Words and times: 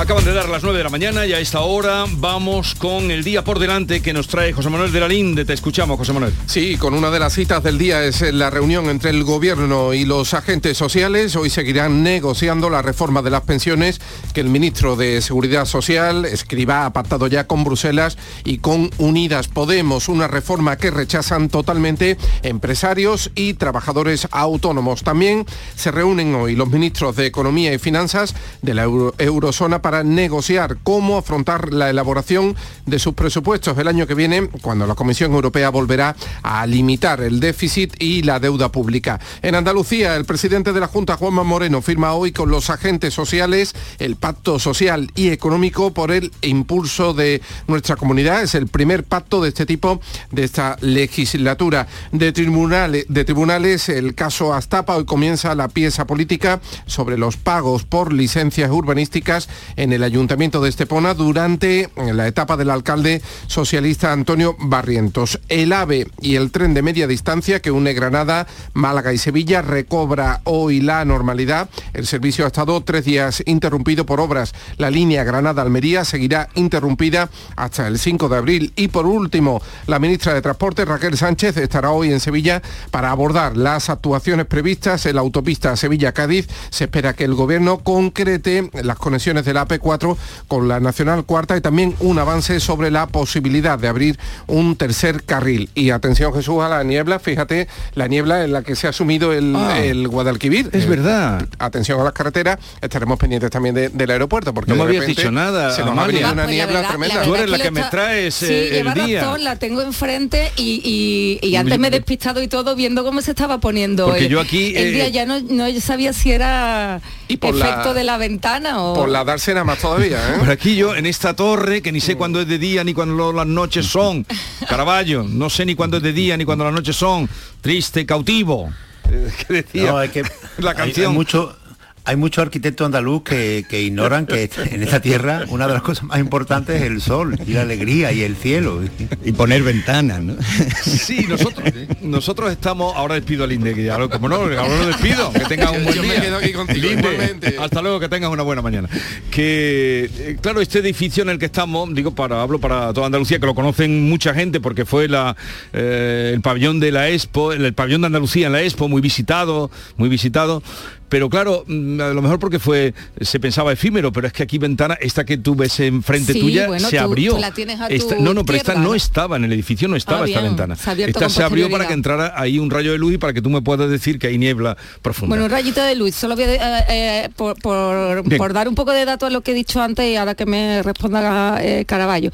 Acaban 0.00 0.24
de 0.24 0.32
dar 0.32 0.48
las 0.48 0.62
9 0.62 0.78
de 0.78 0.84
la 0.84 0.88
mañana 0.88 1.26
y 1.26 1.34
a 1.34 1.40
esta 1.40 1.60
hora 1.60 2.06
vamos 2.08 2.74
con 2.74 3.10
el 3.10 3.22
día 3.22 3.44
por 3.44 3.58
delante 3.58 4.00
que 4.00 4.14
nos 4.14 4.28
trae 4.28 4.54
José 4.54 4.70
Manuel 4.70 4.92
de 4.92 5.00
la 5.00 5.06
Linde. 5.06 5.44
Te 5.44 5.52
escuchamos, 5.52 5.98
José 5.98 6.14
Manuel. 6.14 6.32
Sí, 6.46 6.78
con 6.78 6.94
una 6.94 7.10
de 7.10 7.20
las 7.20 7.34
citas 7.34 7.62
del 7.62 7.76
día 7.76 8.02
es 8.04 8.22
la 8.32 8.48
reunión 8.48 8.88
entre 8.88 9.10
el 9.10 9.24
gobierno 9.24 9.92
y 9.92 10.06
los 10.06 10.32
agentes 10.32 10.78
sociales. 10.78 11.36
Hoy 11.36 11.50
seguirán 11.50 12.02
negociando 12.02 12.70
la 12.70 12.80
reforma 12.80 13.20
de 13.20 13.28
las 13.28 13.42
pensiones 13.42 14.00
que 14.32 14.40
el 14.40 14.48
ministro 14.48 14.96
de 14.96 15.20
Seguridad 15.20 15.66
Social, 15.66 16.24
escriba, 16.24 16.86
ha 16.86 16.94
pactado 16.94 17.26
ya 17.26 17.46
con 17.46 17.62
Bruselas 17.62 18.16
y 18.42 18.56
con 18.56 18.90
Unidas 18.96 19.48
Podemos. 19.48 20.08
Una 20.08 20.28
reforma 20.28 20.78
que 20.78 20.90
rechazan 20.90 21.50
totalmente 21.50 22.16
empresarios 22.42 23.32
y 23.34 23.52
trabajadores 23.52 24.28
autónomos. 24.30 25.02
También 25.02 25.44
se 25.76 25.90
reúnen 25.90 26.34
hoy 26.36 26.56
los 26.56 26.70
ministros 26.70 27.16
de 27.16 27.26
Economía 27.26 27.74
y 27.74 27.78
Finanzas 27.78 28.34
de 28.62 28.72
la 28.72 28.84
Euro 28.84 29.14
eurozona 29.18 29.82
para 29.82 29.89
negociar 30.04 30.78
cómo 30.82 31.18
afrontar 31.18 31.72
la 31.72 31.90
elaboración 31.90 32.56
de 32.86 32.98
sus 32.98 33.14
presupuestos 33.14 33.76
el 33.78 33.88
año 33.88 34.06
que 34.06 34.14
viene, 34.14 34.48
cuando 34.62 34.86
la 34.86 34.94
Comisión 34.94 35.32
Europea 35.32 35.70
volverá 35.70 36.16
a 36.42 36.66
limitar 36.66 37.20
el 37.20 37.40
déficit 37.40 37.94
y 38.00 38.22
la 38.22 38.40
deuda 38.40 38.70
pública. 38.70 39.20
En 39.42 39.54
Andalucía, 39.54 40.16
el 40.16 40.24
presidente 40.24 40.72
de 40.72 40.80
la 40.80 40.86
Junta, 40.86 41.16
Juanma 41.16 41.42
Moreno, 41.42 41.82
firma 41.82 42.14
hoy 42.14 42.32
con 42.32 42.50
los 42.50 42.70
agentes 42.70 43.14
sociales 43.14 43.74
el 43.98 44.16
Pacto 44.16 44.58
Social 44.58 45.10
y 45.14 45.28
Económico 45.28 45.92
por 45.92 46.10
el 46.10 46.32
impulso 46.42 47.14
de 47.14 47.42
nuestra 47.66 47.96
comunidad. 47.96 48.42
Es 48.42 48.54
el 48.54 48.68
primer 48.68 49.04
pacto 49.04 49.42
de 49.42 49.48
este 49.48 49.66
tipo 49.66 50.00
de 50.30 50.44
esta 50.44 50.76
legislatura. 50.80 51.86
De 52.12 52.32
tribunales, 52.32 53.06
de 53.08 53.24
tribunales 53.24 53.88
el 53.88 54.14
caso 54.14 54.54
Astapa, 54.54 54.96
hoy 54.96 55.04
comienza 55.04 55.54
la 55.54 55.68
pieza 55.68 56.06
política 56.06 56.60
sobre 56.86 57.18
los 57.18 57.36
pagos 57.36 57.84
por 57.84 58.12
licencias 58.12 58.70
urbanísticas 58.70 59.48
en 59.76 59.92
el 59.92 60.02
Ayuntamiento 60.02 60.60
de 60.60 60.68
Estepona 60.68 61.14
durante 61.14 61.88
la 61.96 62.26
etapa 62.26 62.56
del 62.56 62.70
alcalde 62.70 63.22
socialista 63.46 64.12
Antonio 64.12 64.56
Barrientos. 64.58 65.40
El 65.48 65.72
AVE 65.72 66.06
y 66.20 66.36
el 66.36 66.50
tren 66.50 66.74
de 66.74 66.82
media 66.82 67.06
distancia 67.06 67.60
que 67.60 67.70
une 67.70 67.92
Granada, 67.92 68.46
Málaga 68.72 69.12
y 69.12 69.18
Sevilla 69.18 69.62
recobra 69.62 70.40
hoy 70.44 70.80
la 70.80 71.04
normalidad. 71.04 71.68
El 71.92 72.06
servicio 72.06 72.44
ha 72.44 72.48
estado 72.48 72.80
tres 72.82 73.04
días 73.04 73.42
interrumpido 73.46 74.06
por 74.06 74.20
obras. 74.20 74.54
La 74.76 74.90
línea 74.90 75.24
Granada-Almería 75.24 76.04
seguirá 76.04 76.48
interrumpida 76.54 77.30
hasta 77.56 77.86
el 77.86 77.98
5 77.98 78.28
de 78.28 78.36
abril. 78.36 78.72
Y 78.76 78.88
por 78.88 79.06
último, 79.06 79.62
la 79.86 79.98
ministra 79.98 80.34
de 80.34 80.42
Transporte, 80.42 80.84
Raquel 80.84 81.16
Sánchez, 81.16 81.56
estará 81.56 81.90
hoy 81.90 82.12
en 82.12 82.20
Sevilla 82.20 82.62
para 82.90 83.10
abordar 83.10 83.56
las 83.56 83.90
actuaciones 83.90 84.46
previstas 84.46 85.06
en 85.06 85.16
la 85.16 85.20
autopista 85.20 85.76
Sevilla-Cádiz. 85.76 86.48
Se 86.70 86.84
espera 86.84 87.12
que 87.12 87.24
el 87.24 87.34
gobierno 87.34 87.78
concrete 87.78 88.70
las 88.82 88.96
conexiones 88.96 89.44
de 89.44 89.54
la 89.60 89.68
AP4 89.68 90.16
con 90.48 90.68
la 90.68 90.80
Nacional 90.80 91.24
Cuarta 91.24 91.56
y 91.56 91.60
también 91.60 91.94
un 92.00 92.18
avance 92.18 92.60
sobre 92.60 92.90
la 92.90 93.06
posibilidad 93.06 93.78
de 93.78 93.88
abrir 93.88 94.18
un 94.46 94.76
tercer 94.76 95.22
carril. 95.24 95.70
Y 95.74 95.90
atención 95.90 96.32
Jesús 96.32 96.62
a 96.62 96.68
la 96.68 96.82
niebla, 96.82 97.18
fíjate 97.18 97.68
la 97.94 98.08
niebla 98.08 98.44
en 98.44 98.52
la 98.52 98.62
que 98.62 98.76
se 98.76 98.88
ha 98.88 98.92
sumido 98.92 99.32
el, 99.32 99.54
Ah. 99.56 99.78
el 99.78 100.08
Guadalquivir. 100.08 100.70
Es 100.72 100.84
Eh, 100.84 100.88
verdad. 100.88 101.46
Atención 101.58 102.00
a 102.00 102.04
las 102.04 102.12
carreteras, 102.12 102.58
estaremos 102.80 103.18
pendientes 103.18 103.50
también 103.50 103.74
de- 103.74 103.88
del 103.90 104.10
aeropuerto 104.10 104.54
porque 104.54 104.70
No 104.70 104.76
me 104.76 104.82
de 104.82 104.88
habías 104.88 105.00
repente 105.02 105.22
dicho 105.22 105.30
nada, 105.32 105.74
Se 105.74 105.84
nos 105.84 105.96
ha 105.98 106.06
venido 106.06 106.32
una 106.32 106.44
Pues 106.44 106.46
la 106.46 106.52
niebla 106.52 106.74
verdad- 106.80 106.88
tremenda. 106.88 107.14
la 107.16 107.22
Tú 107.22 107.34
eres 107.34 107.50
la 107.50 107.58
que 107.58 107.70
me 107.70 107.82
traes, 107.84 108.34
sí, 108.34 108.46
eh, 108.46 108.68
el 108.80 108.86
lleva 108.86 108.94
día. 108.94 109.20
razón, 109.22 109.44
la 109.44 109.56
tengo 109.56 109.82
enfrente 109.82 110.50
y, 110.56 111.38
y- 111.42 111.46
y 111.46 111.56
antes 111.56 111.78
me 111.78 111.88
he 111.88 111.90
despistado 111.90 112.42
y 112.42 112.48
todo 112.48 112.74
viendo 112.76 113.04
cómo 113.04 113.20
se 113.20 113.30
estaba 113.32 113.58
poniendo 113.58 114.06
Porque 114.06 114.26
el, 114.26 114.28
yo 114.30 114.40
aquí, 114.40 114.68
el 114.76 114.88
eh, 114.88 114.90
día 114.92 115.08
ya 115.08 115.26
no, 115.26 115.40
no 115.40 115.66
sabía 115.80 116.12
si 116.12 116.32
era 116.32 117.00
Y 117.28 117.36
por 117.36 117.54
la- 117.54 117.68
efecto 117.68 117.94
de 117.94 118.04
la 118.04 118.16
ventana 118.18 118.82
o 118.82 118.94
Por 118.94 119.08
la 119.08 119.24
dársena 119.54 119.64
más 119.64 119.78
todavía, 119.78 120.18
¿eh? 120.34 120.38
Por 120.38 120.50
aquí 120.50 120.76
yo, 120.76 120.94
en 120.94 121.06
esta 121.06 121.34
torre, 121.34 121.82
que 121.82 121.90
ni 121.92 122.00
sé 122.00 122.14
cuándo 122.16 122.40
es 122.40 122.46
de 122.48 122.58
día 122.58 122.84
ni 122.84 122.94
cuándo 122.94 123.32
las 123.32 123.46
noches 123.46 123.86
son. 123.86 124.24
Caraballo, 124.68 125.24
no 125.24 125.50
sé 125.50 125.66
ni 125.66 125.74
cuándo 125.74 125.96
es 125.96 126.02
de 126.02 126.12
día 126.12 126.36
ni 126.36 126.44
cuándo 126.44 126.64
las 126.64 126.72
noches 126.74 126.96
son. 126.96 127.28
Triste, 127.60 128.06
cautivo. 128.06 128.72
Eh, 129.10 129.28
¿Qué 129.46 129.54
decía? 129.54 129.90
No, 129.90 129.98
hay 129.98 130.08
que, 130.10 130.22
la 130.58 130.70
hay- 130.70 130.76
canción. 130.76 131.08
Hay, 131.10 131.16
mucho, 131.16 131.56
hay 132.04 132.16
mucho 132.16 132.42
arquitecto 132.42 132.84
andaluz 132.84 133.22
que, 133.22 133.64
que 133.68 133.82
ignoran 133.82 134.26
que 134.26 134.50
en 134.70 134.82
esta 134.82 135.00
tierra 135.00 135.44
una 135.48 135.66
de 135.66 135.74
las 135.74 135.82
cosas 135.82 136.04
más 136.04 136.18
importantes 136.18 136.76
es 136.80 136.82
el 136.88 137.00
sol 137.00 137.38
y 137.46 137.52
la 137.52 137.62
alegría 137.62 138.10
y 138.12 138.22
el 138.22 138.36
cielo. 138.36 138.80
Y 139.24 139.32
poner 139.32 139.62
ventanas, 139.62 140.22
¿no? 140.22 140.34
Sí, 140.82 141.26
nosotros, 141.28 141.68
nosotros 142.02 142.50
estamos, 142.50 142.94
ahora 142.96 143.14
despido 143.16 143.44
al 143.44 143.52
Inde, 143.52 143.74
que 143.74 143.84
ya, 143.84 143.98
lo- 143.98 144.08
como 144.10 144.28
no, 144.28 144.36
ahora 144.36 144.66
lo 144.68 144.86
despido, 144.86 145.32
que 145.32 145.40
tengas 145.40 145.70
un 145.72 145.84
buen 145.84 145.94
Yo 145.96 146.02
me 146.02 146.12
día. 146.12 146.20
quedo 146.22 146.36
aquí 146.38 146.52
contigo, 146.52 146.86
Linde, 146.86 147.00
igualmente. 147.12 147.56
hasta 147.60 147.82
luego, 147.82 148.00
que 148.00 148.08
tengas 148.08 148.30
una 148.30 148.42
buena 148.42 148.62
mañana. 148.62 148.88
Que, 149.30 150.10
eh, 150.18 150.36
claro, 150.40 150.60
este 150.60 150.78
edificio 150.80 151.22
en 151.22 151.28
el 151.30 151.38
que 151.38 151.46
estamos, 151.46 151.92
digo, 151.94 152.14
para 152.14 152.42
hablo 152.42 152.58
para 152.58 152.92
toda 152.92 153.06
Andalucía, 153.06 153.38
que 153.38 153.46
lo 153.46 153.54
conocen 153.54 154.08
mucha 154.08 154.34
gente, 154.34 154.60
porque 154.60 154.84
fue 154.84 155.08
la, 155.08 155.36
eh, 155.72 156.32
el 156.34 156.40
pabellón 156.40 156.80
de 156.80 156.92
la 156.92 157.08
Expo, 157.08 157.52
el, 157.52 157.64
el 157.64 157.74
pabellón 157.74 158.00
de 158.02 158.06
Andalucía 158.08 158.46
en 158.46 158.52
la 158.52 158.62
Expo, 158.62 158.88
muy 158.88 159.00
visitado, 159.00 159.70
muy 159.96 160.08
visitado, 160.08 160.62
pero 161.10 161.28
claro, 161.28 161.64
mm, 161.66 162.00
a 162.00 162.08
lo 162.14 162.22
mejor 162.22 162.38
porque 162.38 162.58
fue, 162.58 162.94
se 163.20 163.38
pensaba 163.38 163.70
efímero, 163.72 164.10
pero 164.12 164.26
es 164.28 164.32
que 164.32 164.42
aquí 164.44 164.56
ventana, 164.56 164.96
esta 165.00 165.24
que 165.26 165.36
tú 165.36 165.54
ves 165.54 165.78
enfrente 165.80 166.32
Sí, 166.32 166.40
tuya, 166.40 166.68
bueno, 166.68 166.88
se 166.88 166.96
tú- 166.96 167.02
abrió. 167.02 167.34
tú 167.34 167.40
la 167.40 167.52
tienes 167.52 167.78
a 167.80 167.88
tu 167.88 167.94
Esta- 167.94 168.16
no, 168.18 168.32
no, 168.32 168.44
pero 168.46 168.56
esta 168.56 168.74
no 168.76 168.94
estaba 168.94 169.36
en 169.36 169.44
el 169.44 169.52
edificio, 169.52 169.86
no 169.88 169.96
estaba 169.96 170.22
Ah, 170.22 170.26
esta 170.26 170.40
bien, 170.40 170.52
ventana. 170.52 170.76
se 170.76 171.04
Esta 171.04 171.28
se 171.28 171.42
abrió 171.42 171.68
para 171.70 171.86
que 171.86 171.92
entrara 171.92 172.32
ahí 172.36 172.58
un 172.58 172.70
rayo 172.70 172.92
de 172.92 172.98
luz 172.98 173.12
y 173.14 173.18
para 173.18 173.32
que 173.34 173.42
tú 173.42 173.50
me 173.50 173.60
puedas 173.60 173.90
decir 173.90 174.18
que 174.18 174.28
hay 174.28 174.38
niebla 174.38 174.76
profunda. 175.02 175.28
Bueno, 175.34 175.44
un 175.44 175.50
rayito 175.50 175.82
de 175.82 175.94
luz, 175.96 176.14
solo 176.14 176.36
voy 176.36 176.44
a, 176.44 176.78
eh, 176.78 176.84
eh, 176.88 177.28
por, 177.36 177.58
por- 177.60 178.22
Bien. 178.24 178.38
por 178.38 178.52
dar 178.52 178.68
un 178.68 178.74
poco 178.74 178.92
de 178.92 179.04
datos 179.04 179.26
a 179.26 179.30
lo 179.30 179.40
que 179.42 179.50
he 179.50 179.54
dicho 179.54 179.82
antes 179.82 180.06
y 180.06 180.16
ahora 180.16 180.34
que 180.34 180.46
me 180.46 180.82
responda 180.82 181.58
eh, 181.60 181.84
Caraballo. 181.84 182.30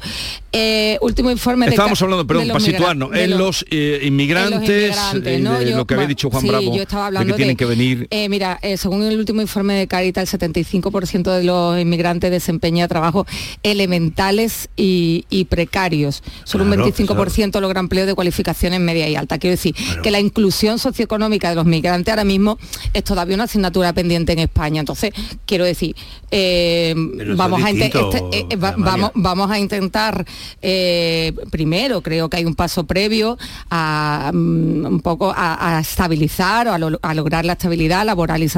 Eh, 0.51 0.97
último 1.01 1.29
informe 1.31 1.65
de 1.65 1.71
Estábamos 1.71 2.01
hablando, 2.01 2.23
de 2.23 2.27
perdón, 2.27 2.47
para 2.47 2.59
situarnos, 2.59 3.13
en 3.15 3.37
los- 3.37 3.65
eh, 3.69 3.99
en 4.01 4.07
inmigrantes, 4.07 4.59
los 4.95 5.13
inmigrantes, 5.13 5.39
¿no? 5.41 5.59
de 5.59 5.69
Yo- 5.71 5.77
lo 5.77 5.85
que 5.87 5.93
había 5.95 6.07
dicho 6.07 6.29
Juan 6.29 6.41
sí, 6.41 6.47
Bravo, 6.49 6.75
yo 6.75 6.81
estaba 6.83 7.11
de 7.11 7.25
que 7.25 7.33
tienen 7.33 7.57
que 7.57 7.65
venir. 7.65 8.07
mira, 8.29 8.59
eh, 8.71 8.77
según 8.77 9.03
el 9.03 9.17
último 9.17 9.41
informe 9.41 9.73
de 9.75 9.87
Caritas, 9.87 10.33
el 10.33 10.39
75% 10.39 11.31
de 11.37 11.43
los 11.43 11.79
inmigrantes 11.79 12.31
desempeña 12.31 12.87
trabajos 12.87 13.25
elementales 13.63 14.69
y, 14.75 15.25
y 15.29 15.45
precarios. 15.45 16.23
Solo 16.43 16.65
Claro, 16.65 16.83
un 16.85 16.91
25% 16.91 17.59
logra 17.61 17.79
empleo 17.79 18.05
de 18.05 18.13
cualificaciones 18.13 18.79
media 18.79 19.07
y 19.07 19.15
alta. 19.15 19.37
Quiero 19.37 19.51
decir 19.51 19.73
que 20.03 20.11
la 20.11 20.19
inclusión 20.19 20.79
socioeconómica 20.79 21.49
de 21.49 21.55
los 21.55 21.65
migrantes 21.65 22.11
ahora 22.11 22.23
mismo 22.23 22.57
es 22.93 23.03
todavía 23.03 23.35
una 23.35 23.45
asignatura 23.45 23.93
pendiente 23.93 24.33
en 24.33 24.39
España. 24.39 24.79
Entonces, 24.81 25.11
quiero 25.45 25.65
decir, 25.65 25.95
eh, 26.31 26.93
vamos, 27.37 27.63
a 27.63 27.71
inte- 27.71 27.85
distinto, 27.85 28.11
este, 28.15 28.45
eh, 28.49 28.55
va- 28.57 28.69
Amalia. 28.69 28.91
vamos, 28.91 29.11
vamos 29.15 29.51
a 29.51 29.59
intentar 29.59 30.25
eh, 30.61 31.33
primero 31.51 32.01
creo 32.01 32.29
que 32.29 32.37
hay 32.37 32.45
un 32.45 32.55
paso 32.55 32.85
previo 32.85 33.37
a 33.69 34.31
mm, 34.33 34.85
un 34.85 34.99
poco 35.01 35.31
a, 35.35 35.77
a 35.77 35.79
estabilizar 35.79 36.67
o 36.67 36.73
a, 36.73 36.77
lo- 36.79 36.99
a 37.01 37.13
lograr 37.13 37.45
la 37.45 37.53
estabilidad 37.53 38.05
laboral 38.05 38.43
y, 38.43 38.49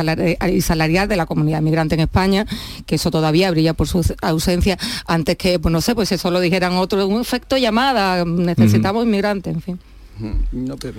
y 0.51 0.61
salarial 0.61 1.07
de 1.07 1.15
la 1.15 1.25
comunidad 1.25 1.61
migrante 1.61 1.95
en 1.95 2.01
España 2.01 2.45
que 2.85 2.95
eso 2.95 3.11
todavía 3.11 3.51
brilla 3.51 3.73
por 3.73 3.87
su 3.87 4.03
ausencia. 4.21 4.77
Antes 5.05 5.37
que 5.37 5.59
pues 5.59 5.71
no 5.71 5.81
sé 5.81 5.95
pues 5.95 6.11
eso 6.11 6.31
lo 6.31 6.39
dijeran 6.39 6.73
otro 6.73 7.07
un 7.07 7.21
efecto 7.21 7.57
llamada 7.57 8.25
necesitamos 8.25 9.05
inmigrantes 9.05 9.53
en 9.53 9.61
fin. 9.61 9.79
No, 10.51 10.75
pero, 10.77 10.93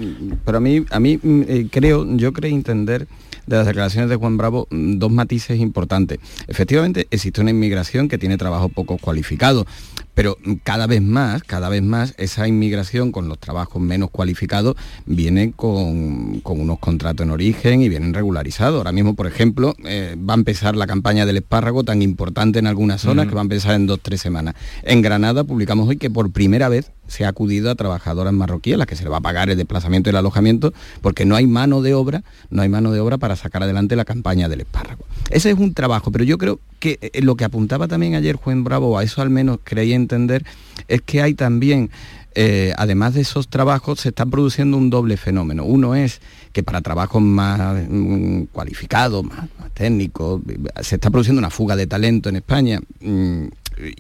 pero 0.44 0.58
a 0.58 0.60
mí, 0.60 0.84
a 0.90 1.00
mí 1.00 1.18
mm, 1.22 1.42
eh, 1.46 1.66
creo, 1.70 2.06
yo 2.16 2.32
creo 2.32 2.50
entender 2.50 3.06
de 3.46 3.56
las 3.56 3.66
declaraciones 3.66 4.08
de 4.08 4.16
Juan 4.16 4.36
Bravo 4.36 4.66
mm, 4.70 4.98
dos 4.98 5.10
matices 5.10 5.60
importantes. 5.60 6.18
Efectivamente, 6.46 7.06
existe 7.10 7.40
una 7.40 7.50
inmigración 7.50 8.08
que 8.08 8.18
tiene 8.18 8.38
trabajo 8.38 8.68
poco 8.68 8.96
cualificado, 8.96 9.66
pero 10.14 10.36
mm, 10.44 10.54
cada 10.62 10.86
vez 10.86 11.02
más, 11.02 11.42
cada 11.42 11.68
vez 11.68 11.82
más, 11.82 12.14
esa 12.18 12.46
inmigración 12.48 13.12
con 13.12 13.28
los 13.28 13.38
trabajos 13.38 13.80
menos 13.80 14.10
cualificados 14.10 14.76
viene 15.06 15.52
con, 15.52 16.40
con 16.40 16.60
unos 16.60 16.78
contratos 16.78 17.24
en 17.24 17.30
origen 17.30 17.82
y 17.82 17.88
vienen 17.88 18.14
regularizados. 18.14 18.78
Ahora 18.78 18.92
mismo, 18.92 19.14
por 19.14 19.26
ejemplo, 19.26 19.74
eh, 19.84 20.16
va 20.16 20.34
a 20.34 20.36
empezar 20.36 20.76
la 20.76 20.86
campaña 20.86 21.26
del 21.26 21.38
espárrago 21.38 21.84
tan 21.84 22.02
importante 22.02 22.58
en 22.58 22.66
algunas 22.66 23.00
zonas 23.00 23.26
que 23.26 23.34
va 23.34 23.40
a 23.40 23.42
empezar 23.42 23.74
en 23.74 23.86
dos, 23.86 24.00
tres 24.02 24.20
semanas. 24.20 24.54
En 24.82 25.02
Granada 25.02 25.44
publicamos 25.44 25.88
hoy 25.88 25.96
que 25.96 26.10
por 26.10 26.30
primera 26.30 26.68
vez 26.68 26.92
se 27.10 27.24
ha 27.24 27.28
acudido 27.28 27.70
a 27.70 27.74
trabajadoras 27.74 28.32
marroquíes, 28.32 28.74
a 28.74 28.78
las 28.78 28.86
que 28.86 28.94
se 28.96 29.02
le 29.02 29.10
va 29.10 29.16
a 29.18 29.20
pagar 29.20 29.50
el 29.50 29.56
desplazamiento 29.56 30.08
y 30.08 30.12
el 30.12 30.16
alojamiento, 30.16 30.72
porque 31.00 31.24
no 31.24 31.34
hay 31.34 31.46
mano 31.46 31.82
de 31.82 31.92
obra, 31.92 32.22
no 32.50 32.62
hay 32.62 32.68
mano 32.68 32.92
de 32.92 33.00
obra 33.00 33.18
para 33.18 33.34
sacar 33.34 33.64
adelante 33.64 33.96
la 33.96 34.04
campaña 34.04 34.48
del 34.48 34.60
espárrago. 34.60 35.04
Ese 35.30 35.50
es 35.50 35.58
un 35.58 35.74
trabajo, 35.74 36.12
pero 36.12 36.24
yo 36.24 36.38
creo 36.38 36.60
que 36.78 36.98
eh, 37.02 37.20
lo 37.22 37.36
que 37.36 37.44
apuntaba 37.44 37.88
también 37.88 38.14
ayer 38.14 38.36
Juan 38.36 38.64
Bravo, 38.64 38.96
a 38.96 39.02
eso 39.02 39.22
al 39.22 39.30
menos 39.30 39.58
creía 39.62 39.96
entender, 40.00 40.44
es 40.88 41.02
que 41.02 41.22
hay 41.22 41.34
también 41.34 41.90
eh, 42.34 42.72
además 42.76 43.14
de 43.14 43.22
esos 43.22 43.48
trabajos, 43.48 44.00
se 44.00 44.10
está 44.10 44.24
produciendo 44.24 44.76
un 44.76 44.88
doble 44.88 45.16
fenómeno. 45.16 45.64
Uno 45.64 45.94
es 45.94 46.20
que 46.52 46.62
para 46.62 46.80
trabajos 46.80 47.20
más 47.20 47.82
mm, 47.88 48.44
cualificados, 48.52 49.24
más, 49.24 49.48
técnicos, 49.74 50.40
se 50.80 50.96
está 50.96 51.10
produciendo 51.10 51.40
una 51.40 51.50
fuga 51.50 51.74
de 51.74 51.86
talento 51.86 52.28
en 52.28 52.36
España 52.36 52.80
mm, 53.00 53.44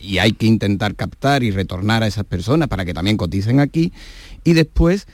y 0.00 0.18
hay 0.18 0.32
que 0.32 0.46
intentar 0.46 0.94
captar 0.94 1.42
y 1.42 1.50
retornar 1.50 2.02
a 2.02 2.06
esas 2.06 2.24
personas 2.24 2.68
para 2.68 2.84
que 2.84 2.94
también 2.94 3.16
coticen 3.16 3.58
aquí. 3.58 3.92
Y 4.44 4.52
después 4.52 5.06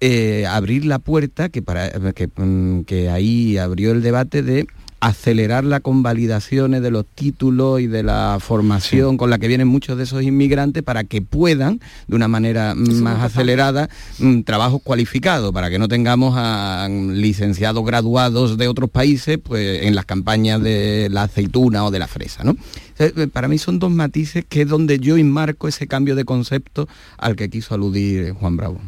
eh, 0.00 0.46
abrir 0.46 0.84
la 0.84 0.98
puerta, 0.98 1.48
que, 1.48 1.62
para, 1.62 1.90
que, 2.12 2.28
mm, 2.28 2.82
que 2.82 3.10
ahí 3.10 3.58
abrió 3.58 3.90
el 3.90 4.02
debate 4.02 4.42
de 4.42 4.66
acelerar 5.02 5.64
las 5.64 5.80
convalidaciones 5.80 6.80
de 6.80 6.92
los 6.92 7.04
títulos 7.04 7.80
y 7.80 7.88
de 7.88 8.04
la 8.04 8.38
formación 8.40 9.16
con 9.16 9.30
la 9.30 9.38
que 9.38 9.48
vienen 9.48 9.66
muchos 9.66 9.98
de 9.98 10.04
esos 10.04 10.22
inmigrantes 10.22 10.84
para 10.84 11.02
que 11.02 11.20
puedan, 11.20 11.80
de 12.06 12.14
una 12.14 12.28
manera 12.28 12.76
más 12.76 13.20
acelerada, 13.20 13.90
mm, 14.20 14.42
trabajos 14.42 14.80
cualificados, 14.80 15.52
para 15.52 15.70
que 15.70 15.80
no 15.80 15.88
tengamos 15.88 16.34
a 16.36 16.88
licenciados 16.88 17.84
graduados 17.84 18.56
de 18.56 18.68
otros 18.68 18.88
países 18.90 19.40
pues, 19.42 19.82
en 19.82 19.96
las 19.96 20.04
campañas 20.04 20.62
de 20.62 21.08
la 21.10 21.24
aceituna 21.24 21.84
o 21.84 21.90
de 21.90 21.98
la 21.98 22.06
fresa. 22.06 22.44
¿no? 22.44 22.56
Eh, 23.00 23.26
para 23.26 23.48
mí 23.48 23.58
son 23.58 23.80
dos 23.80 23.90
matices 23.90 24.44
que 24.48 24.62
es 24.62 24.68
donde 24.68 25.00
yo 25.00 25.16
enmarco 25.16 25.66
ese 25.66 25.88
cambio 25.88 26.14
de 26.14 26.24
concepto 26.24 26.86
al 27.18 27.34
que 27.34 27.50
quiso 27.50 27.74
aludir 27.74 28.34
Juan 28.34 28.56
Bravo. 28.56 28.80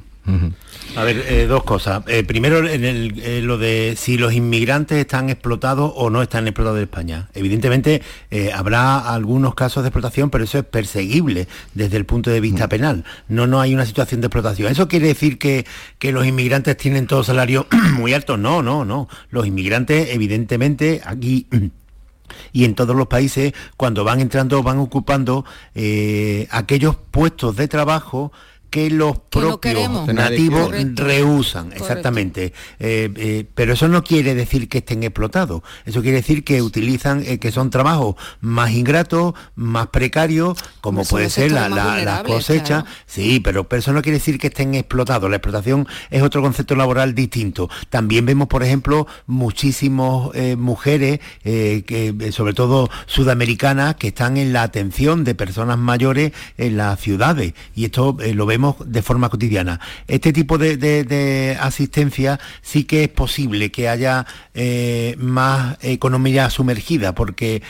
A 0.96 1.02
ver, 1.02 1.24
eh, 1.28 1.46
dos 1.46 1.64
cosas. 1.64 2.04
Eh, 2.06 2.22
primero, 2.22 2.66
en 2.68 2.84
el, 2.84 3.20
eh, 3.20 3.40
lo 3.42 3.58
de 3.58 3.94
si 3.96 4.16
los 4.16 4.32
inmigrantes 4.32 4.98
están 4.98 5.28
explotados 5.28 5.92
o 5.96 6.08
no 6.08 6.22
están 6.22 6.46
explotados 6.46 6.78
en 6.78 6.84
España. 6.84 7.28
Evidentemente, 7.34 8.02
habrá 8.54 8.98
algunos 9.12 9.54
casos 9.54 9.82
de 9.82 9.88
explotación, 9.88 10.30
pero 10.30 10.44
eso 10.44 10.58
es 10.58 10.64
perseguible 10.64 11.48
desde 11.74 11.96
el 11.96 12.04
punto 12.04 12.30
de 12.30 12.40
vista 12.40 12.68
penal. 12.68 13.04
No, 13.28 13.46
no 13.46 13.60
hay 13.60 13.74
una 13.74 13.86
situación 13.86 14.20
de 14.20 14.28
explotación. 14.28 14.70
¿Eso 14.70 14.88
quiere 14.88 15.08
decir 15.08 15.38
que, 15.38 15.66
que 15.98 16.12
los 16.12 16.26
inmigrantes 16.26 16.76
tienen 16.76 17.06
todo 17.06 17.24
salario 17.24 17.66
muy 17.96 18.14
alto? 18.14 18.36
No, 18.36 18.62
no, 18.62 18.84
no. 18.84 19.08
Los 19.30 19.46
inmigrantes, 19.46 20.10
evidentemente, 20.10 21.02
aquí 21.04 21.48
y 22.52 22.64
en 22.64 22.74
todos 22.74 22.96
los 22.96 23.06
países 23.06 23.52
cuando 23.76 24.02
van 24.04 24.20
entrando 24.20 24.62
van 24.62 24.78
ocupando 24.78 25.44
aquellos 26.50 26.96
puestos 27.10 27.56
de 27.56 27.68
trabajo 27.68 28.32
que 28.74 28.90
los 28.90 29.16
propios 29.30 30.12
nativos 30.12 30.74
rehusan, 30.96 31.72
exactamente. 31.72 32.52
Eh, 32.80 33.08
eh, 33.14 33.46
pero 33.54 33.74
eso 33.74 33.86
no 33.86 34.02
quiere 34.02 34.34
decir 34.34 34.68
que 34.68 34.78
estén 34.78 35.04
explotados, 35.04 35.62
eso 35.84 36.02
quiere 36.02 36.16
decir 36.16 36.42
que 36.42 36.60
utilizan, 36.60 37.22
eh, 37.24 37.38
que 37.38 37.52
son 37.52 37.70
trabajos 37.70 38.16
más 38.40 38.72
ingratos, 38.72 39.34
más 39.54 39.86
precarios, 39.86 40.58
como 40.80 41.02
pues 41.02 41.08
puede 41.08 41.30
ser 41.30 41.52
la, 41.52 42.24
cosecha. 42.26 42.84
Sí, 43.06 43.38
pero, 43.38 43.64
eso 43.70 43.92
no 43.92 44.02
quiere 44.02 44.18
decir 44.18 44.40
que 44.40 44.48
estén 44.48 44.74
explotados. 44.74 45.30
La 45.30 45.36
explotación 45.36 45.86
es 46.10 46.22
otro 46.22 46.42
concepto 46.42 46.74
laboral 46.74 47.14
distinto. 47.14 47.70
También 47.90 48.26
vemos, 48.26 48.48
por 48.48 48.64
ejemplo, 48.64 49.06
muchísimas 49.28 50.30
mujeres, 50.56 51.20
que, 51.44 52.30
sobre 52.32 52.54
todo 52.54 52.90
sudamericanas, 53.06 53.94
que 53.94 54.08
están 54.08 54.36
en 54.36 54.52
la 54.52 54.62
atención 54.62 55.22
de 55.22 55.36
personas 55.36 55.78
mayores 55.78 56.32
en 56.58 56.76
las 56.76 56.98
ciudades. 56.98 57.54
Y 57.76 57.84
esto 57.84 58.16
lo 58.34 58.46
vemos 58.46 58.63
de 58.84 59.02
forma 59.02 59.28
cotidiana. 59.28 59.80
Este 60.08 60.32
tipo 60.32 60.58
de, 60.58 61.56
asistencia 61.60 62.40
sí 62.62 62.84
que 62.84 63.04
es 63.04 63.08
posible 63.08 63.70
que 63.70 63.88
haya 63.88 64.26
eh, 64.54 65.16
más 65.18 65.76
economía 65.82 66.50
sumergida, 66.50 67.14
porque 67.14 67.62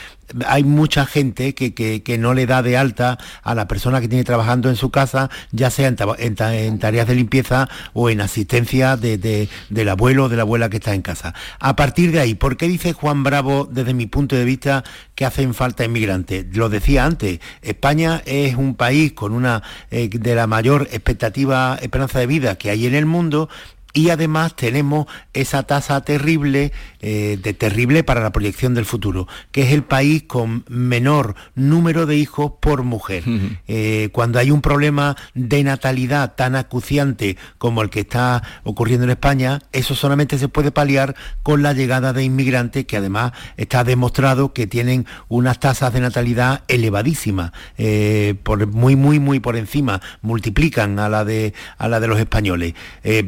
hay 0.47 0.63
mucha 0.63 1.05
gente 1.05 1.53
que, 1.53 2.17
no 2.19 2.33
le 2.33 2.45
da 2.45 2.61
de 2.61 2.77
alta 2.77 3.17
a 3.43 3.55
la 3.55 3.67
persona 3.67 4.01
que 4.01 4.07
tiene 4.07 4.23
trabajando 4.23 4.69
en 4.69 4.75
su 4.75 4.89
casa, 4.89 5.29
ya 5.51 5.69
sea 5.69 5.87
en, 5.87 6.79
tareas 6.79 7.07
de 7.07 7.15
limpieza 7.15 7.69
o 7.93 8.09
en 8.09 8.21
asistencia 8.21 8.97
del 8.97 9.89
abuelo 9.89 10.25
o 10.25 10.29
de 10.29 10.37
la 10.37 10.43
abuela 10.43 10.69
que 10.69 10.77
está 10.77 10.93
en 10.93 11.01
casa. 11.01 11.33
A 11.59 11.75
partir 11.75 12.11
de 12.11 12.19
ahí, 12.19 12.35
¿por 12.35 12.57
qué 12.57 12.67
dice 12.67 12.93
Juan 12.93 13.23
Bravo, 13.23 13.67
desde 13.69 13.93
mi 13.93 14.05
punto 14.05 14.35
de 14.35 14.45
vista, 14.45 14.83
que 15.13 15.25
hacen 15.25 15.53
falta 15.53 15.85
inmigrantes? 15.85 16.45
Lo 16.55 16.69
decía 16.69 17.05
antes, 17.05 17.39
España 17.61 18.21
es 18.25 18.55
un 18.55 18.75
país 18.75 19.13
con 19.13 19.33
una 19.33 19.63
eh, 19.91 20.09
de 20.09 20.35
la 20.35 20.47
mayor 20.47 20.83
expectativa, 20.91 21.77
esperanza 21.81 22.19
de 22.19 22.27
vida 22.27 22.55
que 22.55 22.69
hay 22.69 22.85
en 22.85 22.95
el 22.95 23.05
mundo 23.05 23.49
y 23.95 24.09
además 24.09 24.55
tenemos 24.57 25.07
esa 25.33 25.63
tasa 25.63 26.01
terrible, 26.01 26.73
eh, 26.99 27.39
de 27.41 27.53
terrible 27.53 28.03
para 28.03 28.21
la 28.21 28.33
proyección 28.33 28.75
del 28.75 28.83
futuro, 28.83 29.25
que 29.53 29.63
es 29.63 29.71
el 29.71 29.83
país 29.83 30.23
con 30.23 30.65
menor 30.67 31.35
número 31.55 32.05
de 32.05 32.17
hijos 32.17 32.51
por 32.59 32.83
mujer. 32.83 33.23
Eh, 33.67 34.09
cuando 34.11 34.37
hay 34.37 34.51
un 34.51 34.61
problema 34.61 35.15
de 35.33 35.63
natalidad 35.63 36.35
tan 36.35 36.57
acuciante 36.57 37.37
como 37.57 37.81
el 37.81 37.89
que 37.89 38.01
está 38.01 38.43
ocurriendo 38.63 39.05
en 39.05 39.11
España, 39.11 39.61
eso 39.71 39.95
solamente 39.95 40.37
se 40.37 40.49
puede 40.49 40.71
paliar 40.71 41.15
con 41.41 41.63
la 41.63 41.71
llegada 41.71 42.11
de 42.11 42.25
inmigrantes 42.25 42.85
que 42.85 42.97
además 42.97 43.31
está 43.55 43.85
demostrado 43.85 44.51
que 44.51 44.67
tienen 44.67 45.05
unas 45.29 45.61
tasas 45.61 45.93
de 45.93 46.01
natalidad 46.01 46.63
elevadísimas, 46.67 47.53
eh, 47.77 48.35
por, 48.43 48.67
muy, 48.67 48.97
muy, 48.97 49.19
muy 49.19 49.39
por 49.39 49.55
encima, 49.55 50.01
multiplican 50.21 50.99
a 50.99 51.07
la 51.07 51.23
de, 51.23 51.53
a 51.77 51.87
la 51.87 52.01
de 52.01 52.07
los 52.07 52.19
españoles. 52.19 52.73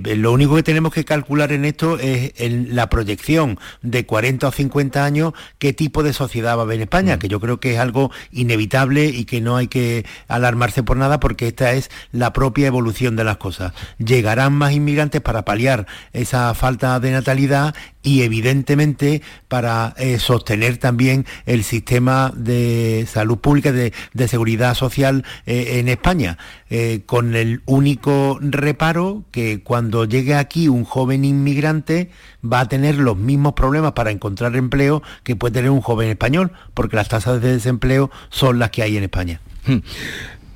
lo 0.04 0.34
único 0.34 0.57
que 0.58 0.64
tenemos 0.64 0.94
que 0.94 1.06
calcular 1.06 1.52
en 1.52 1.66
esto 1.66 2.00
es 2.00 2.34
en 2.38 2.76
la 2.76 2.90
proyección 2.90 3.60
de 3.82 4.06
40 4.06 4.48
o 4.48 4.52
50 4.52 5.06
años, 5.06 5.34
qué 5.60 5.74
tipo 5.74 6.04
de 6.04 6.14
sociedad 6.14 6.58
va 6.58 6.62
a 6.62 6.64
haber 6.64 6.78
en 6.78 6.84
España, 6.84 7.16
mm. 7.16 7.20
que 7.20 7.28
yo 7.28 7.40
creo 7.40 7.60
que 7.60 7.74
es 7.74 7.80
algo 7.80 8.12
inevitable 8.32 9.06
y 9.06 9.26
que 9.26 9.42
no 9.42 9.56
hay 9.56 9.68
que 9.68 10.06
alarmarse 10.28 10.84
por 10.84 10.98
nada 10.98 11.20
porque 11.20 11.48
esta 11.48 11.74
es 11.74 11.92
la 12.12 12.34
propia 12.34 12.68
evolución 12.68 13.16
de 13.16 13.24
las 13.24 13.38
cosas. 13.38 13.74
Llegarán 14.00 14.54
más 14.54 14.74
inmigrantes 14.74 15.22
para 15.22 15.46
paliar 15.46 15.88
esa 16.14 16.54
falta 16.54 17.00
de 17.00 17.12
natalidad 17.12 17.76
y 18.08 18.22
evidentemente 18.22 19.22
para 19.50 19.94
eh, 19.98 20.18
sostener 20.18 20.78
también 20.78 21.26
el 21.46 21.66
sistema 21.66 22.32
de 22.36 23.06
salud 23.12 23.38
pública, 23.38 23.74
de, 23.74 23.92
seguridad 24.28 24.76
social 24.76 25.26
eh, 25.46 25.80
en 25.80 25.90
España, 25.90 26.38
eh, 26.70 27.02
con 27.06 27.36
el 27.36 27.62
único 27.66 28.40
reparo 28.42 29.24
que 29.32 29.62
cuando 29.62 30.06
llegue 30.06 30.36
aquí 30.48 30.68
un 30.68 30.84
joven 30.84 31.26
inmigrante 31.26 32.10
va 32.44 32.62
a 32.62 32.68
tener 32.68 32.96
los 32.96 33.18
mismos 33.18 33.54
problemas 33.54 33.94
para 33.94 34.12
encontrar 34.12 34.56
empleo 34.56 35.04
que 35.24 35.36
puede 35.36 35.54
tener 35.54 35.70
un 35.70 35.82
joven 35.82 36.10
español, 36.10 36.52
porque 36.74 36.96
las 36.96 37.10
tasas 37.10 37.42
de 37.42 37.54
desempleo 37.54 38.10
son 38.30 38.60
las 38.60 38.72
que 38.72 38.84
hay 38.84 38.98
en 38.98 39.04
España. 39.04 39.42
Hmm. 39.66 39.80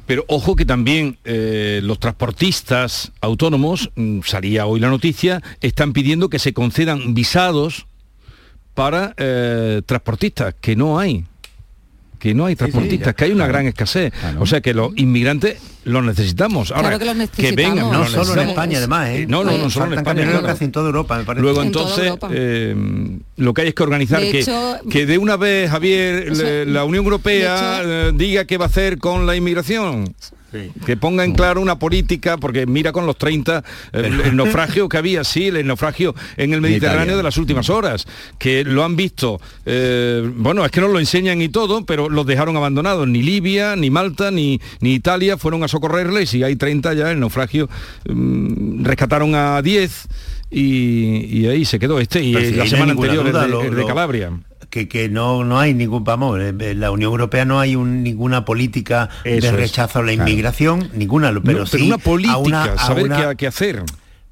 Pero 0.07 0.25
ojo 0.27 0.55
que 0.55 0.65
también 0.65 1.17
los 1.23 1.99
transportistas 1.99 3.13
autónomos, 3.21 3.91
mm, 3.95 4.21
salía 4.25 4.65
hoy 4.65 4.79
la 4.81 4.89
noticia, 4.89 5.41
están 5.61 5.94
pidiendo 5.94 6.29
que 6.29 6.39
se 6.39 6.53
concedan 6.53 7.13
visados 7.13 7.85
para 8.73 9.13
eh, 9.17 9.81
transportistas, 9.85 10.55
que 10.59 10.75
no 10.75 10.99
hay 10.99 11.25
que 12.21 12.35
no 12.35 12.45
hay 12.45 12.56
transportistas, 12.56 13.15
que 13.15 13.25
hay 13.25 13.31
una 13.31 13.47
gran 13.47 13.65
escasez. 13.65 14.13
O 14.38 14.45
sea 14.45 14.62
que 14.62 14.75
los 14.75 14.95
inmigrantes 14.95 15.57
los 15.85 16.03
necesitamos. 16.03 16.71
Ahora, 16.71 17.00
que, 17.00 17.51
vengan. 17.53 17.91
No 17.91 18.06
solo 18.06 18.39
en 18.39 18.50
España, 18.50 18.77
además, 18.77 19.09
¿eh? 19.09 19.25
No, 19.27 19.44
no, 19.44 19.57
no 19.57 19.71
solo 19.71 19.88
en 19.94 19.97
España. 19.97 20.41
casi 20.44 20.65
en 20.65 20.71
toda 20.71 20.85
Europa, 20.85 21.18
me 21.18 21.23
parece. 21.23 21.41
Luego, 21.41 21.63
entonces, 21.63 22.13
eh, 22.29 22.75
lo 23.37 23.54
que 23.56 23.61
hay 23.63 23.68
es 23.69 23.73
que 23.73 23.81
organizar 23.81 24.21
que, 24.21 24.45
que 24.87 25.06
de 25.07 25.18
una 25.18 25.35
vez, 25.35 25.71
Javier, 25.71 26.68
la 26.68 26.85
Unión 26.85 27.06
Europea 27.06 27.81
eh, 27.83 28.11
diga 28.13 28.45
qué 28.45 28.57
va 28.57 28.66
a 28.66 28.68
hacer 28.68 28.99
con 28.99 29.25
la 29.25 29.35
inmigración. 29.35 30.13
Que 30.85 30.97
ponga 30.97 31.23
en 31.23 31.33
claro 31.33 31.61
una 31.61 31.79
política, 31.79 32.37
porque 32.37 32.65
mira 32.65 32.91
con 32.91 33.05
los 33.05 33.17
30, 33.17 33.63
el, 33.93 34.35
naufragio 34.35 34.89
que 34.89 34.97
había, 34.97 35.23
sí, 35.23 35.47
el 35.47 35.65
naufragio 35.65 36.13
en 36.37 36.53
el 36.53 36.61
Mediterráneo 36.61 37.15
de 37.15 37.23
las 37.23 37.37
últimas 37.37 37.69
horas, 37.69 38.05
que 38.37 38.63
lo 38.63 38.83
han 38.83 38.95
visto, 38.95 39.39
eh, 39.65 40.29
bueno, 40.35 40.65
es 40.65 40.71
que 40.71 40.81
no 40.81 40.87
lo 40.89 40.99
enseñan 40.99 41.41
y 41.41 41.49
todo, 41.49 41.85
pero 41.85 42.09
los 42.09 42.25
dejaron 42.25 42.57
abandonados. 42.57 43.07
Ni 43.07 43.21
Libia, 43.21 43.75
ni 43.75 43.89
Malta, 43.89 44.31
ni, 44.31 44.59
ni 44.81 44.93
Italia 44.93 45.37
fueron 45.37 45.63
a 45.63 45.67
socorrerles 45.67 46.33
y 46.33 46.43
hay 46.43 46.55
30 46.55 46.93
ya, 46.93 47.11
el 47.11 47.19
naufragio 47.19 47.69
mm, 48.09 48.83
rescataron 48.83 49.35
a 49.35 49.61
10 49.61 50.07
y, 50.51 51.47
ahí 51.47 51.63
se 51.63 51.79
quedó 51.79 51.99
este, 51.99 52.21
y 52.21 52.33
la 52.33 52.67
semana 52.67 52.91
anterior 52.91 53.25
el 53.25 53.75
de 53.75 53.85
Calabria 53.85 54.31
que, 54.71 55.09
no, 55.09 55.44
no 55.44 55.59
hay 55.59 55.73
ningún, 55.73 56.04
vamos, 56.04 56.40
en 56.40 56.80
la 56.80 56.92
Unión 56.92 57.11
Europea 57.11 57.45
no 57.45 57.59
hay 57.59 57.75
ninguna 57.75 58.45
política 58.45 59.09
de 59.23 59.51
rechazo 59.51 59.99
a 59.99 60.04
la 60.04 60.13
inmigración, 60.13 60.90
ninguna, 60.94 61.31
pero, 61.44 61.66
sí 61.66 61.87
una 61.87 61.97
política, 61.97 62.78
saber 62.78 63.35
qué 63.37 63.47
hacer 63.47 63.83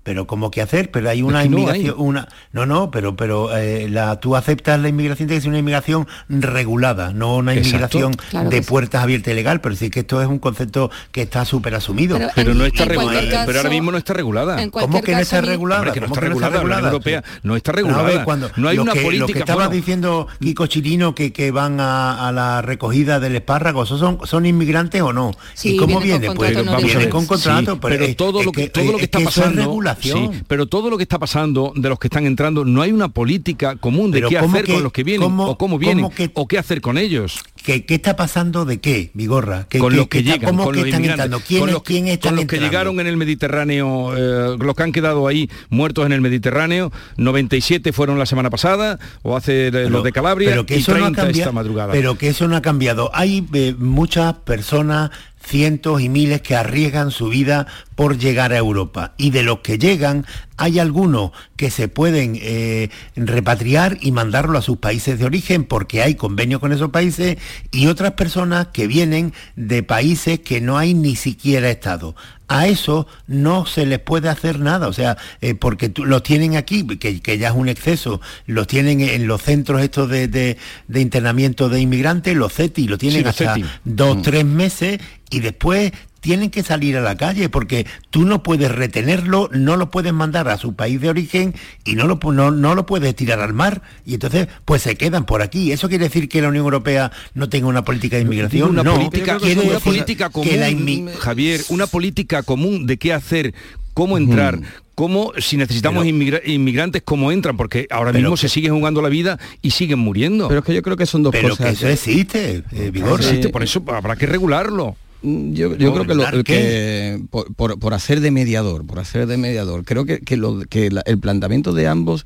pero 0.10 0.26
como 0.26 0.50
que 0.50 0.64
hacer, 0.64 0.90
pero 0.90 1.08
hay 1.08 1.22
una 1.22 1.46
inmigración, 1.46 1.96
no 1.96 2.04
una 2.04 2.28
no, 2.52 2.66
no, 2.66 2.90
pero 2.90 3.16
pero 3.16 3.56
eh, 3.56 3.88
la 3.90 4.20
tú 4.20 4.36
aceptas 4.36 4.80
la 4.80 4.90
inmigración 4.90 5.28
tiene 5.28 5.38
que 5.38 5.42
ser 5.44 5.50
una 5.50 5.60
inmigración 5.60 6.08
regulada, 6.30 7.14
no 7.14 7.36
una 7.36 7.54
inmigración 7.54 8.14
de 8.50 8.62
puertas 8.64 9.04
abiertas 9.04 9.32
y 9.34 9.36
legal, 9.36 9.62
pero 9.62 9.76
sí 9.76 9.92
que 9.92 10.00
esto 10.00 10.20
es 10.20 10.28
un 10.28 10.40
concepto 10.40 10.90
que 11.12 11.22
está 11.22 11.46
súper 11.46 11.76
asumido. 11.76 12.18
Pero, 12.34 12.56
no 12.56 12.66
está 12.66 12.86
regulada, 12.86 13.46
pero 13.46 13.60
ahora 13.60 13.70
mismo 13.70 13.92
no 13.92 14.00
está 14.00 14.16
regulada. 14.16 14.68
¿Cómo 14.72 15.00
que 15.04 15.12
no 15.12 15.20
está 15.20 15.42
regulada? 15.42 15.92
que 15.92 16.00
no 16.00 16.08
está 16.08 16.22
regulada, 16.22 16.64
la 16.64 16.80
Europea 16.80 17.24
no 17.44 17.56
está 17.56 17.72
regulada. 17.72 18.26
no 18.56 18.68
hay 18.68 18.80
una 18.80 18.96
política. 18.96 19.20
Lo 19.20 19.28
que 19.28 19.40
estaba 19.40 19.68
diciendo 19.68 20.28
Kiko 20.40 20.66
Chirino 20.66 21.14
que, 21.14 21.32
que 21.32 21.52
van 21.52 21.80
a, 21.80 22.32
la 22.34 22.64
recogida 22.64 23.20
del 23.20 23.36
espárrago, 23.36 23.86
¿son, 23.86 24.18
son 24.24 24.48
inmigrantes 24.48 25.04
o 25.04 25.14
no? 25.14 25.36
¿Y 25.62 25.78
cómo 25.78 26.00
viene? 26.00 26.32
Pues 26.34 26.58
vienen 26.84 27.12
con 27.12 27.28
contrato, 27.28 27.80
pero, 27.80 28.16
todo 28.16 28.42
lo 28.42 28.52
que 28.52 28.70
todo 28.70 28.94
lo 28.94 28.98
que 28.98 29.04
está 29.04 29.20
pasando 29.20 29.72
Sí, 30.02 30.30
pero 30.48 30.68
todo 30.68 30.90
lo 30.90 30.98
que 30.98 31.04
está 31.04 31.20
pasando 31.20 31.74
de 31.76 31.90
los 31.90 32.00
que 32.00 32.08
están 32.08 32.26
entrando, 32.26 32.66
no 32.66 32.82
hay 32.82 32.92
una 32.92 33.10
política 33.10 33.76
común 33.76 34.12
de 34.12 34.24
qué 34.24 34.38
hacer 34.38 34.66
con 34.68 34.84
los 34.84 34.92
que 34.92 35.04
vienen, 35.04 35.40
o 35.40 35.58
cómo 35.58 35.78
vienen, 35.78 36.10
o 36.34 36.48
qué 36.48 36.58
hacer 36.58 36.82
con 36.82 36.98
ellos 36.98 37.44
¿Qué, 37.70 37.86
¿Qué 37.86 37.94
está 37.96 38.16
pasando 38.16 38.66
de 38.66 38.80
qué, 38.80 39.12
Vigorra? 39.14 39.68
¿Qué, 39.70 39.78
con 39.78 39.92
qué- 39.92 39.98
los 39.98 40.08
que 40.08 40.20
está- 40.20 40.32
llegan, 40.34 40.50
¿Cómo 40.50 40.64
con 40.64 40.74
que 40.74 40.80
los 40.80 40.88
están 40.88 41.06
entrando? 41.06 41.40
¿Quién, 41.48 41.60
con 41.60 41.72
los 41.72 41.84
quién 41.84 42.08
están 42.08 42.30
con 42.32 42.36
los 42.38 42.46
que 42.48 42.56
entrando? 42.56 42.66
llegaron 42.72 43.00
en 43.00 43.06
el 43.06 43.16
Mediterráneo, 43.18 44.18
eh, 44.18 44.58
los 44.60 44.76
que 44.76 44.82
han 44.84 44.92
quedado 44.92 45.28
ahí 45.28 45.52
muertos 45.70 46.04
en 46.08 46.12
el 46.14 46.22
Mediterráneo, 46.22 46.92
97 47.18 47.94
fueron 47.94 48.18
la 48.18 48.26
semana 48.26 48.50
pasada, 48.50 48.98
o 49.22 49.38
hace 49.38 49.68
eh, 49.68 49.90
los 49.90 50.04
de 50.04 50.12
Calabria, 50.12 50.50
pero 50.50 50.66
que 50.66 50.78
y 50.78 50.80
eso 50.80 50.94
30 50.94 51.10
no 51.10 51.14
ha 51.14 51.16
cambiado, 51.16 51.40
esta 51.42 51.52
madrugada. 51.52 51.94
Pero 51.94 52.18
que 52.18 52.30
eso 52.30 52.48
no 52.48 52.56
ha 52.56 52.62
cambiado. 52.64 53.12
Hay 53.14 53.46
eh, 53.54 53.76
muchas 53.78 54.34
personas, 54.34 55.12
cientos 55.46 56.02
y 56.02 56.10
miles 56.10 56.42
que 56.42 56.56
arriesgan 56.56 57.12
su 57.12 57.30
vida 57.30 57.68
por 57.96 58.18
llegar 58.18 58.52
a 58.52 58.58
Europa. 58.58 59.14
Y 59.18 59.30
de 59.30 59.44
los 59.44 59.60
que 59.60 59.78
llegan, 59.78 60.26
hay 60.58 60.80
algunos 60.80 61.32
que 61.60 61.72
se 61.72 61.90
pueden 61.90 62.40
eh, 62.42 62.88
repatriar 63.18 63.98
y 64.00 64.14
mandarlo 64.14 64.58
a 64.58 64.62
sus 64.62 64.78
países 64.78 65.20
de 65.20 65.26
origen 65.26 65.66
porque 65.66 66.02
hay 66.02 66.16
convenios 66.16 66.62
con 66.62 66.72
esos 66.72 66.90
países 66.90 67.36
y 67.74 67.88
otras 67.88 68.14
personas 68.14 68.68
que 68.72 68.88
vienen 68.88 69.34
de 69.58 69.84
países 69.84 70.40
que 70.40 70.62
no 70.62 70.78
hay 70.78 70.94
ni 70.94 71.18
siquiera 71.18 71.70
estado. 71.70 72.16
A 72.48 72.68
eso 72.68 73.08
no 73.28 73.66
se 73.66 73.86
les 73.86 74.00
puede 74.00 74.30
hacer 74.30 74.58
nada, 74.62 74.88
o 74.88 74.94
sea, 74.94 75.18
eh, 75.42 75.54
porque 75.54 75.92
los 75.98 76.24
tienen 76.24 76.56
aquí, 76.56 76.88
que, 76.98 77.20
que 77.20 77.38
ya 77.38 77.50
es 77.50 77.54
un 77.56 77.68
exceso, 77.68 78.22
los 78.46 78.66
tienen 78.66 79.02
en 79.02 79.28
los 79.28 79.42
centros 79.42 79.82
estos 79.82 80.10
de, 80.10 80.30
de- 80.30 80.56
de 80.88 81.02
internamiento 81.02 81.68
de 81.68 81.82
inmigrantes, 81.82 82.38
los 82.38 82.54
CETI, 82.54 82.88
lo 82.88 82.98
tienen 82.98 83.24
Sí, 83.24 83.28
hasta 83.28 83.54
CETI. 83.56 83.68
dos, 83.84 84.22
tres 84.22 84.46
meses 84.46 85.00
y 85.30 85.42
después 85.42 85.92
tienen 86.22 86.50
que 86.50 86.64
salir 86.64 86.98
a 86.98 87.02
la 87.02 87.16
calle 87.16 87.50
porque 87.50 87.86
tú 88.10 88.26
no 88.26 88.44
puedes 88.44 88.72
retenerlo, 88.72 89.50
no 89.54 89.78
lo 89.78 89.90
puedes 89.90 90.14
mandar 90.14 90.48
a 90.50 90.58
su 90.58 90.74
país 90.76 91.00
de 91.02 91.10
origen 91.10 91.54
y 91.86 91.96
no 91.96 92.08
lo, 92.08 92.20
no, 92.32 92.52
no 92.52 92.76
lo 92.76 92.86
puedes 92.86 93.16
tirar 93.16 93.40
al 93.40 93.54
mar 93.54 93.82
y 94.06 94.16
entonces 94.16 94.48
pues 94.66 94.82
se 94.82 94.96
quedan 94.96 95.26
por 95.26 95.42
aquí. 95.42 95.72
¿Eso 95.72 95.90
quiere 95.90 96.06
decir 96.06 96.28
que 96.30 96.42
la 96.42 96.50
Unión 96.50 96.66
Europea 96.66 97.12
no 97.34 97.50
tenga 97.50 97.68
una 97.68 97.84
política 97.84 98.18
de 98.18 98.24
inmigración? 98.24 98.70
una 98.72 98.84
no, 98.84 98.96
política, 98.96 99.38
quiere 99.38 99.62
una 99.62 99.74
decir 99.74 99.84
política 99.84 100.30
común, 100.30 100.50
que 100.50 100.58
la 100.58 100.70
inmi- 100.70 101.12
Javier, 101.14 101.62
una 101.70 101.88
política 101.88 102.44
común 102.44 102.86
de 102.86 102.98
qué 102.98 103.14
hacer, 103.14 103.54
cómo 103.94 104.18
entrar, 104.18 104.60
cómo 104.96 105.32
si 105.38 105.56
necesitamos 105.58 106.04
Pero- 106.04 106.16
inmigra- 106.16 106.42
inmigrantes, 106.46 107.02
cómo 107.06 107.32
entran, 107.32 107.56
porque 107.58 107.88
ahora 107.90 108.12
Pero 108.12 108.24
mismo 108.24 108.36
que- 108.36 108.42
se 108.42 108.50
siguen 108.50 108.74
jugando 108.74 109.02
la 109.02 109.10
vida 109.10 109.40
y 109.62 109.72
siguen 109.72 110.00
muriendo. 110.00 110.48
Pero 110.50 110.60
es 110.60 110.66
que 110.66 110.74
yo 110.74 110.82
creo 110.82 110.98
que 110.98 111.06
son 111.06 111.24
dos 111.24 111.32
Pero 111.32 111.50
cosas. 111.50 111.66
que 111.68 111.72
eso 111.74 111.88
existe, 111.88 112.64
eh, 112.74 112.92
Vigorra. 112.92 113.24
Existe, 113.24 113.50
por 113.50 113.64
eso 113.64 113.84
habrá 113.88 114.16
que 114.18 114.26
regularlo. 114.26 114.96
Mm, 115.22 115.54
Yo, 115.54 115.76
yo 115.76 115.92
creo 115.94 116.06
que, 116.08 116.14
lo, 116.16 116.24
¿Gobernar 116.24 116.44
que 116.46 117.22
por, 117.30 117.54
por- 117.54 117.78
por 117.80 117.94
hacer 117.94 118.22
de 118.22 118.32
mediador, 118.32 118.86
por 118.86 119.00
hacer 119.00 119.28
de 119.28 119.38
mediador, 119.38 119.84
creo 119.84 120.06
que, 120.06 120.20
que 120.22 120.38
lo- 120.38 120.62
que 120.62 120.90
la- 120.92 121.02
el 121.06 121.20
planteamiento 121.20 121.74
de 121.74 121.88
ambos 121.88 122.26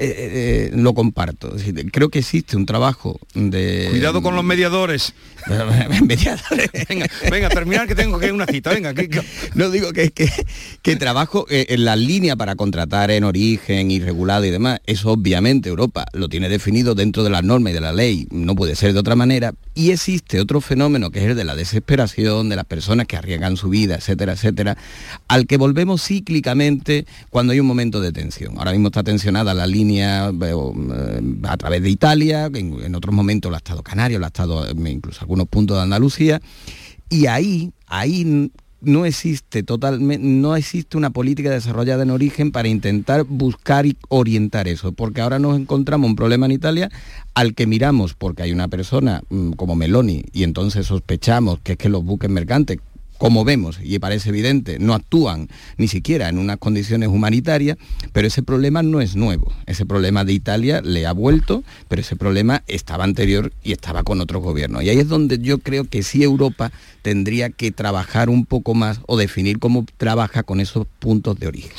eh, 0.00 0.70
eh, 0.70 0.70
lo 0.74 0.94
comparto. 0.94 1.54
Creo 1.92 2.08
que 2.08 2.20
existe 2.20 2.56
un 2.56 2.66
trabajo 2.66 3.18
de... 3.34 3.88
Cuidado 3.90 4.22
con 4.22 4.34
los 4.36 4.44
mediadores. 4.44 5.12
mediadores. 6.04 6.70
Venga, 6.88 7.06
venga, 7.30 7.48
terminar 7.48 7.86
que 7.88 7.94
tengo 7.94 8.18
que 8.18 8.30
una 8.32 8.46
cita. 8.46 8.70
Venga, 8.70 8.94
que- 8.94 9.08
que- 9.08 9.22
No 9.54 9.70
digo 9.70 9.92
que, 9.92 10.10
que, 10.10 10.28
que 10.82 10.96
trabajo 10.96 11.46
eh, 11.50 11.66
en 11.70 11.84
la 11.84 11.96
línea 11.96 12.36
para 12.36 12.54
contratar 12.56 13.10
en 13.10 13.24
origen, 13.24 13.90
irregulado 13.90 14.44
y 14.44 14.50
demás. 14.50 14.80
Eso 14.86 15.12
obviamente 15.12 15.68
Europa 15.68 16.06
lo 16.12 16.28
tiene 16.28 16.48
definido 16.48 16.94
dentro 16.94 17.24
de 17.24 17.30
las 17.30 17.42
normas 17.44 17.70
y 17.72 17.74
de 17.74 17.80
la 17.80 17.92
ley. 17.92 18.26
No 18.30 18.54
puede 18.54 18.76
ser 18.76 18.92
de 18.92 18.98
otra 19.00 19.16
manera. 19.16 19.54
Y 19.74 19.90
existe 19.90 20.40
otro 20.40 20.60
fenómeno 20.60 21.10
que 21.10 21.20
es 21.20 21.26
el 21.30 21.36
de 21.36 21.44
la 21.44 21.54
desesperación, 21.56 22.48
de 22.48 22.56
las 22.56 22.64
personas 22.64 23.06
que 23.06 23.16
arriesgan 23.16 23.56
su 23.56 23.68
vida, 23.68 23.94
etcétera, 23.96 24.32
etcétera, 24.32 24.76
al 25.28 25.46
que 25.46 25.56
volvemos 25.56 26.02
cíclicamente 26.04 27.06
cuando 27.30 27.52
hay 27.52 27.60
un 27.60 27.66
momento 27.66 28.00
de 28.00 28.12
tensión. 28.12 28.58
Ahora 28.58 28.72
mismo 28.72 28.88
está 28.88 29.02
tensionada 29.02 29.54
la 29.54 29.66
línea 29.66 29.87
eh, 29.90 30.30
eh, 30.42 31.20
a 31.44 31.56
través 31.56 31.82
de 31.82 31.90
Italia, 31.90 32.50
en, 32.52 32.94
otros 32.94 33.14
momentos 33.14 33.50
lo 33.50 33.56
ha 33.56 33.58
estado 33.58 33.82
Canarias, 33.82 34.20
lo 34.20 34.26
ha 34.26 34.28
estado 34.28 34.66
eh, 34.66 34.90
incluso 34.90 35.20
algunos 35.22 35.48
puntos 35.48 35.76
de 35.76 35.82
Andalucía. 35.82 36.40
Y 37.10 37.26
ahí, 37.26 37.72
ahí 37.86 38.50
no 38.80 39.04
existe 39.04 39.62
totalmente, 39.62 40.24
no 40.24 40.54
existe 40.54 40.96
una 40.96 41.10
política 41.10 41.50
desarrollada 41.50 42.02
en 42.02 42.10
origen 42.10 42.52
para 42.52 42.68
intentar 42.68 43.24
buscar 43.24 43.86
y 43.86 43.96
orientar 44.08 44.68
eso, 44.68 44.92
porque 44.92 45.20
ahora 45.20 45.38
nos 45.38 45.58
encontramos 45.58 46.08
un 46.08 46.16
problema 46.16 46.46
en 46.46 46.52
Italia 46.52 46.90
al 47.34 47.54
que 47.54 47.66
miramos 47.66 48.14
porque 48.14 48.42
hay 48.42 48.52
una 48.52 48.68
persona 48.68 49.22
mm, 49.30 49.52
como 49.52 49.74
Meloni 49.74 50.24
y 50.32 50.44
entonces 50.44 50.86
sospechamos 50.86 51.60
que 51.60 51.72
es 51.72 51.78
que 51.78 51.88
los 51.88 52.04
buques 52.04 52.30
mercantes 52.30 52.78
como 53.18 53.44
vemos, 53.44 53.78
y 53.82 53.98
parece 53.98 54.28
evidente, 54.30 54.78
no 54.78 54.94
actúan 54.94 55.48
ni 55.76 55.88
siquiera 55.88 56.28
en 56.28 56.38
unas 56.38 56.56
condiciones 56.58 57.08
humanitarias, 57.08 57.76
pero 58.12 58.28
ese 58.28 58.42
problema 58.42 58.82
no 58.82 59.00
es 59.00 59.16
nuevo. 59.16 59.52
Ese 59.66 59.84
problema 59.84 60.24
de 60.24 60.32
Italia 60.32 60.80
le 60.82 61.04
ha 61.06 61.12
vuelto, 61.12 61.64
pero 61.88 62.00
ese 62.00 62.14
problema 62.16 62.62
estaba 62.68 63.04
anterior 63.04 63.52
y 63.64 63.72
estaba 63.72 64.04
con 64.04 64.20
otros 64.20 64.42
gobiernos. 64.42 64.84
Y 64.84 64.88
ahí 64.90 64.98
es 64.98 65.08
donde 65.08 65.38
yo 65.38 65.58
creo 65.58 65.84
que 65.84 66.02
sí 66.02 66.22
Europa 66.22 66.70
tendría 67.02 67.50
que 67.50 67.72
trabajar 67.72 68.30
un 68.30 68.46
poco 68.46 68.74
más 68.74 69.00
o 69.06 69.16
definir 69.16 69.58
cómo 69.58 69.84
trabaja 69.96 70.42
con 70.44 70.60
esos 70.60 70.86
puntos 71.00 71.38
de 71.38 71.48
origen. 71.48 71.72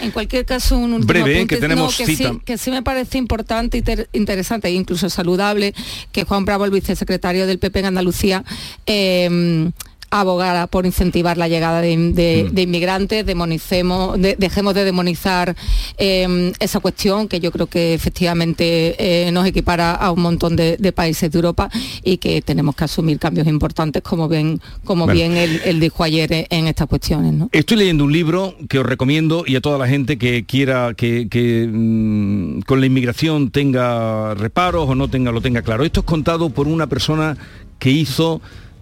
En 0.00 0.12
cualquier 0.12 0.44
caso, 0.44 0.78
un 0.78 0.92
último 0.92 1.06
Breve, 1.08 1.32
¿eh? 1.32 1.36
apunte, 1.38 1.54
que 1.56 1.60
tenemos 1.60 1.96
que, 1.96 2.06
cita. 2.06 2.32
Sí, 2.32 2.40
que 2.44 2.58
sí 2.58 2.70
me 2.70 2.82
parece 2.84 3.18
importante, 3.18 3.78
inter- 3.78 4.08
interesante 4.12 4.68
e 4.68 4.72
incluso 4.72 5.10
saludable 5.10 5.74
que 6.12 6.22
Juan 6.22 6.44
Bravo, 6.44 6.64
el 6.64 6.70
vicesecretario 6.70 7.48
del 7.48 7.58
PP 7.58 7.80
en 7.80 7.86
Andalucía, 7.86 8.44
eh, 8.86 9.70
abogara 10.10 10.66
por 10.66 10.86
incentivar 10.86 11.36
la 11.36 11.48
llegada 11.48 11.80
de, 11.80 11.96
de- 12.12 12.46
Mm. 12.50 12.54
de 12.54 12.62
inmigrantes, 12.62 13.26
demonicemos, 13.26 14.20
de- 14.20 14.36
dejemos 14.38 14.74
de 14.74 14.84
demonizar 14.84 15.56
eh, 15.98 16.52
esa 16.60 16.80
cuestión 16.80 17.28
que 17.28 17.40
yo 17.40 17.50
creo 17.52 17.66
que 17.66 17.94
efectivamente 17.94 18.94
eh, 18.98 19.30
nos 19.32 19.46
equipara 19.46 19.92
a 19.94 20.10
un 20.12 20.20
montón 20.22 20.56
de, 20.56 20.76
países 20.92 21.30
de 21.30 21.36
Europa 21.38 21.68
y 22.04 22.18
que 22.18 22.40
tenemos 22.42 22.74
que 22.76 22.84
asumir 22.84 23.18
cambios 23.18 23.46
importantes 23.46 24.02
como 24.02 24.28
bien, 24.28 24.60
como 24.84 25.04
Bueno. 25.04 25.16
bien 25.18 25.36
él, 25.36 25.60
él 25.64 25.80
dijo 25.80 26.04
ayer 26.04 26.32
en- 26.32 26.46
en 26.50 26.66
estas 26.68 26.86
cuestiones. 26.86 27.32
¿no? 27.32 27.48
Estoy 27.52 27.76
leyendo 27.78 28.04
un 28.04 28.12
libro 28.12 28.54
que 28.68 28.78
os 28.78 28.86
recomiendo 28.86 29.44
y 29.46 29.56
a 29.56 29.60
toda 29.60 29.78
la 29.78 29.88
gente 29.88 30.16
que 30.18 30.44
quiera 30.44 30.94
que, 30.94 31.28
que, 31.28 31.68
mm, 31.70 32.60
con 32.60 32.80
la 32.80 32.86
inmigración 32.86 33.50
tenga 33.50 34.34
reparos 34.34 34.88
o 34.88 34.94
no 34.94 35.08
tenga 35.08 35.32
lo 35.32 35.40
tenga 35.40 35.62
claro. 35.62 35.84
Esto 35.84 36.00
es 36.00 36.06
contado 36.06 36.50
por 36.50 36.68
una 36.68 36.86
persona 36.86 37.36
que 37.78 37.90
hizo 37.90 38.40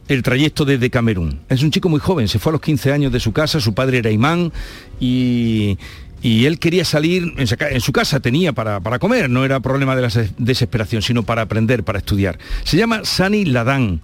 el 0.08 0.23
trayecto 0.23 0.64
desde 0.64 0.90
Camerún. 0.90 1.40
Es 1.49 1.62
un 1.62 1.70
chico 1.70 1.88
muy 1.88 2.00
joven, 2.00 2.28
se 2.28 2.38
fue 2.38 2.50
a 2.50 2.54
los 2.54 2.61
15 2.61 2.92
años 2.92 3.12
de 3.12 3.20
su 3.20 3.32
casa, 3.32 3.61
su 3.61 3.73
padre 3.75 3.99
era 3.99 4.11
imán 4.11 4.52
y, 5.00 5.78
y 6.23 6.44
él 6.46 6.58
quería 6.58 6.84
salir, 6.84 7.32
en 7.37 7.80
su 7.80 7.92
casa 7.92 8.20
tenía 8.20 8.52
para, 8.52 8.80
para 8.80 8.99
comer, 8.99 9.30
no 9.30 9.44
era 9.44 9.61
problema 9.61 9.96
de 9.96 10.02
la 10.02 10.08
des- 10.08 10.32
desesperación, 10.38 11.00
sino 11.02 11.23
para 11.23 11.42
aprender, 11.42 11.84
para 11.84 11.99
estudiar. 11.99 12.38
Se 12.64 12.76
llama 12.76 13.00
Sani 13.04 13.44
Ladán. 13.46 14.02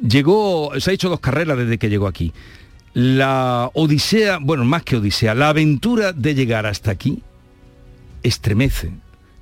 Llegó, 0.00 0.72
se 0.80 0.90
ha 0.90 0.94
hecho 0.94 1.08
dos 1.08 1.20
carreras 1.20 1.56
desde 1.58 1.78
que 1.78 1.88
llegó 1.88 2.06
aquí. 2.08 2.32
La 2.94 3.70
odisea, 3.74 4.38
bueno, 4.40 4.64
más 4.64 4.82
que 4.82 4.96
odisea, 4.96 5.34
la 5.34 5.48
aventura 5.48 6.12
de 6.12 6.34
llegar 6.34 6.66
hasta 6.66 6.90
aquí 6.90 7.22
estremece. 8.22 8.90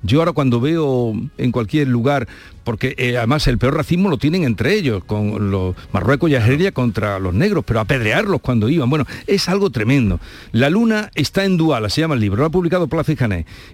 Yo 0.03 0.19
ahora 0.19 0.31
cuando 0.31 0.59
veo 0.59 1.13
en 1.37 1.51
cualquier 1.51 1.87
lugar, 1.87 2.27
porque 2.63 2.95
eh, 2.97 3.17
además 3.17 3.47
el 3.47 3.57
peor 3.57 3.75
racismo 3.75 4.09
lo 4.09 4.17
tienen 4.17 4.43
entre 4.43 4.73
ellos, 4.73 5.03
con 5.03 5.51
los 5.51 5.75
Marruecos 5.91 6.29
y 6.29 6.35
Argelia 6.35 6.71
contra 6.71 7.19
los 7.19 7.33
negros, 7.33 7.63
pero 7.65 7.79
apedrearlos 7.79 8.41
cuando 8.41 8.69
iban, 8.69 8.89
bueno, 8.89 9.05
es 9.27 9.47
algo 9.49 9.69
tremendo. 9.69 10.19
La 10.51 10.69
luna 10.69 11.11
está 11.15 11.45
en 11.45 11.57
Duala, 11.57 11.89
se 11.89 12.01
llama 12.01 12.15
el 12.15 12.21
libro, 12.21 12.41
lo 12.41 12.47
ha 12.47 12.49
publicado 12.49 12.87
Plaza 12.87 13.11
y 13.13 13.17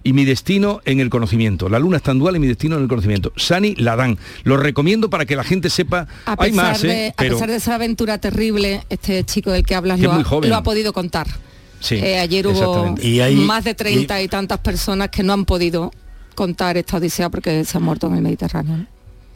y 0.04 0.14
mi 0.14 0.26
destino 0.26 0.82
en 0.86 1.00
el 1.00 1.10
conocimiento. 1.10 1.70
La 1.70 1.80
luna 1.80 1.98
está 1.98 2.12
en 2.12 2.20
Duala 2.20 2.38
y 2.38 2.42
mi 2.42 2.48
destino 2.48 2.76
en 2.76 2.84
el 2.84 2.88
conocimiento. 2.90 3.32
Sani 3.36 3.76
Ladán, 3.76 4.18
lo 4.44 4.58
recomiendo 4.58 5.10
para 5.10 5.26
que 5.26 5.36
la 5.36 5.44
gente 5.44 5.70
sepa, 5.70 6.08
A 6.26 6.36
hay 6.40 6.52
pesar, 6.52 6.72
más, 6.72 6.82
de, 6.82 7.08
¿eh? 7.08 7.14
a 7.16 7.22
pesar 7.22 7.50
de 7.50 7.56
esa 7.56 7.76
aventura 7.76 8.18
terrible, 8.18 8.84
este 8.90 9.24
chico 9.24 9.52
del 9.52 9.66
que 9.66 9.76
hablas 9.76 10.00
Que 10.00 10.06
lo 10.08 10.14
ha, 10.14 10.48
lo 10.48 10.56
ha 10.56 10.64
podido 10.64 10.94
contar. 10.94 11.28
Sí, 11.80 11.96
Eh, 11.96 12.20
ayer 12.20 12.48
hubo. 12.48 12.96
Y 13.02 13.20
hay- 13.20 13.36
más 13.36 13.64
de 13.64 13.76
30 13.76 14.22
y, 14.22 14.28
tantas 14.28 14.60
personas 14.60 15.10
que 15.10 15.24
no 15.24 15.34
han 15.34 15.46
podido 15.46 15.92
contar 16.38 16.78
esta 16.78 16.98
odisea 16.98 17.30
porque 17.30 17.66
se 17.66 17.78
han 17.78 17.84
muerto 17.84 18.06
en 18.06 18.14
el 18.14 18.22
Mediterráneo. 18.22 18.86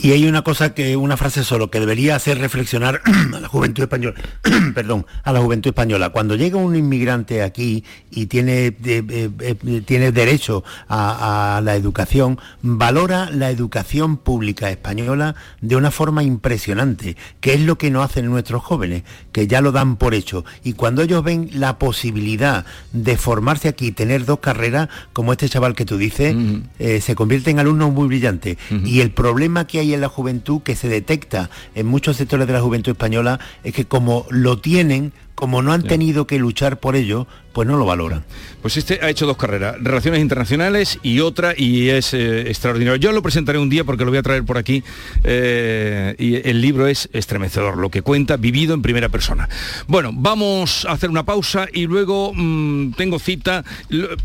Y 0.03 0.13
hay 0.13 0.27
una 0.27 0.41
cosa 0.41 0.73
que, 0.73 0.97
una 0.97 1.15
frase 1.15 1.43
solo 1.43 1.69
que 1.69 1.79
debería 1.79 2.15
hacer 2.15 2.39
reflexionar 2.39 3.01
a 3.35 3.39
la 3.39 3.47
juventud 3.47 3.83
española, 3.83 4.15
perdón, 4.73 5.05
a 5.23 5.31
la 5.31 5.41
juventud 5.41 5.69
española. 5.69 6.09
Cuando 6.09 6.35
llega 6.35 6.57
un 6.57 6.75
inmigrante 6.75 7.43
aquí 7.43 7.83
y 8.09 8.25
tiene, 8.25 8.65
eh, 8.67 8.75
eh, 8.83 9.29
eh, 9.39 9.81
tiene 9.85 10.11
derecho 10.11 10.63
a, 10.87 11.57
a 11.57 11.61
la 11.61 11.75
educación, 11.75 12.39
valora 12.63 13.29
la 13.29 13.51
educación 13.51 14.17
pública 14.17 14.71
española 14.71 15.35
de 15.61 15.75
una 15.75 15.91
forma 15.91 16.23
impresionante, 16.23 17.15
que 17.39 17.53
es 17.53 17.61
lo 17.61 17.77
que 17.77 17.91
no 17.91 18.01
hacen 18.01 18.25
nuestros 18.25 18.63
jóvenes, 18.63 19.03
que 19.31 19.45
ya 19.45 19.61
lo 19.61 19.71
dan 19.71 19.97
por 19.97 20.15
hecho. 20.15 20.45
Y 20.63 20.73
cuando 20.73 21.03
ellos 21.03 21.23
ven 21.23 21.49
la 21.53 21.77
posibilidad 21.77 22.65
de 22.91 23.17
formarse 23.17 23.67
aquí, 23.67 23.91
tener 23.91 24.25
dos 24.25 24.39
carreras, 24.39 24.89
como 25.13 25.31
este 25.31 25.47
chaval 25.47 25.75
que 25.75 25.85
tú 25.85 25.97
dices, 25.97 26.35
eh, 26.79 27.01
se 27.01 27.15
convierte 27.15 27.51
en 27.51 27.59
alumnos 27.59 27.91
muy 27.91 28.07
brillantes. 28.07 28.57
Y 28.83 29.01
el 29.01 29.11
problema 29.11 29.67
que 29.67 29.79
hay 29.79 29.90
en 29.93 30.01
la 30.01 30.09
juventud, 30.09 30.61
que 30.61 30.75
se 30.75 30.87
detecta 30.89 31.49
en 31.75 31.87
muchos 31.87 32.17
sectores 32.17 32.47
de 32.47 32.53
la 32.53 32.61
juventud 32.61 32.91
española, 32.91 33.39
es 33.63 33.73
que 33.73 33.85
como 33.85 34.25
lo 34.29 34.59
tienen, 34.59 35.13
como 35.41 35.63
no 35.63 35.73
han 35.73 35.81
tenido 35.81 36.27
que 36.27 36.37
luchar 36.37 36.79
por 36.79 36.95
ello, 36.95 37.25
pues 37.51 37.67
no 37.67 37.75
lo 37.75 37.83
valoran. 37.83 38.23
Pues 38.61 38.77
este 38.77 38.99
ha 39.01 39.09
hecho 39.09 39.25
dos 39.25 39.37
carreras, 39.37 39.75
Relaciones 39.81 40.21
Internacionales 40.21 40.99
y 41.01 41.19
otra, 41.21 41.55
y 41.57 41.89
es 41.89 42.13
eh, 42.13 42.41
extraordinario. 42.41 42.97
Yo 42.97 43.11
lo 43.11 43.23
presentaré 43.23 43.57
un 43.57 43.67
día 43.67 43.83
porque 43.83 44.05
lo 44.05 44.11
voy 44.11 44.19
a 44.19 44.21
traer 44.21 44.43
por 44.43 44.59
aquí, 44.59 44.83
eh, 45.23 46.15
y 46.19 46.47
el 46.47 46.61
libro 46.61 46.85
es 46.85 47.09
estremecedor, 47.11 47.79
lo 47.79 47.89
que 47.89 48.03
cuenta, 48.03 48.37
vivido 48.37 48.75
en 48.75 48.83
primera 48.83 49.09
persona. 49.09 49.49
Bueno, 49.87 50.11
vamos 50.13 50.85
a 50.85 50.91
hacer 50.91 51.09
una 51.09 51.23
pausa 51.23 51.65
y 51.73 51.87
luego 51.87 52.33
mm, 52.35 52.91
tengo 52.91 53.17
cita. 53.17 53.65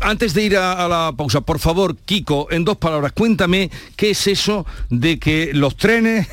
Antes 0.01 0.35
de 0.35 0.43
ir 0.43 0.55
a, 0.55 0.85
a 0.85 0.87
la 0.87 1.13
pausa, 1.17 1.41
por 1.41 1.57
favor, 1.57 1.97
Kiko, 1.97 2.47
en 2.51 2.63
dos 2.63 2.77
palabras, 2.77 3.13
cuéntame 3.13 3.71
qué 3.95 4.11
es 4.11 4.27
eso 4.27 4.67
de 4.91 5.17
que 5.17 5.49
los 5.51 5.77
trenes 5.77 6.27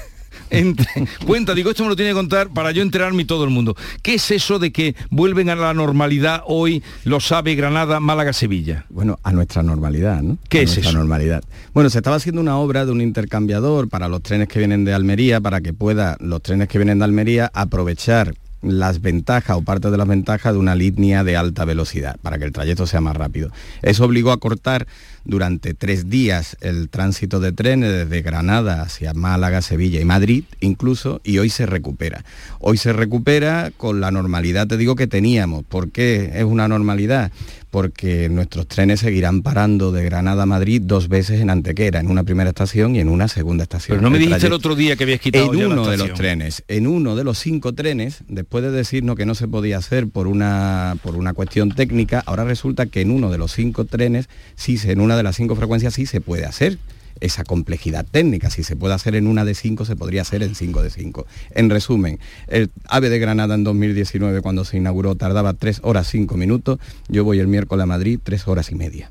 cuenta, 1.27 1.55
digo, 1.55 1.71
esto 1.71 1.83
me 1.83 1.89
lo 1.89 1.97
tiene 1.97 2.11
que 2.11 2.17
contar 2.17 2.49
para 2.51 2.71
yo 2.73 2.83
enterarme 2.83 3.23
y 3.23 3.25
todo 3.25 3.45
el 3.45 3.51
mundo. 3.51 3.77
¿Qué 4.03 4.15
es 4.15 4.31
eso 4.31 4.59
de 4.59 4.73
que 4.73 4.95
vuelven 5.11 5.51
a 5.51 5.57
la 5.57 5.75
normalidad 5.75 6.43
hoy 6.47 6.83
los 7.05 7.31
AVE, 7.33 7.55
Granada, 7.55 8.01
Málaga, 8.01 8.33
Sevilla? 8.33 8.87
Bueno, 8.91 9.19
a 9.23 9.33
nuestra 9.33 9.63
normalidad, 9.63 10.23
¿no? 10.23 10.39
¿Qué 10.49 10.63
es 10.63 10.77
eso? 10.77 10.93
normalidad. 10.93 11.43
Bueno, 11.73 11.91
se 11.91 11.99
estaba 11.99 12.17
haciendo 12.17 12.41
una 12.41 12.57
obra 12.57 12.87
de 12.87 12.93
un 12.93 13.01
intercambiador 13.01 13.89
para 13.89 14.09
los 14.09 14.23
trenes 14.23 14.49
que 14.49 14.59
vienen 14.59 14.85
de 14.85 14.95
Almería, 14.95 15.41
para 15.41 15.61
que 15.61 15.73
pueda 15.73 16.17
los 16.21 16.43
trenes 16.43 16.69
que 16.69 16.79
vienen 16.79 16.99
de 16.99 17.05
Almería 17.05 17.51
aprovechar 17.53 18.35
las 18.65 19.01
ventajas 19.01 19.57
o 19.57 19.63
parte 19.63 19.91
de 19.91 19.97
las 19.97 20.09
ventajas 20.09 20.53
de 20.53 20.59
una 20.59 20.75
línea 20.75 21.25
de 21.25 21.37
alta 21.37 21.65
velocidad 21.65 22.17
para 22.23 22.39
que 22.39 22.45
el 22.45 22.53
trayecto 22.53 22.87
sea 22.87 23.01
más 23.01 23.17
rápido. 23.17 23.51
Eso 23.83 24.05
obligó 24.05 24.33
a 24.33 24.39
cortar 24.39 24.87
durante 25.25 25.75
tres 25.75 26.11
días 26.11 26.57
el 26.61 26.89
tránsito 26.89 27.41
de 27.41 27.53
trenes 27.53 27.91
desde 27.91 28.23
Granada 28.23 28.83
hacia 28.83 29.15
Málaga, 29.15 29.63
Sevilla 29.63 30.01
y 30.01 30.05
Madrid 30.05 30.45
incluso, 30.61 31.21
y 31.25 31.39
hoy 31.39 31.51
se 31.51 31.67
recupera. 31.67 32.25
Hoy 32.61 32.77
se 32.77 32.93
recupera 32.93 33.71
con 33.77 34.01
la 34.01 34.11
normalidad, 34.11 34.67
te 34.67 34.77
digo, 34.77 34.97
que 34.97 35.07
teníamos. 35.07 35.65
¿Por 35.65 35.91
qué 35.91 36.33
es 36.35 36.45
una 36.45 36.69
normalidad? 36.69 37.33
Porque 37.75 38.29
nuestros 38.29 38.69
trenes 38.69 39.01
seguirán 39.01 39.43
parando 39.43 39.91
de 39.91 40.05
Granada 40.05 40.45
a 40.45 40.47
Madrid 40.47 40.81
dos 40.85 41.09
veces 41.09 41.41
en 41.41 41.51
Antequera, 41.51 41.99
en 41.99 42.09
una 42.09 42.23
primera 42.23 42.51
estación 42.51 42.95
y 42.95 43.01
en 43.01 43.09
una 43.09 43.27
segunda 43.27 43.65
estación. 43.65 43.97
Pero 43.97 44.01
no 44.01 44.11
me 44.11 44.21
dijiste 44.21 44.47
el 44.47 44.53
otro 44.53 44.77
día 44.77 44.95
que 44.95 45.03
habías 45.03 45.19
quitado 45.19 45.53
en 45.53 45.59
ya 45.59 45.67
la 45.67 45.75
uno 45.75 45.89
de 45.89 45.97
los 45.97 46.15
trenes, 46.15 46.63
en 46.69 46.87
uno 46.87 47.17
de 47.17 47.25
los 47.25 47.37
cinco 47.37 47.73
trenes, 47.73 48.23
después 48.29 48.63
de 48.63 48.71
decirnos 48.71 49.17
que 49.17 49.27
no 49.27 49.35
se 49.35 49.49
podía 49.49 49.79
hacer 49.79 50.07
por 50.07 50.29
una, 50.29 50.97
por 51.03 51.17
una 51.17 51.35
cuestión 51.35 51.75
técnica, 51.75 52.23
ahora 52.27 52.45
resulta 52.45 52.87
que 52.87 53.01
en 53.01 53.11
uno 53.11 53.29
de 53.29 53.39
los 53.39 53.51
cinco 53.51 53.85
trenes, 53.87 54.29
sí, 54.55 54.79
en 54.85 55.01
una 55.01 55.17
de 55.17 55.25
las 55.25 55.35
cinco 55.35 55.57
frecuencias 55.57 55.95
sí 55.95 56.07
se 56.07 56.21
puede 56.21 56.45
hacer 56.45 56.79
esa 57.25 57.45
complejidad 57.45 58.05
técnica. 58.09 58.51
Si 58.51 58.63
se 58.63 58.77
puede 58.77 58.95
hacer 58.95 59.15
en 59.15 59.27
una 59.27 59.45
de 59.45 59.55
cinco, 59.55 59.85
se 59.85 59.97
podría 59.97 60.23
hacer 60.23 60.43
en 60.43 60.55
cinco 60.55 60.83
de 60.83 60.91
cinco. 60.91 61.27
En 61.51 61.71
resumen, 61.71 62.21
el 62.49 62.71
AVE 62.89 63.09
de 63.09 63.19
Granada 63.19 63.55
en 63.55 63.65
2019, 63.65 64.43
cuando 64.43 64.65
se 64.65 64.77
inauguró, 64.77 65.15
tardaba 65.15 65.55
tres 65.55 65.81
horas 65.83 66.09
cinco 66.09 66.37
minutos. 66.37 66.79
Yo 67.09 67.25
voy 67.25 67.39
el 67.39 67.49
miércoles 67.49 67.83
a 67.83 67.87
Madrid, 67.87 68.21
tres 68.23 68.47
horas 68.47 68.71
y 68.71 68.75
media. 68.75 69.11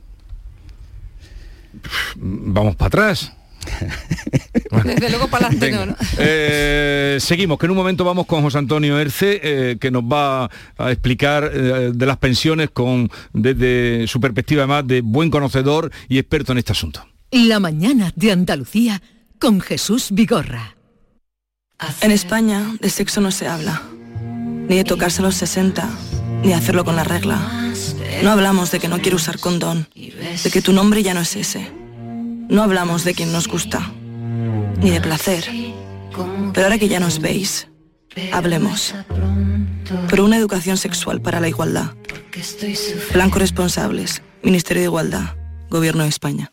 Vamos 2.15 2.75
para 2.75 2.87
atrás. 2.87 3.33
Desde 4.83 5.09
luego 5.09 5.29
para 5.29 5.47
adelante 5.47 5.71
no, 5.71 5.85
¿no? 5.85 5.95
Eh, 6.17 7.17
seguimos, 7.19 7.57
que 7.57 7.65
en 7.65 7.71
un 7.71 7.77
momento 7.77 8.03
vamos 8.03 8.25
con 8.25 8.41
José 8.41 8.57
Antonio 8.57 8.99
Erce, 8.99 9.39
eh, 9.41 9.77
que 9.79 9.89
nos 9.89 10.03
va 10.03 10.49
a 10.77 10.91
explicar 10.91 11.49
eh, 11.53 11.91
de 11.93 12.05
las 12.05 12.17
pensiones 12.17 12.69
con 12.71 13.09
desde 13.31 14.05
su 14.07 14.19
perspectiva 14.19 14.63
además 14.63 14.85
de 14.87 15.01
buen 15.01 15.29
conocedor 15.29 15.91
y 16.09 16.19
experto 16.19 16.51
en 16.51 16.57
este 16.57 16.73
asunto. 16.73 17.07
La 17.35 17.59
mañana 17.59 18.13
de 18.15 18.31
Andalucía 18.31 19.01
con 19.39 19.59
Jesús 19.59 20.09
Vigorra. 20.11 20.75
En 22.01 22.11
España 22.11 22.75
de 22.79 22.91
sexo 22.91 23.21
no 23.21 23.31
se 23.31 23.47
habla, 23.47 23.81
ni 24.69 24.75
de 24.75 24.83
tocarse 24.83 25.23
a 25.23 25.25
los 25.25 25.33
60, 25.37 25.89
ni 26.43 26.49
de 26.49 26.53
hacerlo 26.53 26.85
con 26.85 26.95
la 26.95 27.03
regla. 27.03 27.73
No 28.21 28.29
hablamos 28.29 28.69
de 28.69 28.79
que 28.79 28.87
no 28.87 29.01
quiero 29.01 29.15
usar 29.15 29.39
condón, 29.39 29.87
de 29.95 30.51
que 30.51 30.61
tu 30.61 30.73
nombre 30.73 31.01
ya 31.01 31.15
no 31.15 31.21
es 31.21 31.35
ese. 31.35 31.71
No 32.49 32.61
hablamos 32.61 33.03
de 33.03 33.15
quien 33.15 33.33
nos 33.33 33.47
gusta, 33.47 33.91
ni 34.79 34.91
de 34.91 35.01
placer. 35.01 35.49
Pero 36.53 36.67
ahora 36.67 36.77
que 36.77 36.87
ya 36.87 36.99
nos 36.99 37.19
veis, 37.19 37.67
hablemos. 38.31 38.93
Por 40.07 40.21
una 40.21 40.37
educación 40.37 40.77
sexual 40.77 41.19
para 41.19 41.39
la 41.39 41.49
igualdad. 41.49 41.95
Plan 43.11 43.31
corresponsables, 43.31 44.21
Ministerio 44.43 44.81
de 44.81 44.87
Igualdad, 44.87 45.35
Gobierno 45.71 46.03
de 46.03 46.09
España. 46.09 46.52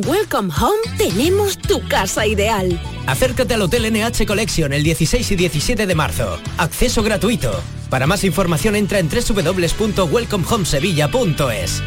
Welcome 0.07 0.51
Home 0.59 0.79
tenemos 0.97 1.57
tu 1.57 1.79
casa 1.87 2.25
ideal. 2.25 2.81
Acércate 3.07 3.53
al 3.53 3.61
Hotel 3.61 3.91
NH 3.91 4.25
Collection 4.25 4.73
el 4.73 4.83
16 4.83 5.31
y 5.31 5.35
17 5.35 5.85
de 5.85 5.95
marzo. 5.95 6.39
Acceso 6.57 7.03
gratuito. 7.03 7.51
Para 7.89 8.07
más 8.07 8.23
información 8.23 8.75
entra 8.75 8.97
en 8.99 9.09
www.welcomehomesevilla.es. 9.09 11.83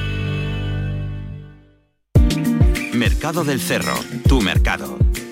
Mercado 2.92 3.42
del 3.42 3.60
Cerro, 3.60 3.98
tu 4.28 4.40
mercado. 4.40 4.96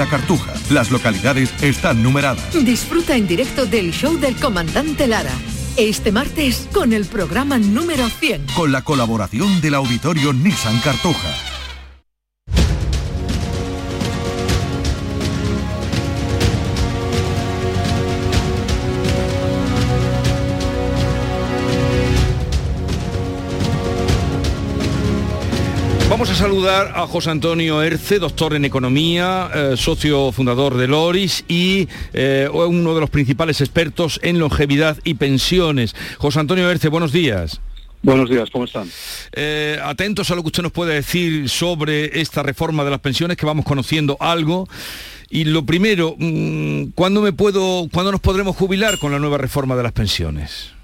la 0.00 0.06
Cartuja. 0.06 0.54
Las 0.70 0.90
localidades 0.90 1.52
están 1.62 2.02
numeradas. 2.02 2.54
Disfruta 2.64 3.16
en 3.16 3.26
directo 3.26 3.66
del 3.66 3.92
show 3.92 4.18
del 4.18 4.34
comandante 4.34 5.06
Lara. 5.06 5.34
Este 5.76 6.10
martes 6.10 6.66
con 6.72 6.94
el 6.94 7.04
programa 7.04 7.58
número 7.58 8.08
100. 8.08 8.46
Con 8.56 8.72
la 8.72 8.80
colaboración 8.80 9.60
del 9.60 9.74
auditorio 9.74 10.32
Nissan 10.32 10.80
Cartuja. 10.80 11.59
Saludar 26.40 26.92
a 26.96 27.06
José 27.06 27.28
Antonio 27.28 27.82
Erce, 27.82 28.18
doctor 28.18 28.54
en 28.54 28.64
economía, 28.64 29.50
eh, 29.54 29.74
socio 29.76 30.32
fundador 30.32 30.74
de 30.78 30.88
Loris 30.88 31.44
y 31.48 31.86
eh, 32.14 32.48
uno 32.50 32.94
de 32.94 33.00
los 33.02 33.10
principales 33.10 33.60
expertos 33.60 34.18
en 34.22 34.38
longevidad 34.38 34.96
y 35.04 35.14
pensiones. 35.14 35.94
José 36.16 36.40
Antonio 36.40 36.70
Erce, 36.70 36.88
buenos 36.88 37.12
días. 37.12 37.60
Buenos 38.02 38.30
días, 38.30 38.48
¿cómo 38.48 38.64
están? 38.64 38.90
Eh, 39.32 39.78
atentos 39.84 40.30
a 40.30 40.34
lo 40.34 40.40
que 40.40 40.46
usted 40.46 40.62
nos 40.62 40.72
puede 40.72 40.94
decir 40.94 41.46
sobre 41.50 42.18
esta 42.22 42.42
reforma 42.42 42.84
de 42.84 42.90
las 42.90 43.00
pensiones, 43.00 43.36
que 43.36 43.44
vamos 43.44 43.66
conociendo 43.66 44.16
algo. 44.18 44.66
Y 45.28 45.44
lo 45.44 45.66
primero, 45.66 46.14
mm, 46.16 46.92
¿cuándo, 46.94 47.20
me 47.20 47.34
puedo, 47.34 47.86
¿cuándo 47.92 48.12
nos 48.12 48.20
podremos 48.22 48.56
jubilar 48.56 48.98
con 48.98 49.12
la 49.12 49.18
nueva 49.18 49.36
reforma 49.36 49.76
de 49.76 49.82
las 49.82 49.92
pensiones? 49.92 50.79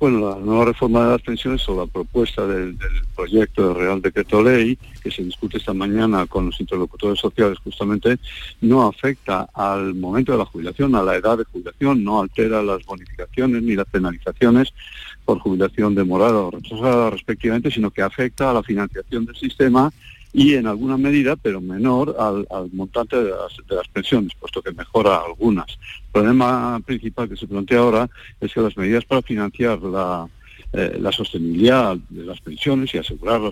Bueno, 0.00 0.30
la 0.30 0.36
nueva 0.36 0.64
reforma 0.64 1.04
de 1.04 1.10
las 1.10 1.20
pensiones 1.20 1.68
o 1.68 1.76
la 1.76 1.84
propuesta 1.84 2.46
del, 2.46 2.74
proyecto 3.14 3.68
de 3.68 3.74
Real 3.74 4.00
Decreto 4.00 4.42
Ley, 4.42 4.78
que 5.02 5.10
se 5.10 5.22
discute 5.22 5.58
esta 5.58 5.74
mañana 5.74 6.24
con 6.24 6.46
los 6.46 6.58
interlocutores 6.58 7.20
sociales 7.20 7.58
justamente, 7.62 8.18
no 8.62 8.86
afecta 8.86 9.50
al 9.52 9.94
momento 9.94 10.32
de 10.32 10.38
la 10.38 10.46
jubilación, 10.46 10.94
a 10.94 11.02
la 11.02 11.16
edad 11.16 11.36
de 11.36 11.44
jubilación, 11.44 12.02
no 12.02 12.22
altera 12.22 12.62
las 12.62 12.82
bonificaciones 12.86 13.62
ni 13.62 13.74
las 13.74 13.86
penalizaciones 13.88 14.72
por 15.26 15.38
jubilación 15.40 15.94
demorada 15.94 16.38
o 16.38 16.50
retrasada 16.50 17.10
respectivamente, 17.10 17.70
sino 17.70 17.90
que 17.90 18.00
afecta 18.00 18.50
a 18.50 18.54
la 18.54 18.62
financiación 18.62 19.26
del 19.26 19.36
sistema 19.36 19.92
y 20.32 20.54
en 20.54 20.66
alguna 20.66 20.96
medida, 20.96 21.36
pero 21.36 21.60
menor, 21.60 22.16
al, 22.18 22.46
montante 22.72 23.16
de 23.16 23.30
las, 23.30 23.88
pensiones, 23.88 24.32
puesto 24.38 24.62
que 24.62 24.72
mejora 24.72 25.18
algunas. 25.26 25.66
El 25.70 26.12
problema 26.12 26.80
principal 26.84 27.28
que 27.28 27.36
se 27.36 27.48
plantea 27.48 27.80
ahora 27.80 28.10
es 28.40 28.52
que 28.52 28.60
las 28.60 28.76
medidas 28.76 29.04
para 29.04 29.22
financiar 29.22 29.80
la, 29.82 30.28
eh, 30.72 31.02
sostenibilidad 31.10 31.96
de 32.08 32.24
las 32.24 32.40
pensiones 32.40 32.94
y 32.94 32.98
asegurar 32.98 33.40
la, 33.40 33.50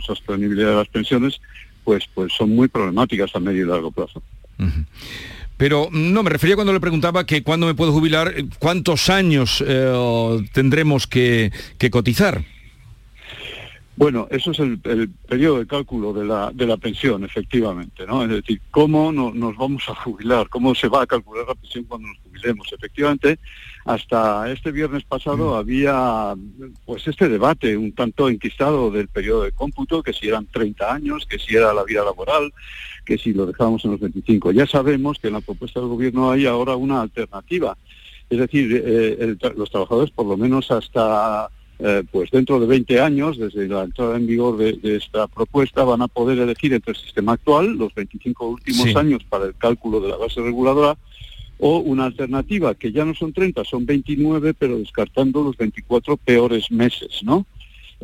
sostenibilidad 0.00 0.70
de 0.70 0.76
las 0.76 0.88
pensiones, 0.88 1.40
pues, 1.84 2.08
pues 2.14 2.32
son 2.32 2.54
muy 2.54 2.68
problemáticas 2.68 3.34
a 3.36 3.40
medio 3.40 3.64
y 3.64 3.68
largo 3.68 3.90
plazo. 3.90 4.22
Pero 5.58 5.88
no, 5.92 6.22
me 6.22 6.30
refería 6.30 6.54
cuando 6.54 6.72
le 6.72 6.80
preguntaba 6.80 7.26
que 7.26 7.42
cuándo 7.42 7.66
me 7.66 7.74
puedo 7.74 7.92
jubilar, 7.92 8.34
cuántos 8.58 9.10
años 9.10 9.62
eh, 9.66 10.40
tendremos 10.52 11.06
que 11.06 11.52
cotizar. 11.90 12.44
Bueno, 13.96 14.26
eso 14.30 14.50
es 14.50 14.58
el, 14.58 14.80
periodo 15.28 15.60
de 15.60 15.66
cálculo 15.68 16.12
de 16.12 16.24
la, 16.24 16.50
de 16.52 16.66
la 16.66 16.76
pensión, 16.76 17.22
efectivamente, 17.22 18.04
¿no? 18.06 18.24
Es 18.24 18.28
decir, 18.28 18.60
cómo 18.72 19.12
nos 19.12 19.56
vamos 19.56 19.88
a 19.88 19.94
jubilar, 19.94 20.48
cómo 20.48 20.74
se 20.74 20.88
va 20.88 21.02
a 21.02 21.06
calcular 21.06 21.46
la 21.46 21.54
pensión 21.54 21.84
cuando 21.84 22.08
nos 22.08 22.18
jubilemos. 22.18 22.72
Efectivamente, 22.72 23.38
hasta 23.84 24.50
este 24.50 24.72
viernes 24.72 25.04
pasado 25.04 25.52
mm. 25.52 25.56
había 25.56 26.34
pues 26.84 27.06
este 27.06 27.28
debate 27.28 27.76
un 27.76 27.92
tanto 27.92 28.28
enquistado 28.28 28.90
del 28.90 29.06
periodo 29.06 29.44
de 29.44 29.52
cómputo, 29.52 30.02
que 30.02 30.12
si 30.12 30.26
eran 30.26 30.46
30 30.46 30.92
años, 30.92 31.24
que 31.26 31.38
si 31.38 31.54
era 31.54 31.72
la 31.72 31.84
vida 31.84 32.04
laboral, 32.04 32.52
que 33.04 33.16
si 33.16 33.32
lo 33.32 33.46
dejábamos 33.46 33.84
en 33.84 33.92
los 33.92 34.00
25. 34.00 34.50
Ya 34.50 34.66
sabemos 34.66 35.20
que 35.20 35.28
en 35.28 35.34
la 35.34 35.40
propuesta 35.40 35.78
del 35.78 35.88
gobierno 35.88 36.32
hay 36.32 36.46
ahora 36.46 36.74
una 36.74 37.00
alternativa. 37.00 37.76
Es 38.28 38.38
decir, 38.38 38.82
eh, 38.84 39.36
los 39.56 39.70
trabajadores 39.70 40.10
por 40.10 40.26
lo 40.26 40.36
menos 40.36 40.70
hasta 40.72 41.48
eh, 41.78 42.04
pues 42.10 42.30
dentro 42.30 42.60
de 42.60 42.66
20 42.66 43.00
años, 43.00 43.38
desde 43.38 43.66
la 43.66 43.84
entrada 43.84 44.16
en 44.16 44.26
vigor 44.26 44.56
de, 44.56 44.96
esta 44.96 45.26
propuesta, 45.26 45.84
van 45.84 46.02
a 46.02 46.08
poder 46.08 46.38
elegir 46.38 46.72
entre 46.72 46.92
el 46.92 46.96
sistema 46.96 47.32
actual, 47.32 47.76
los 47.76 47.94
25 47.94 48.46
últimos 48.46 48.94
años 48.96 49.22
para 49.24 49.46
el 49.46 49.54
cálculo 49.56 50.00
de 50.00 50.08
la 50.08 50.16
base 50.16 50.40
reguladora, 50.40 50.96
o 51.58 51.78
una 51.78 52.04
alternativa 52.04 52.74
que 52.74 52.92
ya 52.92 53.04
no 53.04 53.14
son 53.14 53.32
30, 53.32 53.64
son 53.64 53.86
29, 53.86 54.54
pero 54.54 54.78
descartando 54.78 55.42
los 55.42 55.56
24 55.56 56.16
peores 56.16 56.70
meses, 56.70 57.22
¿no? 57.22 57.46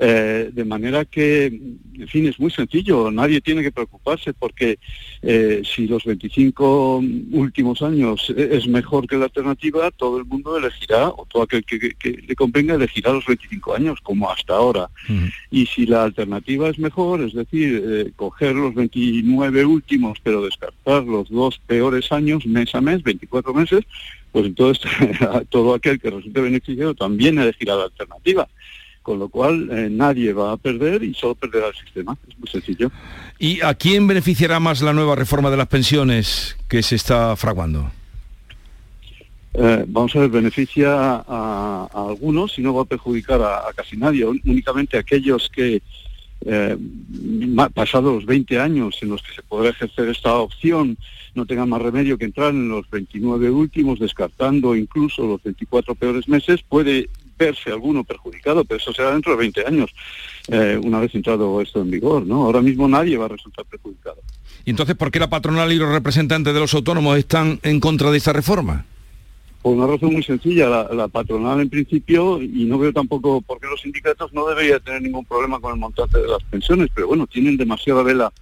Eh, 0.03 0.49
de 0.51 0.65
manera 0.65 1.05
que, 1.05 1.45
en 1.45 2.09
fin, 2.09 2.27
es 2.27 2.41
muy 2.41 2.51
sencillo, 2.51 3.11
nadie 3.11 3.43
tiene 3.43 3.63
que 3.63 3.71
preocuparse 3.71 4.33
porque 4.33 4.79
eh, 5.21 5.61
si 5.63 5.87
los 5.87 6.07
25 6.07 7.03
últimos 7.33 7.83
años 7.83 8.33
es 8.35 8.67
mejor 8.67 9.07
que 9.07 9.19
la 9.19 9.27
alternativa, 9.27 9.91
todo 9.91 10.17
el 10.17 10.25
mundo 10.25 10.57
elegirá, 10.57 11.11
o 11.11 11.27
todo 11.29 11.43
aquel 11.43 11.67
que, 11.67 11.95
le 12.03 12.35
convenga 12.35 12.77
elegirá 12.77 13.13
los 13.13 13.27
25 13.27 13.75
años, 13.75 14.01
como 14.03 14.31
hasta 14.31 14.55
ahora. 14.55 14.89
Y 15.51 15.67
si 15.67 15.85
la 15.85 16.05
alternativa 16.05 16.71
es 16.71 16.79
mejor, 16.79 17.21
es 17.21 17.35
decir, 17.35 17.85
eh, 17.87 18.11
coger 18.17 18.55
los 18.55 18.75
29 18.75 19.67
últimos, 19.67 20.19
pero 20.23 20.43
descartar 20.43 21.05
los 21.05 21.29
dos 21.29 21.61
peores 21.67 22.11
años, 22.11 22.47
mes 22.47 22.75
a 22.75 22.81
mes, 22.81 23.03
24 23.03 23.53
meses, 23.53 23.85
pues 24.33 24.47
entonces 24.47 24.91
todo 25.51 25.75
aquel 25.75 26.01
que 26.01 26.09
resulte 26.09 26.41
beneficiado 26.41 26.95
también 26.95 27.39
elegirá 27.39 27.77
la 27.77 27.85
alternativa 27.85 28.49
con 29.03 29.19
lo 29.19 29.29
cual 29.29 29.69
eh, 29.71 29.89
nadie 29.91 30.33
va 30.33 30.53
a 30.53 30.57
perder 30.57 31.03
y 31.03 31.15
solo 31.15 31.35
perderá 31.35 31.69
el 31.69 31.75
sistema. 31.75 32.17
Es 32.29 32.39
muy 32.39 32.49
sencillo. 32.49 32.91
¿Y 33.39 33.61
a 33.63 33.75
quién 33.75 34.07
beneficiará 34.07 34.61
más 34.61 34.83
la 34.83 34.93
nueva 34.93 35.17
reforma 35.17 35.51
de 35.51 35.57
las 35.57 35.69
pensiones 35.69 36.57
que 36.69 36.83
se 36.83 36.97
está 36.97 37.35
fraguando? 37.37 37.91
Eh, 39.55 39.85
vamos 39.89 40.15
a 40.15 40.21
ver, 40.21 40.31
beneficia 40.31 41.25
a, 41.27 41.89
algunos 41.93 42.59
y 42.59 42.63
no 42.63 42.75
va 42.75 42.83
a 42.83 42.87
perjudicar 42.87 43.43
a, 43.43 43.73
casi 43.75 43.97
nadie, 43.97 44.25
únicamente 44.25 44.97
a 44.97 45.01
aquellos 45.01 45.51
que 45.51 45.83
eh, 46.43 46.77
pasados 47.75 48.15
los 48.15 48.27
20 48.27 48.61
años 48.61 48.97
en 49.03 49.11
los 49.11 49.23
que 49.23 49.35
se 49.35 49.43
podrá 49.43 49.71
ejercer 49.71 50.09
esta 50.09 50.37
opción, 50.37 50.97
no 51.35 51.47
tengan 51.47 51.69
más 51.69 51.83
remedio 51.83 52.17
que 52.17 52.25
entrar 52.27 52.51
en 52.51 52.69
los 52.69 52.89
29 52.91 53.51
últimos, 53.51 53.99
descartando 53.99 54.77
incluso 54.77 55.27
los 55.27 55.43
24 55.43 55.95
peores 55.95 56.29
meses, 56.29 56.63
puede 56.63 57.09
verse 57.41 57.71
alguno 57.71 58.05
perjudicado, 58.05 58.65
pero 58.65 58.79
eso 58.79 58.93
será 58.93 59.13
dentro 59.13 59.33
de 59.33 59.39
20 59.39 59.67
años, 59.67 59.91
eh, 60.49 60.79
una 60.83 61.01
vez 61.01 61.15
entrado 61.15 61.61
esto 61.61 61.81
en 61.81 61.91
vigor, 61.91 62.27
¿no? 62.27 62.45
Ahora 62.45 62.61
mismo 62.61 62.87
nadie 62.87 63.17
va 63.17 63.25
a 63.25 63.29
resultar 63.29 63.65
perjudicado. 63.65 64.19
¿Y 64.65 64.71
entonces 64.71 64.95
por 64.95 65.11
qué 65.11 65.19
la 65.19 65.31
patronal 65.31 65.73
y 65.73 65.77
los 65.77 65.91
representantes 65.91 66.53
de 66.53 66.61
los 66.61 66.75
autónomos 66.75 67.17
están 67.17 67.59
en 67.63 67.81
contra 67.81 68.11
de 68.11 68.19
esta 68.19 68.35
reforma? 68.35 68.85
Por 69.63 69.75
una 69.77 69.87
razón 69.87 70.13
muy 70.13 70.23
sencilla, 70.23 70.69
la, 70.91 71.09
patronal 71.09 71.61
en 71.61 71.69
principio, 71.69 72.41
y 72.41 72.65
no 72.65 72.79
veo 72.79 72.93
tampoco 72.93 73.41
por 73.43 73.59
qué 73.61 73.67
los 73.67 73.81
sindicatos 73.81 74.33
no 74.33 74.47
deberían 74.47 74.81
tener 74.81 75.03
ningún 75.03 75.25
problema 75.25 75.61
con 75.61 75.73
el 75.73 75.79
montante 75.79 76.19
de 76.19 76.29
las 76.29 76.43
pensiones, 76.45 76.89
pero 76.95 77.09
bueno, 77.09 77.27
tienen 77.27 77.57
demasiada 77.57 78.03
vela 78.03 78.33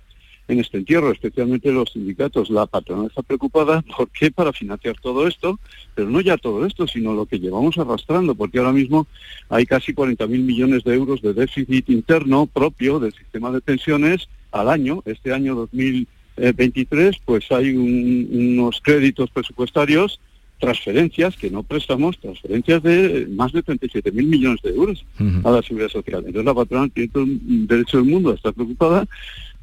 en 0.48 0.61
este 0.61 0.78
entierro, 0.78 1.12
especialmente 1.12 1.70
los 1.70 1.92
sindicatos. 1.92 2.50
La 2.50 2.66
patronal 2.66 3.06
está 3.06 3.22
preocupada, 3.22 3.82
¿por 3.82 4.08
qué? 4.08 4.30
Para 4.30 4.52
financiar 4.52 4.96
todo 5.00 5.28
esto, 5.28 5.61
pero 5.94 6.08
no 6.11 6.20
ya 6.20 6.38
todo 6.38 6.64
esto, 6.66 6.87
sino 6.87 7.12
lo 7.12 7.26
que 7.26 7.38
llevamos 7.38 7.76
arrastrando, 7.78 8.34
porque 8.34 8.58
ahora 8.58 8.72
mismo 8.72 9.06
hay 9.50 9.66
casi 9.66 9.92
40.000 9.92 10.26
millones 10.28 10.84
de 10.84 10.94
euros 10.94 11.20
de 11.20 11.34
déficit 11.34 11.90
interno 11.90 12.46
propio 12.46 12.98
del 12.98 13.12
sistema 13.12 13.52
de 13.52 13.61
pensiones 13.61 14.28
al 14.50 14.70
año. 14.70 15.02
Este 15.04 15.32
año 15.32 15.54
2023, 15.54 17.16
pues 17.24 17.52
hay 17.52 17.76
unos 17.76 18.80
créditos 18.80 19.30
presupuestarios 19.30 20.18
transferencias 20.58 21.37
que 21.37 21.50
no 21.50 21.62
prestamos, 21.62 22.18
transferencias 22.18 22.82
de 22.82 23.28
más 23.30 23.52
de 23.52 23.64
37.000 23.64 24.12
millones 24.12 24.61
de 24.62 24.70
euros 24.70 25.04
a 25.44 25.50
la 25.50 25.62
seguridad 25.62 25.88
social. 25.88 26.24
Entonces 26.26 26.44
la 26.44 26.54
patronal 26.54 26.90
tiene 26.90 27.11
todo 27.11 27.24
el 27.24 27.66
derecho 27.66 27.98
del 27.98 28.06
mundo 28.06 28.32
a 28.32 28.34
estar 28.34 28.52
preocupada 28.52 29.06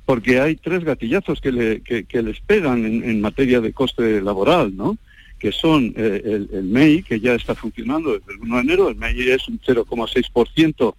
porque 0.05 0.39
hay 0.39 0.55
tres 0.55 0.83
gatillazos 0.83 1.41
que, 1.41 1.51
le, 1.51 1.81
que, 1.81 2.21
les 2.21 2.39
pegan 2.39 2.85
en, 2.85 3.21
materia 3.21 3.59
de 3.59 3.73
coste 3.73 4.21
laboral, 4.21 4.75
¿no? 4.75 4.97
que 5.39 5.51
son 5.51 5.93
eh, 5.97 6.47
el, 6.51 6.63
MEI, 6.63 7.03
que 7.03 7.19
ya 7.19 7.33
está 7.33 7.55
funcionando 7.55 8.13
desde 8.13 8.33
el 8.33 8.39
1 8.39 8.55
de 8.55 8.61
enero, 8.61 8.89
el 8.89 8.95
MEI 8.95 9.31
es 9.31 9.47
un 9.47 9.59
0,6% 9.59 10.95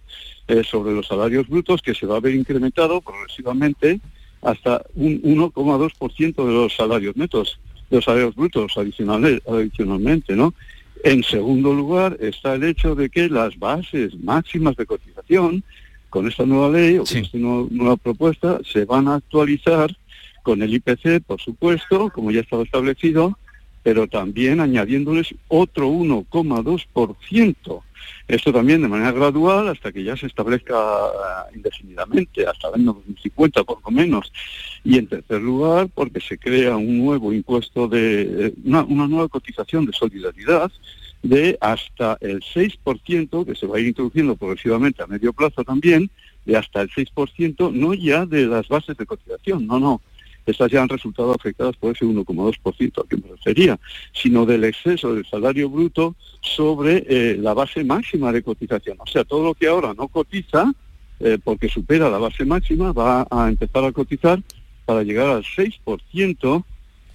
eh, 0.47 0.63
sobre 0.63 0.93
los 0.93 1.07
salarios 1.07 1.47
brutos, 1.47 1.81
que 1.81 1.95
se 1.95 2.05
va 2.05 2.17
a 2.17 2.21
ver 2.21 2.35
incrementado 2.35 3.01
progresivamente 3.01 3.99
hasta 4.41 4.83
un 4.95 5.21
1,2% 5.21 6.45
de 6.45 6.53
los 6.53 6.75
salarios 6.75 7.15
netos, 7.15 7.59
de 7.89 7.97
los 7.97 8.05
salarios 8.05 8.35
brutos 8.35 8.73
adicionalmente, 8.77 10.35
¿no? 10.35 10.53
En 11.03 11.23
segundo 11.23 11.73
lugar 11.73 12.17
está 12.19 12.55
el 12.55 12.63
hecho 12.63 12.95
de 12.95 13.09
que 13.09 13.29
las 13.29 13.57
bases 13.57 14.17
máximas 14.19 14.75
de 14.75 14.85
cotización 14.85 15.63
con 16.09 16.27
esta 16.27 16.45
nueva 16.45 16.69
ley 16.69 16.97
o 16.97 17.03
con 17.03 17.17
esta 17.17 17.37
nueva, 17.37 17.97
propuesta 17.97 18.59
se 18.71 18.85
van 18.85 19.07
a 19.07 19.15
actualizar 19.15 19.95
con 20.43 20.61
el 20.61 20.73
IPC, 20.73 21.23
por 21.25 21.41
supuesto, 21.41 22.09
como 22.09 22.31
ya 22.31 22.41
estaba 22.41 22.63
establecido, 22.63 23.37
pero 23.83 24.07
también 24.07 24.59
añadiéndoles 24.59 25.35
otro 25.47 25.89
1,2%. 25.89 27.81
Esto 28.27 28.53
también 28.53 28.81
de 28.81 28.87
manera 28.87 29.11
gradual 29.11 29.69
hasta 29.69 29.91
que 29.91 30.03
ya 30.03 30.15
se 30.15 30.27
establezca 30.27 30.75
eh, 30.75 31.55
indefinidamente, 31.55 32.45
hasta 32.45 32.69
el 32.69 32.75
año 32.75 32.93
2050 32.93 33.63
por 33.63 33.81
lo 33.83 33.91
menos. 33.91 34.31
Y 34.83 34.97
en 34.97 35.07
tercer 35.07 35.41
lugar, 35.41 35.89
porque 35.93 36.19
se 36.21 36.37
crea 36.37 36.77
un 36.77 36.97
nuevo 36.97 37.33
impuesto 37.33 37.87
de, 37.87 38.47
eh, 38.47 38.53
una, 38.63 38.83
una 38.83 39.07
nueva 39.07 39.27
cotización 39.27 39.85
de 39.85 39.93
solidaridad 39.93 40.71
de 41.23 41.57
hasta 41.61 42.17
el 42.21 42.41
6%, 42.41 43.45
que 43.45 43.55
se 43.55 43.67
va 43.67 43.77
a 43.77 43.79
ir 43.79 43.87
introduciendo 43.87 44.35
progresivamente 44.35 45.03
a 45.03 45.07
medio 45.07 45.33
plazo 45.33 45.63
también, 45.63 46.09
de 46.45 46.57
hasta 46.57 46.81
el 46.81 46.89
6%, 46.89 47.71
no 47.73 47.93
ya 47.93 48.25
de 48.25 48.45
las 48.45 48.67
bases 48.67 48.95
de 48.97 49.05
cotización, 49.05 49.67
no, 49.67 49.79
no, 49.79 50.01
estas 50.47 50.71
ya 50.71 50.81
han 50.81 50.89
resultado 50.89 51.33
afectadas 51.33 51.75
por 51.75 51.93
ese 51.93 52.05
1,2% 52.05 53.03
a 53.03 53.07
que 53.07 53.17
me 53.17 53.27
refería, 53.29 53.77
sino 54.13 54.45
del 54.45 54.63
exceso 54.63 55.13
del 55.13 55.25
salario 55.25 55.69
bruto 55.69 56.15
sobre 56.41 57.05
eh, 57.07 57.37
la 57.37 57.53
base 57.53 57.83
máxima 57.83 58.31
de 58.31 58.41
cotización. 58.41 58.97
O 58.99 59.07
sea, 59.07 59.25
todo 59.25 59.43
lo 59.43 59.53
que 59.53 59.67
ahora 59.67 59.93
no 59.93 60.07
cotiza, 60.07 60.73
eh, 61.19 61.37
porque 61.43 61.67
supera 61.67 62.09
la 62.09 62.17
base 62.17 62.45
máxima, 62.45 62.93
va 62.93 63.27
a 63.29 63.49
empezar 63.49 63.83
a 63.83 63.91
cotizar 63.91 64.41
para 64.85 65.03
llegar 65.03 65.27
al 65.27 65.43
6%, 65.43 66.63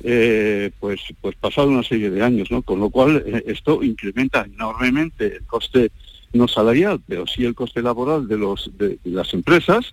eh, 0.05 0.71
pues, 0.81 1.01
pues 1.21 1.37
pasado 1.37 1.69
una 1.69 1.83
serie 1.83 2.11
de 2.11 2.23
años, 2.23 2.51
¿no? 2.51 2.63
Con 2.63 2.81
lo 2.81 2.91
cual 2.91 3.43
esto 3.47 3.83
incrementa 3.83 4.45
enormemente 4.45 5.37
el 5.37 5.47
coste 5.47 5.91
no 6.33 6.49
salarial, 6.49 7.01
pero 7.07 7.27
sí 7.27 7.45
el 7.45 7.55
coste 7.55 7.83
laboral 7.83 8.27
de, 8.27 8.39
los, 8.39 8.71
de, 8.79 8.99
las 9.05 9.35
empresas 9.35 9.93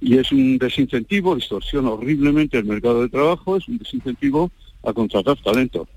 y 0.00 0.18
es 0.18 0.30
un 0.30 0.58
desincentivo, 0.58 1.34
distorsiona 1.34 1.90
horriblemente 1.90 2.58
el 2.58 2.64
mercado 2.64 3.02
de 3.02 3.08
trabajo, 3.08 3.56
es 3.56 3.66
un 3.68 3.78
desincentivo 3.78 4.50
a 4.84 4.92
contratar 4.92 5.36
talento. 5.38 5.88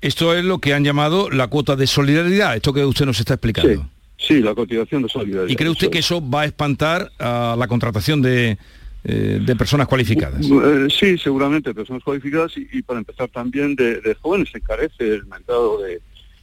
Esto 0.00 0.34
es 0.34 0.44
lo 0.44 0.58
que 0.58 0.74
han 0.74 0.84
llamado 0.84 1.30
la 1.30 1.46
cuota 1.46 1.76
de 1.76 1.86
solidaridad, 1.86 2.56
esto 2.56 2.72
que 2.72 2.84
usted 2.84 3.06
nos 3.06 3.20
está 3.20 3.34
explicando. 3.34 3.88
Sí, 4.18 4.40
la 4.40 4.54
cotización 4.54 5.02
de 5.02 5.08
solidaridad. 5.08 5.48
¿Y 5.48 5.56
cree 5.56 5.70
usted 5.70 5.90
que 5.90 5.98
eso 5.98 6.20
va 6.28 6.42
a 6.42 6.44
espantar 6.46 7.10
a 7.18 7.56
la 7.58 7.68
contratación 7.68 8.22
de, 8.22 8.58
eh, 9.06 9.38
de 9.44 9.56
personas 9.56 9.86
cualificadas? 9.86 10.46
Eh, 10.46 10.88
sí, 10.88 11.18
seguramente, 11.18 11.74
personas 11.74 12.02
cualificadas 12.02 12.54
y, 12.56 12.80
para 12.82 13.00
empezar 13.00 13.28
también 13.28 13.76
de, 13.76 14.16
jóvenes, 14.20 14.48
encarece 14.54 15.16
el 15.16 15.26
mercado 15.26 15.82
de, 15.82 16.00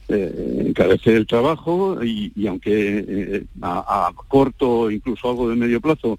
eh, 0.08 0.64
encarece 0.66 1.16
el 1.16 1.26
trabajo 1.26 1.98
y, 2.04 2.46
aunque 2.46 3.04
eh, 3.06 3.44
a, 3.62 4.12
corto, 4.28 4.92
incluso 4.92 5.28
algo 5.28 5.48
de 5.48 5.56
medio 5.56 5.80
plazo, 5.80 6.18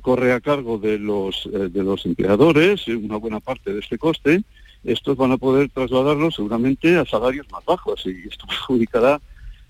corre 0.00 0.32
a 0.32 0.40
cargo 0.40 0.78
de 0.78 0.98
los, 0.98 1.46
de 1.52 1.82
los 1.82 2.06
empleadores 2.06 2.88
una 2.88 3.16
buena 3.16 3.40
parte 3.40 3.74
de 3.74 3.80
este 3.80 3.98
coste, 3.98 4.42
estos 4.84 5.18
van 5.18 5.32
a 5.32 5.36
poder 5.36 5.68
trasladarlo 5.68 6.30
seguramente 6.30 6.96
a 6.96 7.04
salarios 7.04 7.46
más 7.52 7.62
bajos 7.64 8.06
y 8.06 8.26
esto 8.26 8.46
perjudicará 8.48 9.20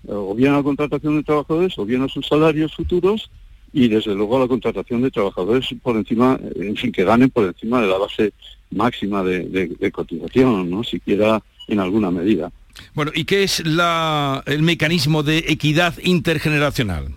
o 0.07 0.33
bien 0.33 0.53
a 0.53 0.57
la 0.57 0.63
contratación 0.63 1.17
de 1.17 1.23
trabajadores 1.23 1.77
o 1.77 1.85
bien 1.85 2.03
a 2.03 2.07
sus 2.07 2.25
salarios 2.25 2.73
futuros 2.73 3.29
y 3.77 3.87
desde 3.89 4.15
luego 4.15 4.37
a 4.37 4.39
la 4.39 4.47
contratación 4.47 5.03
de 5.03 5.11
trabajadores 5.11 5.67
por 5.83 5.95
encima, 5.95 6.39
en 6.55 6.75
fin, 6.75 6.91
que 6.91 7.03
ganen 7.03 7.29
por 7.29 7.45
encima 7.45 7.79
de 7.79 7.87
la 7.87 7.99
base 7.99 8.33
máxima 8.71 9.23
de, 9.23 9.67
de 9.79 9.91
cotización, 9.91 10.71
¿no? 10.71 10.83
siquiera 10.83 11.43
en 11.67 11.79
alguna 11.79 12.09
medida. 12.09 12.51
Bueno, 12.95 13.11
¿y 13.13 13.25
qué 13.25 13.43
es 13.43 13.59
el 13.59 14.61
mecanismo 14.63 15.21
de 15.21 15.45
equidad 15.47 15.93
intergeneracional? 16.01 17.13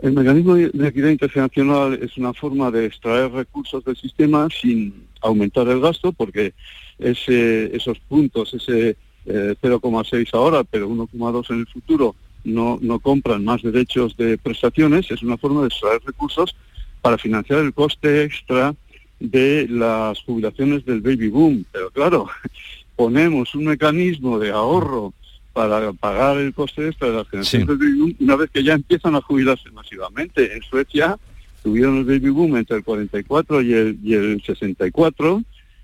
El 0.00 0.12
mecanismo 0.12 0.54
de 0.54 0.88
equidad 0.88 1.08
intergeneracional 1.08 1.98
es 2.00 2.16
una 2.16 2.32
forma 2.34 2.70
de 2.70 2.86
extraer 2.86 3.32
recursos 3.32 3.84
del 3.84 3.96
sistema 3.96 4.46
sin 4.48 4.94
aumentar 5.22 5.66
el 5.66 5.80
gasto, 5.80 6.12
porque 6.12 6.54
ese, 7.00 7.76
esos 7.76 7.98
puntos, 7.98 8.54
ese 8.54 8.96
0,6 9.26 10.14
eh, 10.14 10.26
ahora, 10.34 10.62
pero 10.62 10.88
1,2 10.88 11.50
en 11.50 11.58
el 11.58 11.66
futuro, 11.66 12.14
no, 12.44 12.78
no 12.80 12.98
compran 12.98 13.44
más 13.44 13.62
derechos 13.62 14.16
de 14.16 14.38
prestaciones, 14.38 15.10
es 15.10 15.22
una 15.22 15.36
forma 15.36 15.62
de 15.62 15.68
extraer 15.68 16.00
recursos 16.04 16.54
para 17.00 17.18
financiar 17.18 17.60
el 17.60 17.72
coste 17.72 18.24
extra 18.24 18.74
de 19.18 19.66
las 19.68 20.20
jubilaciones 20.22 20.84
del 20.84 21.00
baby 21.00 21.28
boom. 21.28 21.64
Pero 21.72 21.90
claro, 21.90 22.28
ponemos 22.96 23.54
un 23.54 23.64
mecanismo 23.64 24.38
de 24.38 24.50
ahorro 24.50 25.12
para 25.52 25.92
pagar 25.92 26.38
el 26.38 26.54
coste 26.54 26.88
extra 26.88 27.08
de 27.08 27.16
las 27.16 27.28
generaciones 27.28 27.68
del 27.68 27.78
baby 27.78 27.98
boom 27.98 28.16
una 28.20 28.36
vez 28.36 28.50
que 28.50 28.62
ya 28.62 28.74
empiezan 28.74 29.14
a 29.14 29.20
jubilarse 29.20 29.70
masivamente. 29.70 30.54
En 30.54 30.62
Suecia 30.62 31.18
tuvieron 31.62 31.98
el 31.98 32.04
baby 32.04 32.30
boom 32.30 32.56
entre 32.56 32.78
el 32.78 32.84
44 32.84 33.62
y 33.62 33.74
el, 33.74 33.98
y 34.02 34.14
el 34.14 34.42
64 34.42 35.42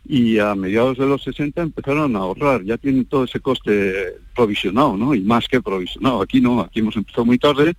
y 0.08 0.38
a 0.38 0.54
mediados 0.54 0.98
de 0.98 1.06
los 1.06 1.22
60 1.22 1.62
empezaron 1.62 2.16
a 2.16 2.20
ahorrar, 2.20 2.62
ya 2.64 2.76
tienen 2.76 3.04
todo 3.04 3.24
ese 3.24 3.40
coste 3.40 4.14
provisionado, 4.34 4.96
¿no? 4.96 5.14
Y 5.14 5.20
más 5.20 5.48
que 5.48 5.60
provisionado. 5.60 6.22
Aquí 6.22 6.40
no, 6.40 6.60
aquí 6.60 6.80
hemos 6.80 6.96
empezado 6.96 7.24
muy 7.24 7.38
tarde, 7.38 7.74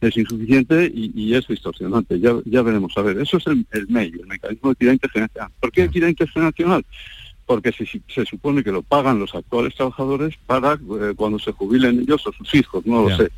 es 0.00 0.16
insuficiente 0.16 0.90
y, 0.94 1.34
es 1.34 1.46
distorsionante. 1.46 2.20
Ya, 2.20 2.34
ya 2.44 2.62
veremos. 2.62 2.92
A 2.96 3.02
ver, 3.02 3.18
eso 3.18 3.38
es 3.38 3.46
el, 3.46 3.66
el 3.72 3.88
medio, 3.88 4.20
el 4.20 4.28
mecanismo 4.28 4.70
de 4.70 4.74
equidad 4.74 4.92
intergeneracional. 4.92 5.50
¿Por 5.60 5.72
qué 5.72 5.84
equidad 5.84 6.08
intergeneracional? 6.08 6.84
porque 7.46 7.72
se, 7.72 8.24
supone 8.24 8.64
que 8.64 8.72
lo 8.72 8.82
pagan 8.82 9.18
los 9.18 9.34
actuales 9.34 9.74
trabajadores 9.74 10.34
para 10.46 10.74
eh, 10.74 11.12
cuando 11.14 11.38
se 11.38 11.52
jubilen 11.52 12.00
ellos 12.00 12.26
o 12.26 12.32
sus 12.32 12.54
hijos, 12.54 12.86
no 12.86 13.08
lo 13.08 13.16
sé. 13.16 13.30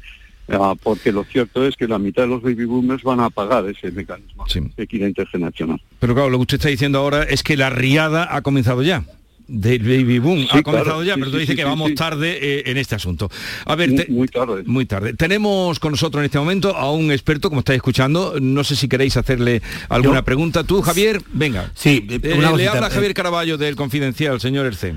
Porque 0.82 1.12
lo 1.12 1.24
cierto 1.24 1.66
es 1.66 1.76
que 1.76 1.88
la 1.88 1.98
mitad 1.98 2.22
de 2.22 2.28
los 2.28 2.42
baby 2.42 2.64
boomers 2.64 3.02
van 3.02 3.20
a 3.20 3.30
pagar 3.30 3.68
ese 3.68 3.90
mecanismo 3.90 4.44
de 4.76 4.82
equidad 4.82 5.08
intergeneracional. 5.08 5.80
Pero 5.98 6.14
claro, 6.14 6.30
lo 6.30 6.38
que 6.38 6.42
usted 6.42 6.56
está 6.58 6.68
diciendo 6.68 6.98
ahora 6.98 7.24
es 7.24 7.42
que 7.42 7.56
la 7.56 7.70
riada 7.70 8.28
ha 8.34 8.42
comenzado 8.42 8.82
ya 8.82 9.04
del 9.48 9.82
baby 9.82 10.18
boom 10.18 10.46
ha 10.50 10.62
comenzado 10.62 11.02
ya, 11.04 11.14
pero 11.14 11.30
tú 11.30 11.38
dices 11.38 11.54
que 11.54 11.64
vamos 11.64 11.94
tarde 11.94 12.38
eh, 12.40 12.62
en 12.66 12.76
este 12.76 12.94
asunto. 12.94 13.30
A 13.64 13.74
ver, 13.76 14.08
muy, 14.08 14.28
tarde. 14.28 14.62
Muy 14.66 14.86
tarde. 14.86 15.14
Tenemos 15.14 15.78
con 15.78 15.92
nosotros 15.92 16.20
en 16.20 16.26
este 16.26 16.38
momento 16.38 16.76
a 16.76 16.90
un 16.90 17.12
experto, 17.12 17.48
como 17.48 17.60
estáis 17.60 17.76
escuchando. 17.76 18.34
No 18.40 18.64
sé 18.64 18.76
si 18.76 18.88
queréis 18.88 19.16
hacerle 19.16 19.62
alguna 19.88 20.24
pregunta. 20.24 20.64
Tú, 20.64 20.82
Javier, 20.82 21.22
venga. 21.32 21.70
Sí, 21.74 22.06
eh, 22.08 22.20
le 22.56 22.68
habla 22.68 22.90
Javier 22.90 23.14
Caraballo 23.14 23.56
del 23.56 23.76
Confidencial, 23.76 24.40
señor 24.40 24.66
Erce. 24.66 24.96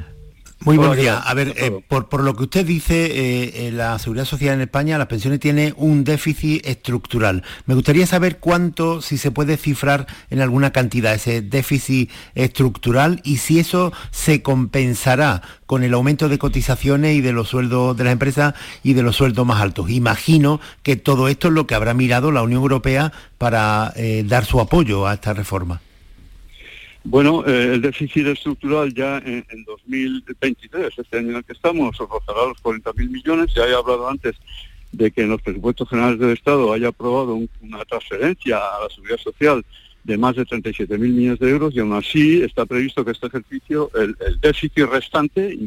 Muy 0.65 0.75
buenos 0.75 0.97
días. 0.97 1.21
A 1.25 1.33
ver, 1.33 1.53
eh, 1.57 1.71
por, 1.87 2.21
lo 2.21 2.35
que 2.35 2.43
usted 2.43 2.65
dice, 2.65 3.67
eh, 3.67 3.71
la 3.71 3.97
Seguridad 3.97 4.25
Social 4.25 4.55
en 4.55 4.61
España, 4.61 4.97
las 4.97 5.07
pensiones 5.07 5.39
tiene 5.39 5.73
un 5.77 6.03
déficit 6.03 6.65
estructural. 6.65 7.43
Me 7.65 7.75
gustaría 7.75 8.05
saber 8.05 8.39
cuánto, 8.39 9.01
si 9.01 9.17
se 9.17 9.31
puede 9.31 9.55
cifrar 9.55 10.05
en 10.29 10.41
alguna 10.41 10.71
cantidad 10.71 11.13
ese 11.13 11.41
déficit 11.41 12.11
estructural 12.35 13.21
y 13.23 13.37
si 13.37 13.59
eso 13.59 13.93
se 14.11 14.41
compensará 14.41 15.41
con 15.65 15.83
el 15.83 15.93
aumento 15.93 16.27
de 16.27 16.37
cotizaciones 16.37 17.15
y 17.15 17.21
de 17.21 17.31
los 17.31 17.47
sueldos 17.47 17.95
de 17.95 18.03
las 18.03 18.13
empresas 18.13 18.53
y 18.83 18.93
de 18.93 19.03
los 19.03 19.15
sueldos 19.15 19.45
más 19.45 19.61
altos. 19.61 19.89
Imagino 19.89 20.59
que 20.83 20.97
todo 20.97 21.29
esto 21.29 21.47
es 21.47 21.53
lo 21.53 21.67
que 21.67 21.75
habrá 21.75 21.93
mirado 21.93 22.33
la 22.33 22.41
Unión 22.41 22.61
Europea 22.61 23.13
para 23.37 23.93
eh, 23.95 24.23
dar 24.27 24.45
su 24.45 24.59
apoyo 24.59 25.07
a 25.07 25.13
esta 25.13 25.33
reforma. 25.33 25.81
Bueno, 27.03 27.45
eh, 27.47 27.73
el 27.73 27.81
déficit 27.81 28.27
estructural 28.27 28.93
ya 28.93 29.19
en, 29.19 29.45
2023, 29.65 30.99
este 30.99 31.17
año 31.17 31.29
en 31.29 31.35
el 31.37 31.43
que 31.45 31.53
estamos, 31.53 31.97
rozará 31.97 32.45
los 32.47 32.61
40.000 32.61 33.09
millones. 33.09 33.53
Ya 33.53 33.67
he 33.67 33.73
hablado 33.73 34.09
antes 34.09 34.35
de 34.91 35.11
que 35.11 35.21
en 35.21 35.29
los 35.29 35.41
presupuestos 35.41 35.89
generales 35.89 36.19
del 36.19 36.31
Estado 36.31 36.73
haya 36.73 36.89
aprobado 36.89 37.39
una 37.61 37.85
transferencia 37.85 38.57
a 38.57 38.83
la 38.83 38.89
seguridad 38.89 39.17
social 39.17 39.63
de 40.03 40.17
más 40.17 40.35
de 40.35 40.45
37.000 40.45 40.97
millones 40.97 41.39
de 41.39 41.49
euros 41.49 41.75
y 41.75 41.79
aún 41.79 41.93
así 41.93 42.41
está 42.41 42.65
previsto 42.65 43.05
que 43.05 43.11
este 43.11 43.27
ejercicio, 43.27 43.91
el, 43.95 44.15
déficit 44.41 44.85
restante, 44.85 45.57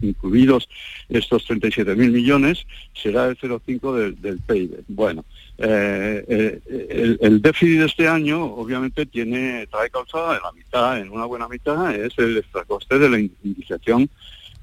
incluidos 0.00 0.68
estos 1.08 1.48
37.000 1.48 1.96
millones, 2.10 2.66
será 2.94 3.26
el 3.26 3.38
0,5 3.38 3.94
del, 3.94 4.20
del 4.20 4.38
PIB. 4.38 4.84
Bueno, 4.88 5.24
eh, 5.58 6.24
eh, 6.28 7.16
el, 7.20 7.40
déficit 7.40 7.78
de 7.78 7.86
este 7.86 8.08
año 8.08 8.44
obviamente 8.44 9.06
tiene, 9.06 9.66
trae 9.68 9.88
causada 9.88 10.36
en 10.36 10.42
la 10.42 10.52
mitad, 10.52 10.98
en 10.98 11.10
una 11.10 11.24
buena 11.24 11.48
mitad, 11.48 11.94
es 11.94 12.12
el 12.18 12.36
extracoste 12.36 12.98
de 12.98 13.08
la 13.08 13.18
indiciación 13.18 14.10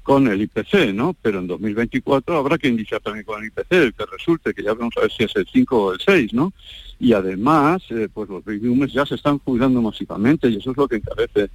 con 0.04 0.28
el 0.28 0.42
IPC, 0.42 0.92
¿no? 0.94 1.16
Pero 1.20 1.40
en 1.40 1.46
2024 1.46 2.36
habrá 2.36 2.58
que 2.58 2.68
iniciar 2.68 3.00
también 3.00 3.24
con 3.24 3.42
el 3.42 3.48
IPC, 3.48 3.72
el 3.72 3.94
que 3.94 4.04
resulte, 4.06 4.54
que 4.54 4.62
ya 4.62 4.74
vamos 4.74 4.94
a 4.96 5.00
ver 5.00 5.10
si 5.10 5.24
es 5.24 5.34
el 5.34 5.46
5 5.50 5.84
o 5.84 5.92
el 5.94 6.00
6, 6.00 6.34
¿no? 6.34 6.52
Y 7.00 7.12
además, 7.12 7.82
eh, 7.90 8.08
pues 8.12 8.28
los 8.28 8.44
baby 8.44 8.86
ya 8.92 9.04
se 9.04 9.16
están 9.16 9.38
jubilando 9.38 9.82
masivamente 9.82 10.48
y 10.48 10.58
eso 10.58 10.70
es 10.70 10.76
lo 10.76 10.86
que 10.86 10.96
encarece 10.96 11.50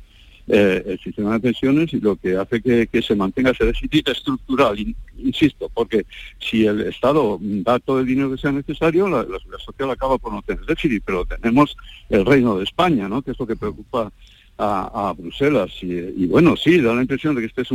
eh, 0.51 0.83
el 0.83 0.99
sistema 0.99 1.33
de 1.33 1.41
pensiones 1.41 1.93
y 1.93 1.99
lo 1.99 2.15
que 2.15 2.35
hace 2.35 2.59
que, 2.59 3.01
se 3.03 3.15
mantenga 3.15 3.51
ese 3.51 3.65
déficit 3.65 4.09
estructural, 4.09 4.75
insisto, 5.19 5.69
porque 5.71 6.07
si 6.39 6.65
el 6.65 6.81
Estado 6.81 7.37
da 7.39 7.77
todo 7.77 7.99
el 7.99 8.07
dinero 8.07 8.31
que 8.31 8.41
sea 8.41 8.51
necesario, 8.51 9.07
la, 9.07 9.21
seguridad 9.21 9.59
social 9.63 9.91
acaba 9.91 10.17
por 10.17 10.33
no 10.33 10.41
tener 10.41 10.65
déficit, 10.65 11.03
pero 11.05 11.23
tenemos 11.23 11.77
el 12.09 12.25
reino 12.25 12.57
de 12.57 12.63
España, 12.63 13.07
¿no? 13.07 13.21
que 13.21 13.29
es 13.29 13.39
lo 13.39 13.45
que 13.45 13.55
preocupa 13.55 14.11
a, 14.57 15.13
Bruselas. 15.15 15.71
Y, 15.81 16.25
bueno, 16.25 16.57
sí, 16.57 16.81
da 16.81 16.93
la 16.95 17.01
impresión 17.01 17.35
de 17.35 17.41
que 17.41 17.47
este 17.47 17.61
es 17.61 17.69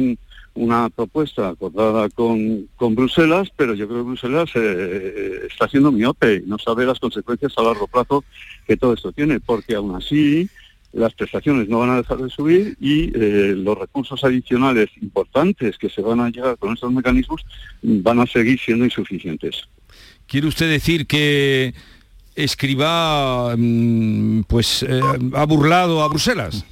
una 0.54 0.90
propuesta 0.90 1.50
acordada 1.50 2.08
con, 2.10 2.68
con, 2.76 2.96
Bruselas, 2.96 3.48
pero 3.56 3.74
yo 3.74 3.86
creo 3.86 4.00
que 4.00 4.08
Bruselas 4.08 4.50
eh, 4.56 5.46
está 5.48 5.68
siendo 5.68 5.92
miope 5.92 6.42
y 6.44 6.48
no 6.48 6.58
sabe 6.58 6.84
las 6.84 6.98
consecuencias 6.98 7.54
a 7.56 7.62
largo 7.62 7.86
plazo 7.86 8.24
que 8.66 8.76
todo 8.76 8.94
esto 8.94 9.12
tiene, 9.12 9.40
porque 9.40 9.76
aún 9.76 9.94
así 9.94 10.50
las 10.94 11.12
prestaciones 11.14 11.68
no 11.68 11.80
van 11.80 11.90
a 11.90 11.96
dejar 11.96 12.18
de 12.18 12.30
subir 12.30 12.76
y 12.80 13.10
eh, 13.14 13.54
los 13.56 13.76
recursos 13.76 14.22
adicionales 14.22 14.88
importantes 15.00 15.76
que 15.76 15.90
se 15.90 16.00
van 16.00 16.20
a 16.20 16.30
llegar 16.30 16.56
con 16.56 16.72
estos 16.72 16.92
mecanismos 16.92 17.44
van 17.82 18.20
a 18.20 18.26
seguir 18.26 18.58
siendo 18.58 18.84
insuficientes. 18.84 19.68
¿Quiere 20.26 20.46
usted 20.46 20.70
decir 20.70 21.06
que 21.06 21.74
Escriba 22.34 23.54
mm, 23.56 24.42
pues 24.42 24.84
eh, 24.88 25.00
ha 25.34 25.44
burlado 25.46 26.02
a 26.02 26.08
Bruselas? 26.08 26.64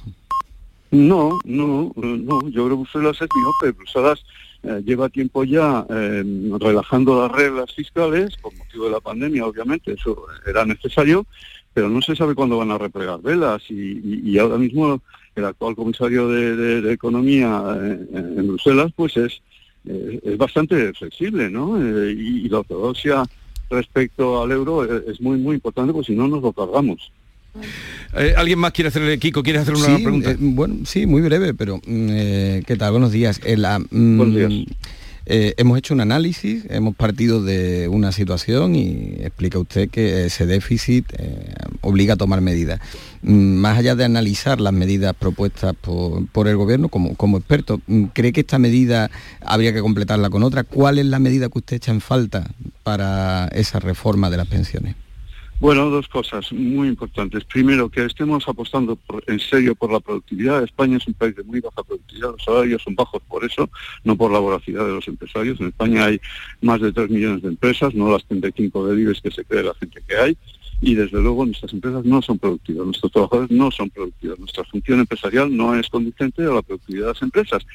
No, 0.91 1.39
no, 1.43 1.91
no, 1.95 2.49
yo 2.49 2.65
creo 2.65 2.69
que 2.69 2.75
Bruselas 2.75 3.17
es 3.21 3.27
miope. 3.35 3.77
Bruselas 3.77 4.23
eh, 4.63 4.81
lleva 4.85 5.09
tiempo 5.09 5.43
ya 5.43 5.85
relajando 5.87 7.21
las 7.21 7.31
reglas 7.31 7.73
fiscales, 7.73 8.35
por 8.37 8.55
motivo 8.55 8.85
de 8.85 8.91
la 8.91 8.99
pandemia, 8.99 9.45
obviamente, 9.45 9.93
eso 9.93 10.25
era 10.45 10.65
necesario, 10.65 11.25
pero 11.73 11.89
no 11.89 12.01
se 12.01 12.15
sabe 12.15 12.35
cuándo 12.35 12.57
van 12.57 12.71
a 12.71 12.77
replegar 12.77 13.21
velas 13.21 13.63
y, 13.69 14.37
ahora 14.37 14.57
mismo 14.57 15.01
el 15.35 15.45
actual 15.45 15.75
comisario 15.75 16.27
de, 16.27 16.93
Economía 16.93 17.63
eh, 17.81 18.07
en, 18.13 18.47
Bruselas 18.47 18.91
pues 18.95 19.17
es, 19.17 19.41
eh, 19.87 20.19
es 20.23 20.37
bastante 20.37 20.93
flexible, 20.93 21.49
¿no? 21.49 21.79
Y, 21.81 22.47
la 22.49 22.59
ortodoxia 22.59 23.23
respecto 23.69 24.43
al 24.43 24.51
euro 24.51 24.83
es, 24.83 25.19
muy, 25.19 25.37
muy 25.37 25.55
importante, 25.55 25.91
porque 25.91 26.11
si 26.11 26.15
no 26.15 26.27
nos 26.27 26.43
lo 26.43 26.53
cargamos. 26.53 27.11
¿Alguien 28.35 28.59
más 28.59 28.71
quiere 28.71 28.89
hacerle, 28.89 29.17
Kiko, 29.19 29.43
quiere 29.43 29.59
hacer 29.59 29.75
una 29.75 29.95
pregunta? 29.97 30.35
bueno, 30.39 30.77
sí, 30.85 31.05
muy 31.05 31.21
breve, 31.21 31.53
pero 31.53 31.77
mm, 31.77 32.61
¿qué 32.65 32.75
tal? 32.77 32.91
Buenos 32.91 33.11
días. 33.11 33.39
Mm, 33.39 34.17
Buenos 34.17 34.35
días. 34.35 34.75
Eh, 35.25 35.53
hemos 35.55 35.77
hecho 35.77 35.93
un 35.93 36.01
análisis, 36.01 36.65
hemos 36.69 36.95
partido 36.95 37.41
de 37.41 37.87
una 37.87 38.11
situación 38.11 38.75
y 38.75 39.15
explica 39.19 39.57
usted 39.57 39.89
que 39.89 40.25
ese 40.25 40.45
déficit 40.45 41.05
eh, 41.17 41.53
obliga 41.79 42.15
a 42.15 42.17
tomar 42.17 42.41
medidas. 42.41 42.81
Mm, 43.21 43.55
más 43.55 43.77
allá 43.77 43.95
de 43.95 44.03
analizar 44.03 44.59
las 44.59 44.73
medidas 44.73 45.13
propuestas 45.15 45.75
por, 45.79 46.47
el 46.47 46.57
gobierno 46.57 46.89
como, 46.89 47.15
como, 47.15 47.37
experto, 47.37 47.79
¿cree 48.13 48.33
que 48.33 48.41
esta 48.41 48.59
medida 48.59 49.09
habría 49.45 49.73
que 49.73 49.79
completarla 49.79 50.29
con 50.29 50.43
otra? 50.43 50.65
¿Cuál 50.65 50.99
es 50.99 51.05
la 51.05 51.19
medida 51.19 51.47
que 51.47 51.59
usted 51.59 51.77
echa 51.77 51.91
en 51.91 52.01
falta 52.01 52.51
para 52.83 53.47
esa 53.53 53.79
reforma 53.79 54.29
de 54.29 54.37
las 54.37 54.47
pensiones? 54.47 54.95
Bueno, 55.59 55.89
dos 55.89 56.09
cosas 56.09 56.51
muy 56.51 56.89
importantes. 56.89 57.45
Primero, 57.45 57.89
que 57.89 58.03
estemos 58.03 58.47
apostando 58.47 58.97
en 59.27 59.39
serio 59.39 59.75
por 59.75 59.91
la 59.91 60.01
productividad. 60.01 60.63
España 60.63 60.97
es 60.97 61.07
un 61.07 61.13
país 61.13 61.35
de 61.35 61.43
muy 61.43 61.61
baja 61.61 61.83
productividad, 61.83 62.31
los 62.31 62.43
salarios 62.43 62.81
son 62.83 62.95
bajos 62.95 63.21
por 63.29 63.45
eso, 63.45 63.69
no 64.03 64.17
por 64.17 64.31
la 64.31 64.39
voracidad 64.39 64.85
de 64.85 64.91
los 64.93 65.07
empresarios. 65.07 65.59
En 65.61 65.67
España 65.67 66.05
hay 66.05 66.19
más 66.61 66.81
de 66.81 66.91
3 66.91 67.09
millones 67.09 67.43
de 67.43 67.49
empresas, 67.49 67.93
no 67.93 68.11
las 68.11 68.25
35 68.25 68.87
de 68.87 68.95
libres 68.95 69.21
que 69.21 69.31
se 69.31 69.45
cree 69.45 69.63
la 69.63 69.73
gente 69.75 70.01
que 70.05 70.15
hay 70.17 70.37
y 70.83 70.95
desde 70.95 71.21
luego 71.21 71.45
nuestras 71.45 71.71
empresas 71.71 72.03
no 72.03 72.21
son 72.21 72.37
productivas, 72.37 72.85
nuestros 72.85 73.09
trabajadores 73.13 73.51
no 73.51 73.71
son 73.71 73.89
productivos, 73.89 74.37
nuestra 74.37 74.65
función 74.65 74.99
empresarial 74.99 75.55
no 75.55 75.73
es 75.75 75.87
conducente 75.87 76.43
a 76.43 76.47
la 76.47 76.61
productividad 76.61 77.05
de 77.05 77.13
las 77.13 77.21
empresas. 77.21 77.65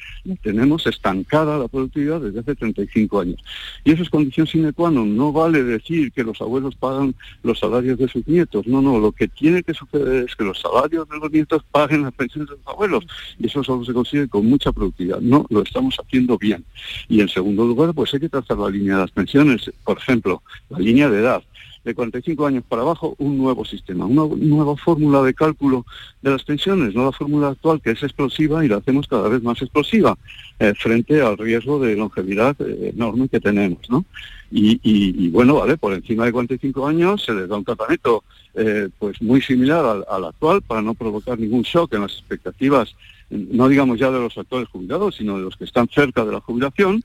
tenemos 0.43 0.85
estancada 0.85 1.57
la 1.57 1.67
productividad 1.67 2.21
desde 2.21 2.41
hace 2.41 2.55
35 2.55 3.19
años. 3.19 3.43
Y 3.83 3.93
eso 3.93 4.03
es 4.03 4.11
condición 4.11 4.45
sine 4.45 4.73
qua 4.73 4.91
non. 4.91 5.17
No 5.17 5.31
vale 5.31 5.63
decir 5.63 6.11
que 6.11 6.23
los 6.23 6.39
abuelos 6.39 6.75
pagan 6.75 7.15
los 7.41 7.57
salarios 7.57 7.97
de 7.97 8.07
sus 8.07 8.27
nietos. 8.27 8.67
No, 8.67 8.79
no, 8.79 8.99
lo 8.99 9.11
que 9.11 9.27
tiene 9.27 9.63
que 9.63 9.73
suceder 9.73 10.25
es 10.25 10.35
que 10.35 10.43
los 10.43 10.59
salarios 10.59 11.09
de 11.09 11.17
los 11.17 11.31
nietos 11.31 11.63
paguen 11.71 12.03
las 12.03 12.13
pensiones 12.13 12.51
de 12.51 12.57
los 12.57 12.67
abuelos. 12.67 13.07
Y 13.39 13.47
eso 13.47 13.63
solo 13.63 13.83
se 13.85 13.93
consigue 13.93 14.27
con 14.27 14.45
mucha 14.45 14.71
productividad. 14.71 15.19
No 15.19 15.47
lo 15.49 15.63
estamos 15.63 15.95
haciendo 15.97 16.37
bien. 16.37 16.63
Y 17.07 17.21
en 17.21 17.29
segundo 17.29 17.65
lugar, 17.65 17.91
pues 17.95 18.13
hay 18.13 18.19
que 18.19 18.29
trazar 18.29 18.57
la 18.59 18.69
línea 18.69 18.95
de 18.95 19.01
las 19.01 19.11
pensiones. 19.11 19.71
Por 19.83 19.97
ejemplo, 19.97 20.43
la 20.69 20.77
línea 20.77 21.09
de 21.09 21.21
edad 21.21 21.43
de 21.83 21.95
45 21.95 22.45
años 22.45 22.63
para 22.67 22.81
abajo 22.81 23.15
un 23.17 23.37
nuevo 23.37 23.65
sistema, 23.65 24.05
una 24.05 24.35
nueva 24.35 24.75
fórmula 24.75 25.21
de 25.23 25.33
cálculo 25.33 25.85
de 26.21 26.31
las 26.31 26.43
pensiones, 26.43 26.93
no 26.93 27.05
la 27.05 27.11
fórmula 27.11 27.49
actual 27.49 27.81
que 27.81 27.91
es 27.91 28.03
explosiva 28.03 28.63
y 28.63 28.67
la 28.67 28.77
hacemos 28.77 29.07
cada 29.07 29.29
vez 29.29 29.41
más 29.41 29.61
explosiva 29.61 30.17
eh, 30.59 30.73
frente 30.77 31.21
al 31.21 31.37
riesgo 31.37 31.79
de 31.79 31.95
longevidad 31.95 32.55
eh, 32.59 32.91
enorme 32.93 33.29
que 33.29 33.39
tenemos. 33.39 33.89
¿no? 33.89 34.05
Y, 34.51 35.29
bueno, 35.29 35.55
vale, 35.55 35.77
por 35.77 35.93
encima 35.93 36.25
de 36.25 36.31
45 36.31 36.87
años 36.87 37.23
se 37.23 37.33
les 37.33 37.47
da 37.47 37.57
un 37.57 37.63
tratamiento 37.63 38.23
eh, 38.55 38.89
pues 38.97 39.21
muy 39.21 39.41
similar 39.41 39.85
al, 39.85 40.05
al, 40.09 40.25
actual 40.25 40.61
para 40.63 40.81
no 40.81 40.95
provocar 40.95 41.39
ningún 41.39 41.61
shock 41.61 41.93
en 41.93 42.01
las 42.01 42.13
expectativas, 42.13 42.95
no 43.29 43.67
digamos 43.67 43.99
ya 43.99 44.09
de 44.09 44.19
los 44.19 44.37
actuales 44.37 44.67
jubilados, 44.69 45.15
sino 45.15 45.37
de 45.37 45.43
los 45.43 45.55
que 45.55 45.65
están 45.65 45.87
cerca 45.87 46.25
de 46.25 46.31
la 46.31 46.41
jubilación 46.41 47.03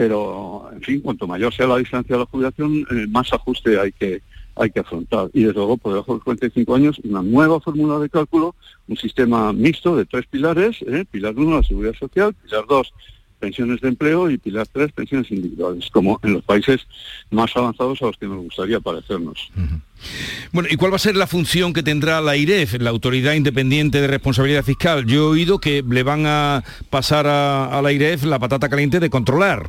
pero 0.00 0.70
en 0.72 0.80
fin, 0.80 0.98
cuanto 1.02 1.26
mayor 1.26 1.52
sea 1.52 1.66
la 1.66 1.76
distancia 1.76 2.16
de 2.16 2.20
la 2.20 2.24
jubilación, 2.24 2.86
eh, 2.90 3.06
más 3.10 3.30
ajuste 3.34 3.78
hay 3.78 3.92
que 3.92 4.22
hay 4.56 4.70
que 4.70 4.80
afrontar. 4.80 5.28
Y 5.34 5.42
desde 5.42 5.56
luego, 5.56 5.76
por 5.76 5.92
debajo 5.92 6.12
de 6.12 6.16
los 6.16 6.24
45 6.24 6.74
años, 6.74 6.98
una 7.04 7.20
nueva 7.20 7.60
fórmula 7.60 7.98
de 7.98 8.08
cálculo, 8.08 8.54
un 8.88 8.96
sistema 8.96 9.52
mixto 9.52 9.94
de 9.96 10.06
tres 10.06 10.24
pilares, 10.26 10.80
¿eh? 10.86 11.04
pilar 11.10 11.34
uno, 11.36 11.56
la 11.56 11.62
seguridad 11.62 11.92
social, 11.92 12.32
pilar 12.32 12.64
dos, 12.66 12.94
pensiones 13.40 13.80
de 13.80 13.88
empleo 13.88 14.30
y 14.30 14.38
pilar 14.38 14.68
tres, 14.70 14.92
pensiones 14.92 15.30
individuales, 15.30 15.90
como 15.90 16.20
en 16.22 16.34
los 16.34 16.44
países 16.44 16.86
más 17.30 17.56
avanzados 17.56 18.00
a 18.02 18.06
los 18.06 18.16
que 18.16 18.26
nos 18.26 18.44
gustaría 18.44 18.78
parecernos. 18.78 19.50
Bueno, 20.52 20.68
¿y 20.70 20.76
cuál 20.76 20.92
va 20.92 20.96
a 20.96 21.00
ser 21.00 21.16
la 21.16 21.26
función 21.26 21.72
que 21.72 21.82
tendrá 21.82 22.20
la 22.20 22.36
IREF, 22.36 22.74
la 22.80 22.90
Autoridad 22.90 23.34
Independiente 23.34 24.00
de 24.00 24.06
Responsabilidad 24.06 24.64
Fiscal? 24.64 25.06
Yo 25.06 25.16
he 25.16 25.30
oído 25.30 25.58
que 25.58 25.82
le 25.82 26.02
van 26.02 26.26
a 26.26 26.62
pasar 26.90 27.26
a, 27.26 27.76
a 27.76 27.82
la 27.82 27.92
IREF 27.92 28.24
la 28.24 28.38
patata 28.38 28.68
caliente 28.68 29.00
de 29.00 29.10
controlar. 29.10 29.66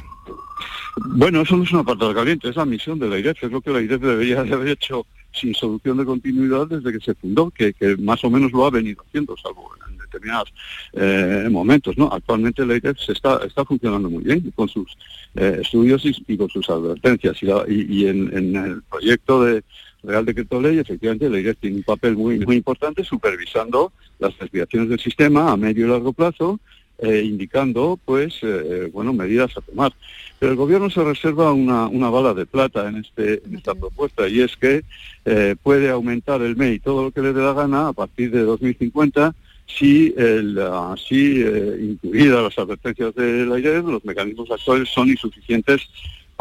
Bueno, 0.97 1.41
eso 1.41 1.55
no 1.55 1.63
es 1.63 1.71
una 1.71 1.83
parte 1.83 2.13
caliente, 2.13 2.49
es 2.49 2.55
la 2.55 2.65
misión 2.65 2.99
de 2.99 3.07
la 3.07 3.17
IREF, 3.17 3.43
es 3.43 3.51
lo 3.51 3.61
que 3.61 3.71
la 3.71 3.81
IREF 3.81 4.01
debería 4.01 4.41
haber 4.41 4.67
hecho 4.67 5.05
sin 5.33 5.53
solución 5.53 5.97
de 5.97 6.05
continuidad 6.05 6.67
desde 6.67 6.91
que 6.91 7.03
se 7.03 7.15
fundó, 7.15 7.51
que, 7.51 7.73
más 7.99 8.23
o 8.23 8.29
menos 8.29 8.51
lo 8.51 8.65
ha 8.65 8.69
venido 8.69 9.03
haciendo, 9.07 9.35
salvo 9.37 9.69
en 9.89 9.97
determinados 9.97 10.53
eh, 10.93 11.47
momentos. 11.49 11.97
¿no? 11.97 12.09
Actualmente 12.11 12.65
la 12.65 12.75
IREF 12.75 12.97
se 12.99 13.13
está, 13.13 13.41
está 13.45 13.65
funcionando 13.65 14.09
muy 14.09 14.23
bien 14.23 14.51
con 14.55 14.67
sus 14.67 14.97
eh, 15.35 15.59
estudios 15.61 16.03
y, 16.05 16.37
con 16.37 16.49
sus 16.49 16.69
advertencias. 16.69 17.37
Y, 17.67 18.05
en, 18.07 18.55
el 18.55 18.81
proyecto 18.83 19.43
de 19.43 19.63
Real 20.03 20.25
Decreto 20.25 20.59
Ley, 20.59 20.79
efectivamente, 20.79 21.29
la 21.29 21.39
IREF 21.39 21.57
tiene 21.59 21.77
un 21.77 21.83
papel 21.83 22.15
muy, 22.15 22.39
muy 22.39 22.57
importante 22.57 23.03
supervisando 23.03 23.93
las 24.19 24.37
desviaciones 24.37 24.89
del 24.89 24.99
sistema 24.99 25.51
a 25.51 25.57
medio 25.57 25.85
y 25.85 25.89
largo 25.89 26.13
plazo 26.13 26.59
eh, 27.01 27.23
indicando 27.25 27.99
pues 28.05 28.39
eh, 28.43 28.89
bueno 28.93 29.11
medidas 29.11 29.57
a 29.57 29.61
tomar. 29.61 29.91
Pero 30.39 30.51
el 30.51 30.57
gobierno 30.57 30.89
se 30.89 31.03
reserva 31.03 31.51
una, 31.51 31.87
una 31.87 32.09
bala 32.09 32.33
de 32.33 32.45
plata 32.45 32.87
en, 32.87 32.97
este, 32.97 33.41
en 33.45 33.55
esta 33.55 33.75
propuesta 33.75 34.27
y 34.27 34.41
es 34.41 34.55
que 34.55 34.83
eh, 35.25 35.55
puede 35.61 35.89
aumentar 35.89 36.41
el 36.41 36.55
MEI 36.55 36.79
todo 36.79 37.03
lo 37.03 37.11
que 37.11 37.21
le 37.21 37.33
dé 37.33 37.41
la 37.41 37.53
gana 37.53 37.87
a 37.89 37.93
partir 37.93 38.31
de 38.31 38.41
2050 38.41 39.35
si, 39.65 40.13
el, 40.17 40.59
así 40.59 41.41
incluidas 41.41 42.43
las 42.43 42.57
advertencias 42.59 43.15
de 43.15 43.45
la 43.45 43.57
IRED, 43.57 43.83
los 43.85 44.03
mecanismos 44.03 44.51
actuales 44.51 44.89
son 44.89 45.09
insuficientes 45.09 45.87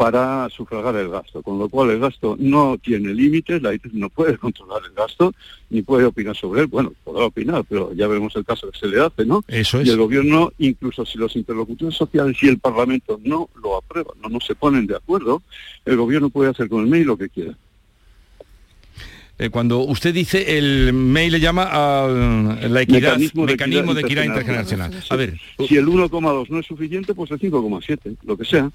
para 0.01 0.49
sufragar 0.49 0.95
el 0.95 1.09
gasto, 1.09 1.43
con 1.43 1.59
lo 1.59 1.69
cual 1.69 1.91
el 1.91 1.99
gasto 1.99 2.35
no 2.39 2.79
tiene 2.79 3.13
límites, 3.13 3.61
la 3.61 3.71
ITES 3.71 3.93
no 3.93 4.09
puede 4.09 4.35
controlar 4.39 4.81
el 4.83 4.93
gasto, 4.93 5.31
ni 5.69 5.83
puede 5.83 6.05
opinar 6.05 6.35
sobre 6.35 6.61
él, 6.61 6.67
bueno, 6.67 6.91
podrá 7.03 7.25
opinar, 7.25 7.63
pero 7.69 7.93
ya 7.93 8.07
vemos 8.07 8.35
el 8.35 8.43
caso 8.43 8.71
que 8.71 8.79
se 8.79 8.87
le 8.87 8.99
hace, 8.99 9.27
¿no? 9.27 9.43
Eso 9.47 9.79
es. 9.79 9.87
Y 9.87 9.91
el 9.91 9.97
gobierno, 9.97 10.53
incluso 10.57 11.05
si 11.05 11.19
los 11.19 11.35
interlocutores 11.35 11.95
sociales 11.95 12.35
y 12.41 12.47
el 12.47 12.57
Parlamento 12.57 13.19
no 13.23 13.47
lo 13.61 13.77
aprueban, 13.77 14.15
no, 14.23 14.29
no 14.29 14.39
se 14.39 14.55
ponen 14.55 14.87
de 14.87 14.95
acuerdo, 14.95 15.43
el 15.85 15.97
gobierno 15.97 16.31
puede 16.31 16.49
hacer 16.49 16.67
con 16.67 16.81
el 16.81 16.87
MEI 16.87 17.03
lo 17.03 17.15
que 17.15 17.29
quiera. 17.29 17.55
Eh, 19.37 19.51
cuando 19.51 19.81
usted 19.81 20.15
dice 20.15 20.57
el 20.57 20.93
MEI 20.93 21.29
le 21.29 21.39
llama 21.39 21.65
al 21.65 22.73
la 22.73 22.81
equidad, 22.81 23.17
mecanismo 23.17 23.93
de, 23.93 24.01
equidad, 24.01 24.23
intergeneracional. 24.23 25.03
A 25.09 25.15
ver. 25.15 25.39
Si 25.67 25.77
el 25.77 25.85
1,2 25.85 26.49
no 26.49 26.59
es 26.59 26.65
suficiente, 26.65 27.13
pues 27.13 27.29
el 27.29 27.39
5,7, 27.39 28.17
lo 28.23 28.35
que 28.35 28.45
sea. 28.45 28.71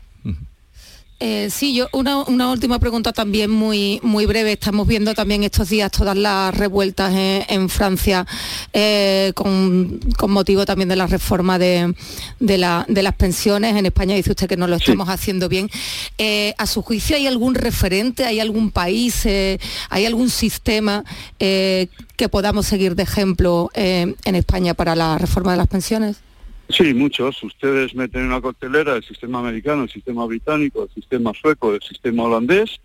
Eh, 1.19 1.49
sí, 1.51 1.75
yo 1.75 1.89
una, 1.93 2.19
una, 2.25 2.51
última 2.51 2.79
pregunta 2.79 3.11
también 3.11 3.51
muy, 3.51 4.01
muy 4.03 4.27
breve. 4.27 4.53
Estamos 4.53 4.87
viendo 4.87 5.15
también 5.15 5.45
estos 5.45 5.71
días 5.71 5.91
todas 5.91 6.15
las 6.17 6.55
revueltas 6.55 7.15
en, 7.15 7.69
Francia 7.71 8.27
eh, 8.75 9.33
con, 9.35 9.99
motivo 10.29 10.67
también 10.67 10.91
de 10.91 10.97
la 10.97 11.07
reforma 11.07 11.59
de, 11.59 11.95
de, 12.39 12.59
las 12.59 13.15
pensiones. 13.17 13.77
En 13.77 13.87
España 13.87 14.15
dice 14.15 14.33
usted 14.33 14.47
que 14.47 14.59
no 14.59 14.67
lo 14.67 14.77
estamos 14.77 15.09
haciendo 15.09 15.49
bien. 15.49 15.71
Eh, 16.19 16.55
¿A 16.59 16.67
su 16.67 16.83
juicio 16.83 17.17
hay 17.17 17.27
algún 17.27 17.55
referente, 17.55 18.27
hay 18.27 18.39
algún 18.39 18.71
país, 18.71 19.27
hay 19.27 20.05
algún 20.07 20.29
sistema 20.29 21.03
que 21.39 22.29
podamos 22.31 22.67
seguir 22.67 22.95
de 22.95 23.05
ejemplo 23.05 23.71
en 23.75 24.17
España 24.23 24.75
para 24.75 24.95
la 24.95 25.17
reforma 25.17 25.53
de 25.53 25.59
las 25.59 25.69
pensiones? 25.69 26.26
Sí, 26.69 26.95
muchos. 26.95 27.43
Ustedes 27.43 27.95
meten 27.95 28.23
en 28.23 28.27
una 28.29 28.41
costelera 28.41 28.97
el 28.97 29.05
sistema 29.05 29.39
americano, 29.39 29.85
el 29.85 29.91
sistema 29.91 30.27
británico, 30.27 30.85
el 30.85 30.91
sistema 30.91 31.33
sueco, 31.41 31.75
el 31.75 31.83
sistema 31.83 32.25
holandés 32.25 32.81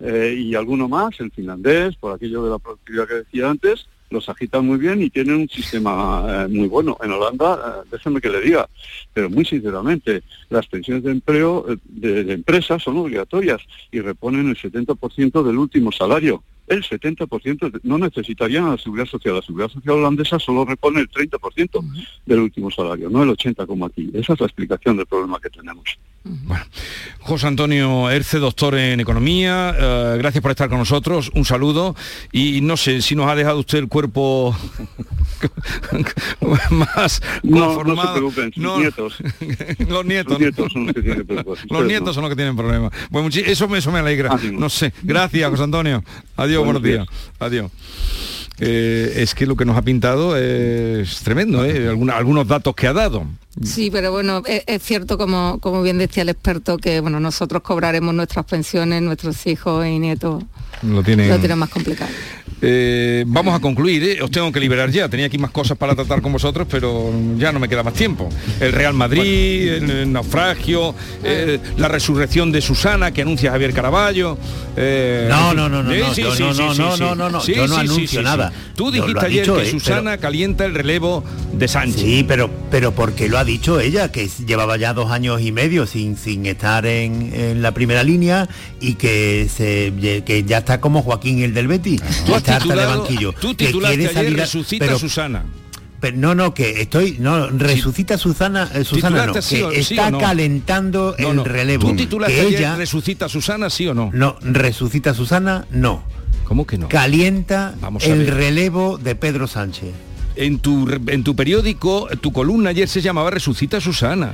eh, 0.00 0.34
y 0.36 0.54
alguno 0.54 0.88
más, 0.88 1.20
el 1.20 1.30
finlandés, 1.30 1.94
por 1.96 2.14
aquello 2.14 2.44
de 2.44 2.50
la 2.50 2.58
productividad 2.58 3.06
que 3.06 3.14
decía 3.14 3.48
antes, 3.48 3.86
los 4.10 4.28
agitan 4.28 4.66
muy 4.66 4.78
bien 4.78 5.00
y 5.00 5.10
tienen 5.10 5.36
un 5.36 5.48
sistema 5.48 6.24
eh, 6.26 6.48
muy 6.48 6.66
bueno. 6.66 6.98
En 7.02 7.12
Holanda, 7.12 7.82
eh, 7.84 7.88
déjeme 7.92 8.20
que 8.20 8.30
le 8.30 8.40
diga, 8.40 8.68
pero 9.14 9.30
muy 9.30 9.44
sinceramente, 9.44 10.22
las 10.48 10.66
pensiones 10.66 11.04
de 11.04 11.12
empleo 11.12 11.64
de, 11.84 12.24
de 12.24 12.32
empresas 12.32 12.82
son 12.82 12.98
obligatorias 12.98 13.60
y 13.92 14.00
reponen 14.00 14.48
el 14.48 14.56
70% 14.56 15.44
del 15.44 15.58
último 15.58 15.92
salario 15.92 16.42
el 16.70 16.84
70% 16.84 17.80
no 17.82 17.98
necesitarían 17.98 18.70
la 18.70 18.78
seguridad 18.78 19.06
social. 19.06 19.34
La 19.34 19.42
seguridad 19.42 19.68
social 19.68 19.96
holandesa 19.96 20.38
solo 20.38 20.64
repone 20.64 21.00
el 21.00 21.10
30% 21.10 21.84
del 22.24 22.38
último 22.38 22.70
salario, 22.70 23.10
no 23.10 23.22
el 23.24 23.30
80% 23.30 23.66
como 23.66 23.86
aquí. 23.86 24.10
Esa 24.14 24.34
es 24.34 24.40
la 24.40 24.46
explicación 24.46 24.96
del 24.96 25.06
problema 25.06 25.38
que 25.40 25.50
tenemos. 25.50 25.98
Bueno, 26.22 26.64
José 27.20 27.46
Antonio 27.46 28.10
Erce, 28.10 28.38
doctor 28.38 28.76
en 28.76 29.00
Economía, 29.00 29.74
eh, 29.76 30.16
gracias 30.18 30.42
por 30.42 30.50
estar 30.50 30.68
con 30.68 30.78
nosotros, 30.78 31.30
un 31.34 31.46
saludo 31.46 31.96
y 32.30 32.60
no 32.60 32.76
sé 32.76 33.00
si 33.00 33.16
nos 33.16 33.26
ha 33.26 33.34
dejado 33.34 33.58
usted 33.58 33.78
el 33.78 33.88
cuerpo 33.88 34.54
más 36.70 37.22
conformado. 37.42 38.20
No, 38.20 38.30
se 38.30 38.52
sus 38.52 38.78
nietos. 38.78 39.18
los 39.88 40.04
nietos. 40.04 40.38
Los 40.38 40.40
nietos 40.40 40.72
son 40.72 40.86
los 40.86 40.94
que 40.94 41.02
tienen 41.02 41.26
problemas. 41.26 41.58
Los 41.70 41.84
nietos 41.86 42.14
son 42.14 42.22
los 42.22 42.30
que 42.30 42.36
tienen 42.36 42.56
problemas. 42.56 42.92
Pues 43.10 43.36
eso, 43.36 43.74
eso 43.74 43.90
me 43.90 43.98
alegra. 43.98 44.30
Ah, 44.32 44.38
no 44.52 44.68
sé. 44.68 44.92
Gracias, 45.02 45.50
José 45.50 45.62
Antonio. 45.62 46.04
Adiós, 46.36 46.59
buenos, 46.64 46.82
días. 46.82 47.06
Adiós. 47.38 47.70
Eh, 48.62 49.14
es 49.16 49.34
que 49.34 49.46
lo 49.46 49.56
que 49.56 49.64
nos 49.64 49.76
ha 49.76 49.82
pintado 49.82 50.36
es 50.36 51.20
tremendo, 51.20 51.64
¿eh? 51.64 51.88
algunos 51.88 52.46
datos 52.46 52.74
que 52.74 52.86
ha 52.86 52.92
dado. 52.92 53.26
Sí, 53.64 53.90
pero 53.90 54.12
bueno, 54.12 54.42
es, 54.46 54.82
cierto, 54.82 55.16
como, 55.16 55.58
como 55.60 55.82
bien 55.82 55.96
decía 55.96 56.22
el 56.22 56.28
experto, 56.28 56.76
que 56.76 57.00
bueno, 57.00 57.20
nosotros 57.20 57.62
cobraremos 57.62 58.14
nuestras 58.14 58.44
pensiones, 58.44 59.02
nuestros 59.02 59.46
hijos 59.46 59.86
y 59.86 59.98
nietos 59.98 60.44
lo 60.82 61.02
tienen, 61.02 61.48
lo 61.48 61.56
más 61.56 61.70
complicado. 61.70 62.10
Eh, 62.62 63.24
vamos 63.26 63.54
a 63.54 63.60
concluir, 63.60 64.02
¿eh? 64.02 64.22
os 64.22 64.30
tengo 64.30 64.52
que 64.52 64.60
liberar 64.60 64.90
ya. 64.90 65.08
Tenía 65.08 65.26
aquí 65.26 65.38
más 65.38 65.50
cosas 65.50 65.78
para 65.78 65.94
tratar 65.94 66.20
con 66.20 66.32
vosotros, 66.32 66.66
pero 66.70 67.10
ya 67.36 67.52
no 67.52 67.58
me 67.58 67.68
queda 67.68 67.82
más 67.82 67.94
tiempo. 67.94 68.28
El 68.60 68.72
Real 68.72 68.94
Madrid, 68.94 69.72
el, 69.72 70.12
naufragio, 70.12 70.94
eh, 71.24 71.58
la 71.76 71.88
resurrección 71.88 72.52
de 72.52 72.60
Susana 72.60 73.12
que 73.12 73.22
anuncia 73.22 73.50
Javier 73.50 73.72
Caraballo. 73.72 74.36
no, 74.76 75.54
no, 75.54 75.68
no, 75.68 75.82
no, 75.82 75.82
no, 75.82 75.92
no, 75.92 76.74
no, 76.74 76.96
no, 76.96 77.14
no, 77.14 77.30
no, 77.30 77.44
yo 77.44 77.66
no 77.66 77.76
anuncio 77.76 78.22
nada. 78.22 78.52
Tú 78.80 78.90
dijiste 78.90 79.26
ayer 79.26 79.44
que 79.44 79.70
Susana 79.70 80.16
calienta 80.16 80.64
el 80.64 80.74
relevo 80.74 81.22
de 81.52 81.68
Sánchez. 81.68 82.00
Sí, 82.00 82.24
pero, 82.26 82.48
pero 82.70 82.92
porque 82.92 83.28
lo 83.28 83.36
ha 83.36 83.44
dicho 83.44 83.78
ella, 83.78 84.10
que 84.10 84.26
llevaba 84.46 84.78
ya 84.78 84.94
dos 84.94 85.10
años 85.10 85.42
y 85.42 85.52
medio 85.52 85.84
sin, 85.84 86.16
sin 86.16 86.46
estar 86.46 86.86
en, 86.86 87.30
en 87.34 87.60
la 87.60 87.72
primera 87.72 88.02
línea 88.02 88.48
y 88.80 88.94
que, 88.94 89.50
se, 89.54 89.92
que 90.24 90.44
ya 90.44 90.58
está 90.58 90.80
como 90.80 91.02
Joaquín 91.02 91.42
el 91.42 91.52
del 91.52 91.68
Betis. 91.68 92.00
Tú 92.24 92.34
has 92.34 92.42
titulado, 92.42 93.00
banquillo. 93.00 93.34
Tú 93.38 93.54
titulaste 93.54 94.18
ayer 94.18 94.32
Resucita 94.34 94.96
Susana. 94.96 95.44
Pero 96.00 96.16
no, 96.16 96.34
no, 96.34 96.54
que 96.54 96.80
estoy, 96.80 97.16
no, 97.18 97.48
resucita 97.50 98.16
Susana, 98.16 98.70
eh, 98.74 98.84
Susana 98.84 99.26
no, 99.26 99.34
que 99.34 99.78
está 99.78 100.10
calentando 100.10 101.14
el 101.18 101.44
relevo. 101.44 101.90
¿Tú 101.90 101.96
titulaste 101.96 102.34
que 102.34 102.56
ella, 102.56 102.76
resucita 102.76 103.28
Susana, 103.28 103.68
sí 103.68 103.86
o 103.88 103.92
no? 103.92 104.08
No, 104.14 104.38
resucita 104.40 105.12
Susana, 105.12 105.66
no. 105.70 106.02
¿Cómo 106.50 106.66
que 106.66 106.78
no? 106.78 106.88
Calienta 106.88 107.76
el 108.00 108.26
relevo 108.26 108.98
de 108.98 109.14
Pedro 109.14 109.46
Sánchez. 109.46 109.92
En 110.34 110.58
tu, 110.58 110.90
en 111.06 111.22
tu 111.22 111.36
periódico, 111.36 112.08
tu 112.20 112.32
columna 112.32 112.70
ayer 112.70 112.88
se 112.88 113.00
llamaba 113.00 113.30
Resucita 113.30 113.80
Susana. 113.80 114.32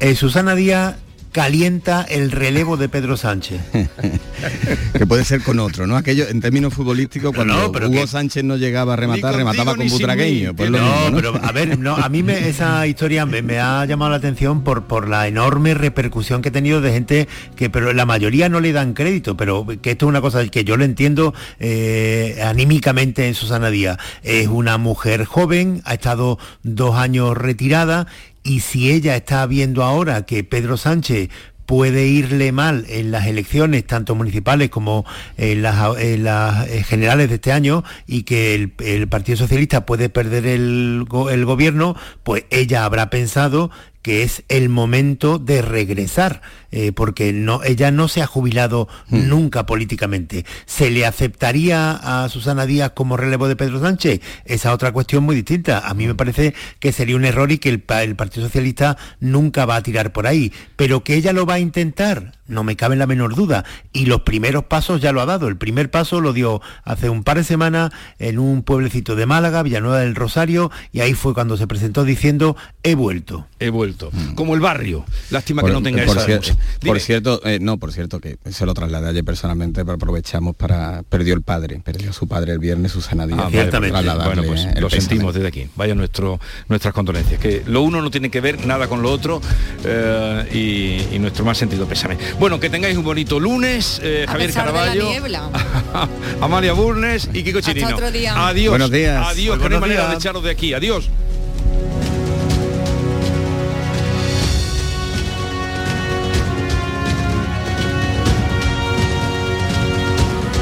Eh, 0.00 0.14
Susana 0.16 0.54
Díaz 0.54 0.96
calienta 1.32 2.02
el 2.02 2.30
relevo 2.30 2.76
de 2.76 2.88
Pedro 2.88 3.16
Sánchez. 3.16 3.60
que 4.96 5.06
puede 5.06 5.24
ser 5.24 5.42
con 5.42 5.58
otro, 5.58 5.86
¿no? 5.86 5.96
Aquello 5.96 6.28
en 6.28 6.40
términos 6.40 6.74
futbolísticos, 6.74 7.34
cuando 7.34 7.70
Hugo 7.70 8.06
Sánchez 8.06 8.44
no 8.44 8.56
llegaba 8.56 8.94
a 8.94 8.96
rematar, 8.96 9.34
remataba 9.34 9.74
con 9.76 9.88
Butragueño. 9.88 10.54
Pues 10.54 10.70
no, 10.70 11.10
pero 11.14 11.34
a 11.42 11.52
ver, 11.52 11.78
no, 11.78 11.96
a 11.96 12.08
mí 12.08 12.22
me, 12.22 12.48
esa 12.48 12.86
historia 12.86 13.26
me, 13.26 13.58
ha 13.58 13.84
llamado 13.84 14.10
la 14.10 14.16
atención 14.16 14.64
por, 14.64 14.84
por 14.84 15.08
la 15.08 15.28
enorme 15.28 15.74
repercusión 15.74 16.42
que 16.42 16.48
ha 16.48 16.52
tenido 16.52 16.80
de 16.80 16.92
gente 16.92 17.28
que, 17.56 17.70
pero 17.70 17.92
la 17.92 18.06
mayoría 18.06 18.48
no 18.48 18.60
le 18.60 18.72
dan 18.72 18.94
crédito, 18.94 19.36
pero 19.36 19.66
que 19.80 19.92
esto 19.92 20.06
es 20.06 20.08
una 20.08 20.20
cosa 20.20 20.46
que 20.48 20.64
yo 20.64 20.76
lo 20.76 20.84
entiendo 20.84 21.34
eh, 21.58 22.40
anímicamente 22.44 23.28
en 23.28 23.34
Susana 23.34 23.70
Díaz. 23.70 23.98
Es 24.22 24.48
una 24.48 24.78
mujer 24.78 25.24
joven, 25.24 25.82
ha 25.84 25.94
estado 25.94 26.38
dos 26.62 26.96
años 26.96 27.36
retirada 27.36 28.06
y 28.42 28.60
si 28.60 28.90
ella 28.90 29.16
está 29.16 29.46
viendo 29.46 29.82
ahora 29.82 30.24
que 30.26 30.44
Pedro 30.44 30.76
Sánchez 30.76 31.28
puede 31.70 32.08
irle 32.08 32.50
mal 32.50 32.84
en 32.88 33.12
las 33.12 33.28
elecciones, 33.28 33.86
tanto 33.86 34.16
municipales 34.16 34.70
como 34.70 35.04
en 35.36 35.62
las, 35.62 35.96
eh, 36.00 36.82
generales 36.84 37.28
de 37.28 37.36
este 37.36 37.52
año, 37.52 37.84
y 38.08 38.24
que 38.24 38.54
el, 38.54 39.06
Partido 39.06 39.38
Socialista 39.38 39.86
puede 39.86 40.08
perder 40.08 40.46
el, 40.46 41.06
el, 41.30 41.44
gobierno, 41.44 41.94
pues 42.24 42.44
ella 42.50 42.84
habrá 42.84 43.08
pensado 43.08 43.70
que 44.02 44.22
es 44.22 44.44
el 44.48 44.68
momento 44.68 45.38
de 45.38 45.62
regresar, 45.62 46.42
eh, 46.70 46.92
porque 46.92 47.32
no, 47.32 47.62
ella 47.64 47.90
no 47.90 48.08
se 48.08 48.22
ha 48.22 48.26
jubilado 48.26 48.88
mm. 49.08 49.28
nunca 49.28 49.66
políticamente. 49.66 50.44
¿Se 50.66 50.90
le 50.90 51.06
aceptaría 51.06 51.92
a 51.92 52.28
Susana 52.28 52.66
Díaz 52.66 52.92
como 52.94 53.16
relevo 53.16 53.48
de 53.48 53.56
Pedro 53.56 53.80
Sánchez? 53.80 54.20
Esa 54.44 54.72
otra 54.72 54.92
cuestión 54.92 55.24
muy 55.24 55.36
distinta. 55.36 55.80
A 55.86 55.94
mí 55.94 56.06
me 56.06 56.14
parece 56.14 56.54
que 56.78 56.92
sería 56.92 57.16
un 57.16 57.24
error 57.24 57.52
y 57.52 57.58
que 57.58 57.68
el, 57.68 57.84
el 58.02 58.16
Partido 58.16 58.46
Socialista 58.46 58.96
nunca 59.20 59.66
va 59.66 59.76
a 59.76 59.82
tirar 59.82 60.12
por 60.12 60.26
ahí. 60.26 60.52
Pero 60.76 61.04
que 61.04 61.14
ella 61.14 61.32
lo 61.32 61.46
va 61.46 61.54
a 61.54 61.60
intentar, 61.60 62.32
no 62.50 62.64
me 62.64 62.76
cabe 62.76 62.96
la 62.96 63.06
menor 63.06 63.34
duda. 63.34 63.64
Y 63.92 64.06
los 64.06 64.22
primeros 64.22 64.64
pasos 64.64 65.00
ya 65.00 65.12
lo 65.12 65.20
ha 65.20 65.26
dado. 65.26 65.48
El 65.48 65.56
primer 65.56 65.90
paso 65.90 66.20
lo 66.20 66.32
dio 66.32 66.60
hace 66.84 67.08
un 67.08 67.24
par 67.24 67.38
de 67.38 67.44
semanas 67.44 67.90
en 68.18 68.38
un 68.38 68.62
pueblecito 68.62 69.16
de 69.16 69.26
Málaga, 69.26 69.62
Villanueva 69.62 70.00
del 70.00 70.14
Rosario, 70.14 70.70
y 70.92 71.00
ahí 71.00 71.14
fue 71.14 71.34
cuando 71.34 71.56
se 71.56 71.66
presentó 71.66 72.04
diciendo, 72.04 72.56
he 72.82 72.94
vuelto. 72.94 73.46
He 73.58 73.70
vuelto. 73.70 74.10
Mm. 74.12 74.34
como 74.34 74.54
el 74.54 74.60
barrio. 74.60 75.04
Lástima 75.30 75.62
que 75.62 75.70
no 75.70 75.82
tenga 75.82 76.04
por 76.04 76.16
esa 76.16 76.54
Por 76.84 77.00
cierto, 77.00 77.40
eh, 77.44 77.58
no, 77.60 77.78
por 77.78 77.92
cierto, 77.92 78.20
que 78.20 78.38
se 78.50 78.66
lo 78.66 78.74
trasladé 78.74 79.08
ayer 79.08 79.24
personalmente, 79.24 79.84
pero 79.84 79.94
aprovechamos 79.94 80.56
para... 80.56 81.02
Perdió 81.08 81.34
el 81.34 81.42
padre, 81.42 81.80
perdió 81.84 82.12
su 82.12 82.26
padre 82.28 82.52
el 82.52 82.58
viernes, 82.58 82.92
Susana 82.92 83.26
Díaz. 83.26 83.40
Ah, 83.44 83.48
ciertamente. 83.50 84.00
Bueno, 84.24 84.42
pues 84.44 84.66
lo 84.78 84.90
sentimos 84.90 85.34
desde 85.34 85.48
aquí. 85.48 85.68
Vaya 85.76 85.94
nuestro, 85.94 86.40
nuestras 86.68 86.94
condolencias. 86.94 87.40
Que 87.40 87.62
lo 87.66 87.82
uno 87.82 88.02
no 88.02 88.10
tiene 88.10 88.30
que 88.30 88.40
ver 88.40 88.66
nada 88.66 88.88
con 88.88 89.02
lo 89.02 89.10
otro 89.10 89.40
eh, 89.84 91.08
y, 91.12 91.18
nuestro 91.18 91.44
más 91.44 91.58
sentido 91.58 91.86
pésame. 91.86 92.16
Bueno, 92.40 92.58
que 92.58 92.70
tengáis 92.70 92.96
un 92.96 93.04
bonito 93.04 93.38
lunes, 93.38 94.00
eh, 94.02 94.24
Javier 94.26 94.54
Caraballo, 94.54 95.10
Amalia 96.40 96.72
Burnes 96.72 97.28
y 97.34 97.44
Kiko 97.44 97.60
Chirino. 97.60 97.98
Adiós. 98.34 98.70
Buenos 98.70 98.90
días. 98.90 99.26
Adiós, 99.28 99.58
que 99.58 99.68
no 99.68 99.74
hay 99.74 99.80
manera 99.82 100.08
de 100.08 100.14
echaros 100.14 100.42
de 100.42 100.50
aquí. 100.50 100.72
Adiós. 100.72 101.10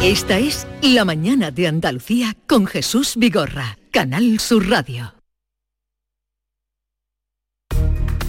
Esta 0.03 0.39
es 0.41 0.67
La 0.83 1.05
Mañana 1.05 1.53
de 1.53 1.69
Andalucía 1.69 2.35
con 2.49 2.67
Jesús 2.67 3.15
Vigorra, 3.17 3.79
Canal 3.93 4.41
Sur 4.41 4.69
Radio. 4.69 5.18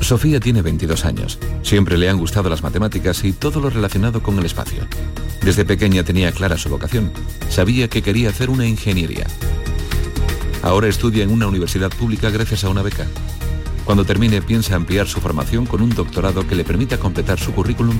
Sofía 0.02 0.40
tiene 0.40 0.62
22 0.62 1.06
años. 1.06 1.38
Siempre 1.62 1.98
le 1.98 2.10
han 2.10 2.18
gustado 2.18 2.50
las 2.50 2.64
matemáticas 2.64 3.24
y 3.24 3.34
todo 3.34 3.60
lo 3.60 3.70
relacionado 3.70 4.24
con 4.24 4.40
el 4.40 4.46
espacio. 4.46 4.88
Desde 5.42 5.66
pequeña 5.66 6.04
tenía 6.04 6.32
clara 6.32 6.58
su 6.58 6.70
vocación. 6.70 7.12
Sabía 7.50 7.88
que 7.88 8.02
quería 8.02 8.30
hacer 8.30 8.50
una 8.50 8.66
ingeniería. 8.66 9.28
Ahora 10.62 10.88
estudia 10.88 11.24
en 11.24 11.32
una 11.32 11.48
universidad 11.48 11.90
pública 11.90 12.30
gracias 12.30 12.64
a 12.64 12.70
una 12.70 12.82
beca. 12.82 13.08
Cuando 13.86 14.06
termine 14.06 14.42
piensa 14.42 14.76
ampliar 14.76 15.08
su 15.08 15.20
formación 15.20 15.66
con 15.66 15.82
un 15.82 15.90
doctorado 15.90 16.46
que 16.48 16.56
le 16.56 16.64
permita 16.64 16.98
completar 16.98 17.40
su 17.40 17.54
currículum 17.54 17.98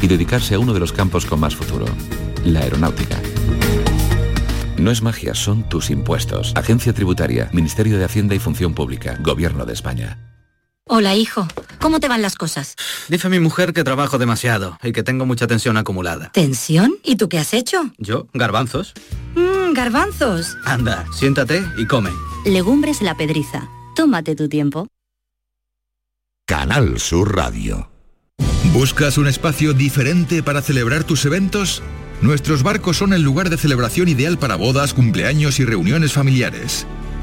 y 0.00 0.06
dedicarse 0.06 0.54
a 0.54 0.58
uno 0.58 0.72
de 0.72 0.80
los 0.80 0.92
campos 0.92 1.26
con 1.26 1.40
más 1.40 1.56
futuro, 1.56 1.86
la 2.44 2.60
aeronáutica. 2.60 3.20
No 4.78 4.90
es 4.90 5.02
magia, 5.02 5.34
son 5.34 5.68
tus 5.68 5.90
impuestos. 5.90 6.52
Agencia 6.54 6.92
Tributaria, 6.92 7.48
Ministerio 7.52 7.98
de 7.98 8.04
Hacienda 8.04 8.34
y 8.34 8.38
Función 8.38 8.74
Pública, 8.74 9.18
Gobierno 9.20 9.64
de 9.64 9.72
España. 9.72 10.35
Hola, 10.88 11.16
hijo. 11.16 11.48
¿Cómo 11.80 11.98
te 11.98 12.06
van 12.06 12.22
las 12.22 12.36
cosas? 12.36 12.76
Dice 13.08 13.28
mi 13.28 13.40
mujer 13.40 13.72
que 13.72 13.82
trabajo 13.82 14.18
demasiado 14.18 14.78
y 14.84 14.92
que 14.92 15.02
tengo 15.02 15.26
mucha 15.26 15.48
tensión 15.48 15.76
acumulada. 15.76 16.30
¿Tensión? 16.30 16.94
¿Y 17.02 17.16
tú 17.16 17.28
qué 17.28 17.40
has 17.40 17.54
hecho? 17.54 17.90
¿Yo? 17.98 18.28
¿Garbanzos? 18.32 18.94
Mmm, 19.34 19.72
garbanzos. 19.74 20.56
Anda, 20.64 21.04
siéntate 21.12 21.64
y 21.76 21.86
come. 21.86 22.10
Legumbres 22.44 23.02
la 23.02 23.16
pedriza. 23.16 23.68
Tómate 23.96 24.36
tu 24.36 24.48
tiempo. 24.48 24.86
Canal 26.46 27.00
Sur 27.00 27.34
Radio. 27.34 27.90
¿Buscas 28.72 29.18
un 29.18 29.26
espacio 29.26 29.72
diferente 29.72 30.44
para 30.44 30.62
celebrar 30.62 31.02
tus 31.02 31.24
eventos? 31.24 31.82
Nuestros 32.22 32.62
barcos 32.62 32.98
son 32.98 33.12
el 33.12 33.22
lugar 33.22 33.50
de 33.50 33.58
celebración 33.58 34.06
ideal 34.06 34.38
para 34.38 34.54
bodas, 34.54 34.94
cumpleaños 34.94 35.58
y 35.58 35.64
reuniones 35.64 36.12
familiares. 36.12 36.86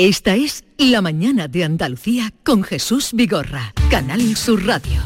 Esta 0.00 0.36
es 0.36 0.62
La 0.76 1.02
Mañana 1.02 1.48
de 1.48 1.64
Andalucía 1.64 2.32
con 2.44 2.62
Jesús 2.62 3.10
Vigorra, 3.14 3.74
Canal 3.90 4.36
Sur 4.36 4.64
Radio. 4.64 5.00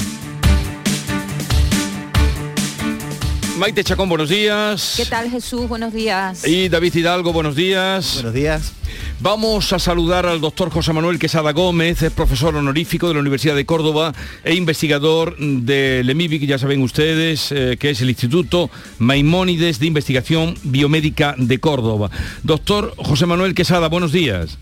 Maite 3.57 3.83
Chacón, 3.83 4.07
buenos 4.07 4.29
días. 4.29 4.93
¿Qué 4.95 5.07
tal 5.07 5.31
Jesús? 5.31 5.67
Buenos 5.67 5.93
días. 5.93 6.47
Y 6.47 6.69
David 6.69 6.93
Hidalgo, 6.93 7.33
buenos 7.33 7.55
días. 7.55 8.13
Buenos 8.13 8.35
días. 8.35 8.73
Vamos 9.19 9.73
a 9.73 9.79
saludar 9.79 10.27
al 10.27 10.39
doctor 10.39 10.69
José 10.69 10.93
Manuel 10.93 11.17
Quesada 11.17 11.53
Gómez, 11.53 12.03
es 12.03 12.11
profesor 12.11 12.55
honorífico 12.55 13.07
de 13.07 13.15
la 13.15 13.21
Universidad 13.21 13.55
de 13.55 13.65
Córdoba 13.65 14.13
e 14.43 14.53
investigador 14.53 15.35
del 15.39 16.07
EMIBIC, 16.07 16.45
ya 16.45 16.59
saben 16.59 16.83
ustedes, 16.83 17.51
eh, 17.51 17.77
que 17.79 17.89
es 17.89 18.01
el 18.01 18.11
Instituto 18.11 18.69
Maimónides 18.99 19.79
de 19.79 19.87
Investigación 19.87 20.53
Biomédica 20.61 21.33
de 21.35 21.57
Córdoba. 21.57 22.11
Doctor 22.43 22.93
José 22.97 23.25
Manuel 23.25 23.55
Quesada, 23.55 23.89
buenos 23.89 24.11
días. 24.11 24.59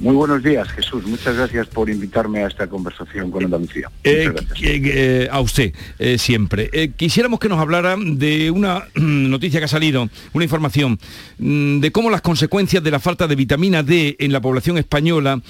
Muy 0.00 0.14
buenos 0.14 0.42
días, 0.42 0.68
Jesús. 0.70 1.06
Muchas 1.06 1.36
gracias 1.36 1.68
por 1.68 1.88
invitarme 1.88 2.42
a 2.42 2.48
esta 2.48 2.66
conversación 2.66 3.30
con 3.30 3.44
Andalucía. 3.44 3.88
Eh, 4.02 4.32
eh, 4.60 5.28
a 5.30 5.40
usted, 5.40 5.72
eh, 5.98 6.18
siempre. 6.18 6.92
quisiéramos 6.96 7.38
que 7.38 7.48
nos 7.48 7.60
hablara 7.60 7.96
de 7.96 8.50
una 8.50 8.88
noticia 8.94 9.60
que 9.60 9.66
ha 9.66 9.68
salido, 9.68 10.08
una 10.32 10.44
información, 10.44 10.98
mm, 11.38 11.78
de 11.78 11.92
cómo 11.92 12.10
las 12.10 12.22
consecuencias 12.22 12.82
de 12.82 12.90
la 12.90 12.98
falta 12.98 13.28
de 13.28 13.36
vitamina 13.36 13.84
D 13.84 14.16
en 14.18 14.32
la 14.32 14.40
población 14.40 14.78
española 14.78 15.40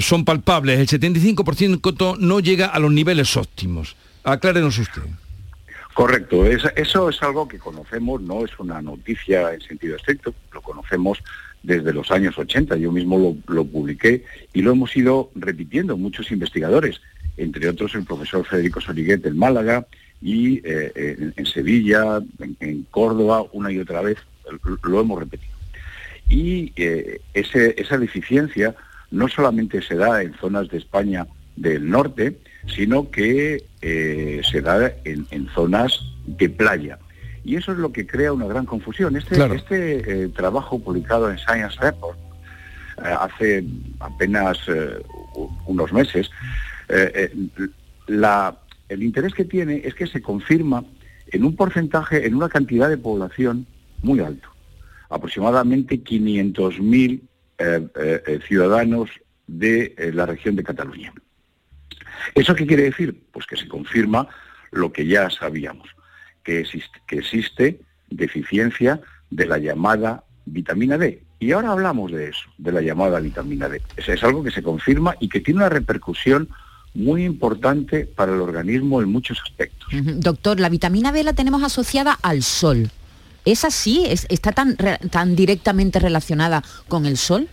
son 0.00 0.24
palpables. 0.24 0.80
El 0.80 0.88
75% 0.88 2.16
no 2.18 2.40
llega 2.40 2.66
a 2.66 2.78
los 2.78 2.90
niveles 2.90 3.36
óptimos. 3.36 3.96
Aclárenos 4.24 4.78
usted. 4.78 5.02
Correcto, 5.94 6.44
eso 6.44 7.08
es 7.08 7.22
algo 7.22 7.48
que 7.48 7.58
conocemos, 7.58 8.20
no 8.20 8.44
es 8.44 8.50
una 8.58 8.82
noticia 8.82 9.54
en 9.54 9.62
sentido 9.62 9.96
estricto, 9.96 10.34
lo 10.52 10.60
conocemos 10.60 11.22
desde 11.62 11.92
los 11.92 12.10
años 12.10 12.38
80. 12.38 12.76
Yo 12.76 12.92
mismo 12.92 13.36
lo, 13.46 13.64
publiqué 13.64 14.24
y 14.52 14.62
lo 14.62 14.72
hemos 14.72 14.96
ido 14.96 15.30
repitiendo 15.34 15.96
muchos 15.96 16.30
investigadores, 16.30 17.00
entre 17.36 17.68
otros 17.68 17.94
el 17.94 18.04
profesor 18.04 18.46
Federico 18.46 18.80
Soriguet 18.80 19.22
del 19.22 19.34
Málaga 19.34 19.86
y 20.22 20.60
eh, 20.64 21.32
en, 21.36 21.46
Sevilla, 21.46 22.20
en, 22.60 22.86
Córdoba, 22.90 23.44
una 23.52 23.70
y 23.70 23.78
otra 23.78 24.00
vez 24.00 24.18
lo 24.82 25.00
hemos 25.00 25.18
repetido. 25.18 25.54
Y 26.28 26.72
eh, 26.76 27.20
esa 27.34 27.98
deficiencia 27.98 28.74
no 29.10 29.28
solamente 29.28 29.82
se 29.82 29.94
da 29.94 30.22
en 30.22 30.34
zonas 30.34 30.68
de 30.68 30.78
España 30.78 31.26
del 31.56 31.88
norte, 31.88 32.38
sino 32.66 33.10
que 33.10 33.64
eh, 33.82 34.42
se 34.50 34.60
da 34.60 34.92
en, 35.04 35.26
en 35.30 35.48
zonas 35.48 36.00
de 36.26 36.48
playa. 36.48 36.98
Y 37.46 37.54
eso 37.54 37.70
es 37.70 37.78
lo 37.78 37.92
que 37.92 38.08
crea 38.08 38.32
una 38.32 38.46
gran 38.46 38.66
confusión. 38.66 39.16
Este, 39.16 39.36
este 39.54 40.24
eh, 40.24 40.28
trabajo 40.30 40.80
publicado 40.80 41.30
en 41.30 41.38
Science 41.38 41.78
Report 41.80 42.18
eh, 42.98 43.02
hace 43.20 43.64
apenas 44.00 44.58
eh, 44.66 45.00
unos 45.66 45.92
meses, 45.92 46.28
el 46.88 49.02
interés 49.02 49.32
que 49.32 49.44
tiene 49.44 49.80
es 49.84 49.94
que 49.94 50.08
se 50.08 50.20
confirma 50.20 50.82
en 51.28 51.44
un 51.44 51.54
porcentaje, 51.54 52.26
en 52.26 52.34
una 52.34 52.48
cantidad 52.48 52.88
de 52.88 52.98
población 52.98 53.64
muy 54.02 54.18
alto, 54.18 54.48
aproximadamente 55.08 56.02
500.000 56.02 58.40
ciudadanos 58.44 59.10
de 59.46 59.94
la 60.14 60.26
región 60.26 60.56
de 60.56 60.64
Cataluña. 60.64 61.12
¿Eso 62.34 62.56
qué 62.56 62.66
quiere 62.66 62.82
decir? 62.84 63.22
Pues 63.32 63.46
que 63.46 63.56
se 63.56 63.68
confirma 63.68 64.26
lo 64.72 64.92
que 64.92 65.06
ya 65.06 65.30
sabíamos 65.30 65.95
que 66.46 66.60
existe, 66.60 67.00
que 67.06 67.18
existe 67.18 67.80
deficiencia 68.08 69.00
de 69.30 69.46
la 69.46 69.58
llamada 69.58 70.22
vitamina 70.44 70.96
D. 70.96 71.24
Y 71.40 71.52
ahora 71.52 71.72
hablamos 71.72 72.12
de 72.12 72.28
eso, 72.28 72.48
de 72.56 72.70
la 72.70 72.80
llamada 72.80 73.18
vitamina 73.18 73.68
D. 73.68 73.82
Es, 73.96 74.08
es 74.08 74.22
algo 74.22 74.44
que 74.44 74.52
se 74.52 74.62
confirma 74.62 75.16
y 75.18 75.28
que 75.28 75.40
tiene 75.40 75.58
una 75.58 75.68
repercusión 75.68 76.48
muy 76.94 77.24
importante 77.24 78.06
para 78.06 78.32
el 78.32 78.40
organismo 78.40 79.02
en 79.02 79.10
muchos 79.10 79.40
aspectos. 79.42 79.88
Doctor, 79.92 80.60
la 80.60 80.68
vitamina 80.68 81.12
D 81.12 81.24
la 81.24 81.32
tenemos 81.32 81.62
asociada 81.64 82.16
al 82.22 82.42
sol. 82.42 82.90
¿Es 83.44 83.64
así? 83.64 84.04
¿Está 84.06 84.52
tan, 84.52 84.76
tan 85.10 85.36
directamente 85.36 85.98
relacionada 85.98 86.62
con 86.88 87.06
el 87.06 87.16
sol? 87.16 87.48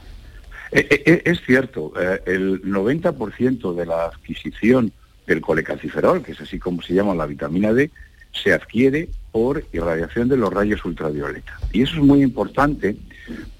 Eh, 0.71 0.87
eh, 0.89 1.03
eh, 1.05 1.21
es 1.25 1.41
cierto, 1.45 1.93
el 2.25 2.61
90% 2.63 3.75
de 3.75 3.85
la 3.85 4.05
adquisición 4.05 4.91
del 5.27 5.41
colecalciferol, 5.41 6.23
que 6.23 6.31
es 6.33 6.41
así 6.41 6.59
como 6.59 6.81
se 6.81 6.93
llama 6.93 7.13
la 7.15 7.25
vitamina 7.25 7.73
D, 7.73 7.91
se 8.33 8.53
adquiere 8.53 9.09
por 9.31 9.63
irradiación 9.71 10.29
de 10.29 10.37
los 10.37 10.53
rayos 10.53 10.83
ultravioleta. 10.85 11.57
Y 11.71 11.83
eso 11.83 11.95
es 11.95 12.01
muy 12.01 12.21
importante 12.21 12.95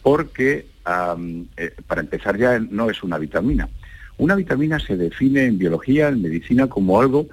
porque, 0.01 0.67
eh, 1.57 1.75
para 1.87 2.01
empezar 2.01 2.37
ya, 2.37 2.59
no 2.59 2.89
es 2.89 3.01
una 3.03 3.17
vitamina. 3.17 3.69
Una 4.17 4.35
vitamina 4.35 4.79
se 4.79 4.97
define 4.97 5.45
en 5.45 5.57
biología, 5.57 6.09
en 6.09 6.21
medicina, 6.21 6.67
como 6.67 7.01
algo 7.01 7.27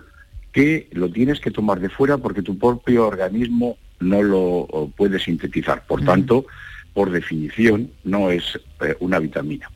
que 0.53 0.89
lo 0.93 1.11
tienes 1.11 1.41
que 1.41 1.51
tomar 1.51 1.81
de 1.81 1.89
fuera 1.89 2.19
porque 2.19 2.43
tu 2.43 2.59
propio 2.59 3.07
organismo 3.07 3.77
no 4.01 4.23
lo 4.23 4.91
puede 4.97 5.19
sintetizar. 5.19 5.87
Por 5.87 6.05
tanto, 6.05 6.47
por 6.95 7.11
definición, 7.11 7.91
no 8.05 8.31
es 8.31 8.59
eh, 8.81 8.97
una 9.01 9.19
vitamina. 9.19 9.71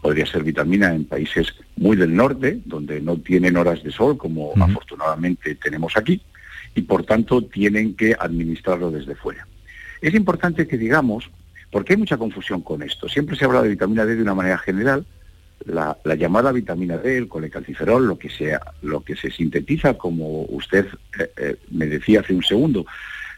Podría 0.00 0.26
ser 0.26 0.42
vitamina 0.42 0.94
en 0.94 1.04
países 1.04 1.54
muy 1.76 1.96
del 1.96 2.14
norte, 2.14 2.60
donde 2.64 3.00
no 3.00 3.16
tienen 3.18 3.56
horas 3.56 3.82
de 3.82 3.90
sol, 3.90 4.18
como 4.18 4.52
afortunadamente 4.60 5.54
tenemos 5.54 5.96
aquí, 5.96 6.20
y 6.74 6.82
por 6.82 7.04
tanto 7.04 7.42
tienen 7.42 7.94
que 7.94 8.14
administrarlo 8.18 8.90
desde 8.90 9.14
fuera. 9.14 9.46
Es 10.00 10.14
importante 10.14 10.66
que 10.66 10.78
digamos, 10.78 11.30
porque 11.70 11.94
hay 11.94 11.98
mucha 11.98 12.16
confusión 12.16 12.62
con 12.62 12.82
esto, 12.82 13.08
siempre 13.08 13.36
se 13.36 13.44
habla 13.44 13.62
de 13.62 13.70
vitamina 13.70 14.04
D 14.04 14.16
de 14.16 14.22
una 14.22 14.34
manera 14.34 14.58
general, 14.58 15.06
la, 15.66 15.96
llamada 16.16 16.52
vitamina 16.52 16.98
D, 16.98 17.18
el 17.18 17.28
colecalciferol, 17.28 18.06
lo 18.06 18.18
que, 18.18 18.30
sea, 18.30 18.60
lo 18.82 19.02
que 19.02 19.16
se 19.16 19.30
sintetiza, 19.30 19.94
como 19.94 20.42
usted 20.42 20.86
eh, 21.18 21.30
eh, 21.36 21.56
me 21.70 21.86
decía 21.86 22.20
hace 22.20 22.34
un 22.34 22.42
segundo, 22.42 22.86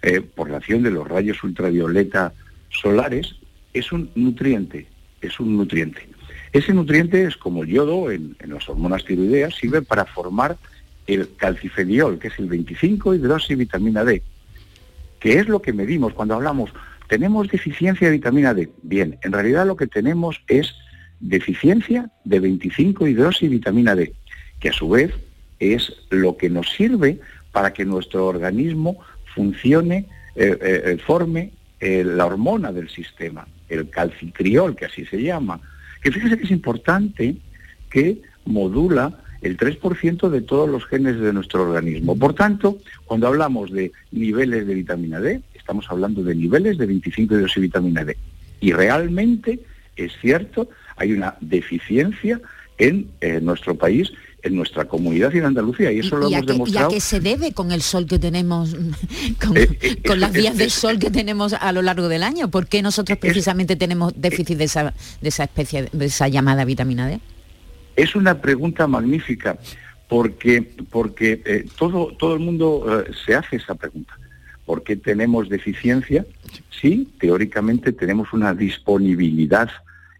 eh, 0.03 0.21
por 0.21 0.51
la 0.51 0.59
acción 0.59 0.83
de 0.83 0.91
los 0.91 1.07
rayos 1.07 1.43
ultravioleta 1.45 2.33
solares, 2.71 3.37
es 3.73 3.93
un 3.93 4.11
nutriente, 4.15 4.87
es 5.21 5.39
un 5.41 5.57
nutriente. 5.57 6.09
Ese 6.53 6.73
nutriente 6.73 7.25
es 7.25 7.37
como 7.37 7.65
el 7.65 7.69
yodo 7.69 8.11
en, 8.11 8.37
las 8.47 8.69
hormonas 8.69 9.05
tiroideas, 9.05 9.55
sirve 9.55 9.83
para 9.83 10.05
formar 10.05 10.57
el 11.07 11.35
calcifediol, 11.37 12.19
que 12.19 12.29
es 12.29 12.39
el 12.39 12.47
25 12.47 13.15
hidroxivitamina 13.15 14.05
D, 14.05 14.23
que 15.21 15.39
es 15.39 15.49
lo 15.49 15.61
que 15.61 15.73
medimos 15.73 16.13
cuando 16.15 16.35
hablamos, 16.35 16.71
tenemos 17.09 17.49
deficiencia 17.49 18.09
de 18.09 18.15
vitamina 18.15 18.55
D. 18.55 18.71
Bien, 18.83 19.19
en 19.23 19.33
realidad 19.33 19.67
lo 19.67 19.77
que 19.77 19.87
tenemos 19.87 20.41
es 20.49 20.75
deficiencia 21.21 22.11
de 22.25 22.41
25 22.41 23.07
hidroxivitamina 23.07 23.95
D, 23.95 24.13
que 24.61 24.71
a 24.71 24.73
su 24.73 24.89
vez 24.89 25.13
es 25.59 25.93
lo 26.11 26.37
que 26.37 26.51
nos 26.51 26.71
sirve 26.71 27.21
para 27.53 27.73
que 27.73 27.85
nuestro 27.85 28.27
organismo 28.27 28.99
funcione, 29.35 30.07
eh, 30.35 30.59
eh, 30.61 30.83
eh, 30.87 30.99
forme 31.05 31.53
la 31.81 32.25
hormona 32.25 32.73
del 32.73 32.89
sistema, 32.89 33.47
el 33.69 33.91
calcitriol, 33.91 34.75
que 34.75 34.87
así 34.87 35.05
se 35.05 35.23
llama, 35.23 35.61
que 36.03 36.11
fíjese 36.11 36.39
que 36.39 36.45
es 36.45 36.51
importante 36.51 37.37
que 37.91 38.23
modula 38.47 39.21
el 39.45 39.57
3% 39.57 40.31
de 40.31 40.41
todos 40.41 40.69
los 40.69 40.87
genes 40.87 41.21
de 41.21 41.33
nuestro 41.33 41.63
organismo. 41.63 42.17
Por 42.17 42.35
tanto, 42.35 42.79
cuando 43.05 43.29
hablamos 43.29 43.71
de 43.71 43.93
niveles 44.11 44.67
de 44.67 44.75
vitamina 44.75 45.21
D, 45.21 45.43
estamos 45.55 45.87
hablando 45.91 46.23
de 46.23 46.35
niveles 46.35 46.79
de 46.79 46.87
25 46.87 47.37
de 47.37 47.47
vitamina 47.57 48.05
D. 48.05 48.17
Y 48.61 48.73
realmente 48.73 49.61
es 49.97 50.13
cierto, 50.21 50.69
hay 50.97 51.13
una 51.13 51.37
deficiencia 51.41 52.41
en 52.79 53.09
nuestro 53.43 53.77
país 53.77 54.11
en 54.45 54.57
nuestra 54.57 54.85
comunidad 54.85 55.33
y 55.33 55.39
en 55.39 55.47
Andalucía 55.47 55.91
y 55.91 56.01
eso 56.01 56.17
lo 56.17 56.29
hemos 56.29 56.47
demostrado. 56.47 56.91
¿Y 56.91 56.93
a 56.93 56.95
qué 56.95 57.01
se 57.01 57.19
debe 57.19 57.53
con 57.53 57.73
el 57.73 57.81
sol 57.81 58.07
que 58.07 58.19
tenemos, 58.19 58.77
con, 59.45 59.57
eh, 59.57 59.69
eh, 59.81 60.17
las 60.17 60.33
vías 60.33 60.57
del 60.57 60.71
sol 60.71 60.99
que 60.99 61.11
tenemos 61.11 61.55
a 61.55 61.73
lo 61.73 61.81
largo 61.81 62.09
del 62.09 62.23
año? 62.23 62.51
¿Por 62.51 62.67
qué 62.67 62.83
nosotros 62.83 63.19
precisamente 63.19 63.75
tenemos 63.75 64.13
déficit 64.17 64.59
de 64.59 64.65
esa, 64.65 64.95
de 65.23 65.29
esa 65.29 65.45
especie, 65.45 65.89
de 65.91 66.05
esa 66.05 66.29
llamada 66.29 66.67
vitamina 66.67 67.09
D? 67.09 67.21
Es 67.97 68.17
una 68.17 68.41
pregunta 68.41 68.87
magnífica 68.87 69.59
porque, 70.09 70.63
porque 70.91 71.43
eh, 71.45 71.67
todo, 71.79 72.15
todo 72.19 72.35
el 72.35 72.41
mundo 72.41 73.05
se 73.25 73.35
hace 73.35 73.57
esa 73.57 73.75
pregunta. 73.75 74.15
¿Por 74.67 74.83
qué 74.83 74.97
tenemos 74.97 75.49
deficiencia? 75.49 76.25
Sí, 76.81 77.13
teóricamente 77.19 77.93
tenemos 77.93 78.33
una 78.33 78.55
disponibilidad 78.55 79.71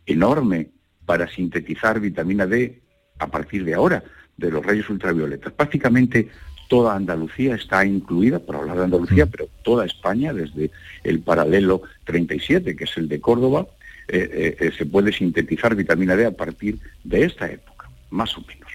enorme 0.07 0.69
para 1.07 1.29
sintetizar 1.29 2.01
vitamina 2.01 2.47
D 2.47 2.81
a 3.19 3.27
partir 3.29 3.65
de 3.65 3.75
ahora 3.75 4.03
de 4.37 4.51
los 4.51 4.65
rayos 4.65 4.91
ultravioletas. 4.91 5.53
Prácticamente 5.53 6.29
toda 6.69 6.97
Andalucía 6.97 7.55
está 7.55 7.85
incluida, 7.85 8.39
por 8.39 8.57
hablar 8.57 8.79
de 8.79 8.85
Andalucía, 8.85 9.27
pero 9.27 9.49
toda 9.63 9.87
España, 9.87 10.33
desde 10.33 10.71
el 11.05 11.21
paralelo 11.21 11.83
37, 12.05 12.75
que 12.77 12.85
es 12.85 12.97
el 12.97 13.09
de 13.09 13.21
Córdoba, 13.21 13.67
eh, 14.09 14.31
eh, 14.33 14.57
eh, 14.61 14.73
se 14.77 14.87
puede 14.87 15.13
sintetizar 15.13 15.75
vitamina 15.75 16.17
D 16.17 16.27
a 16.27 16.31
partir 16.31 16.79
de 17.05 17.25
esta 17.25 17.51
época, 17.51 17.89
más 18.11 18.37
o 18.37 18.43
menos. 18.43 18.71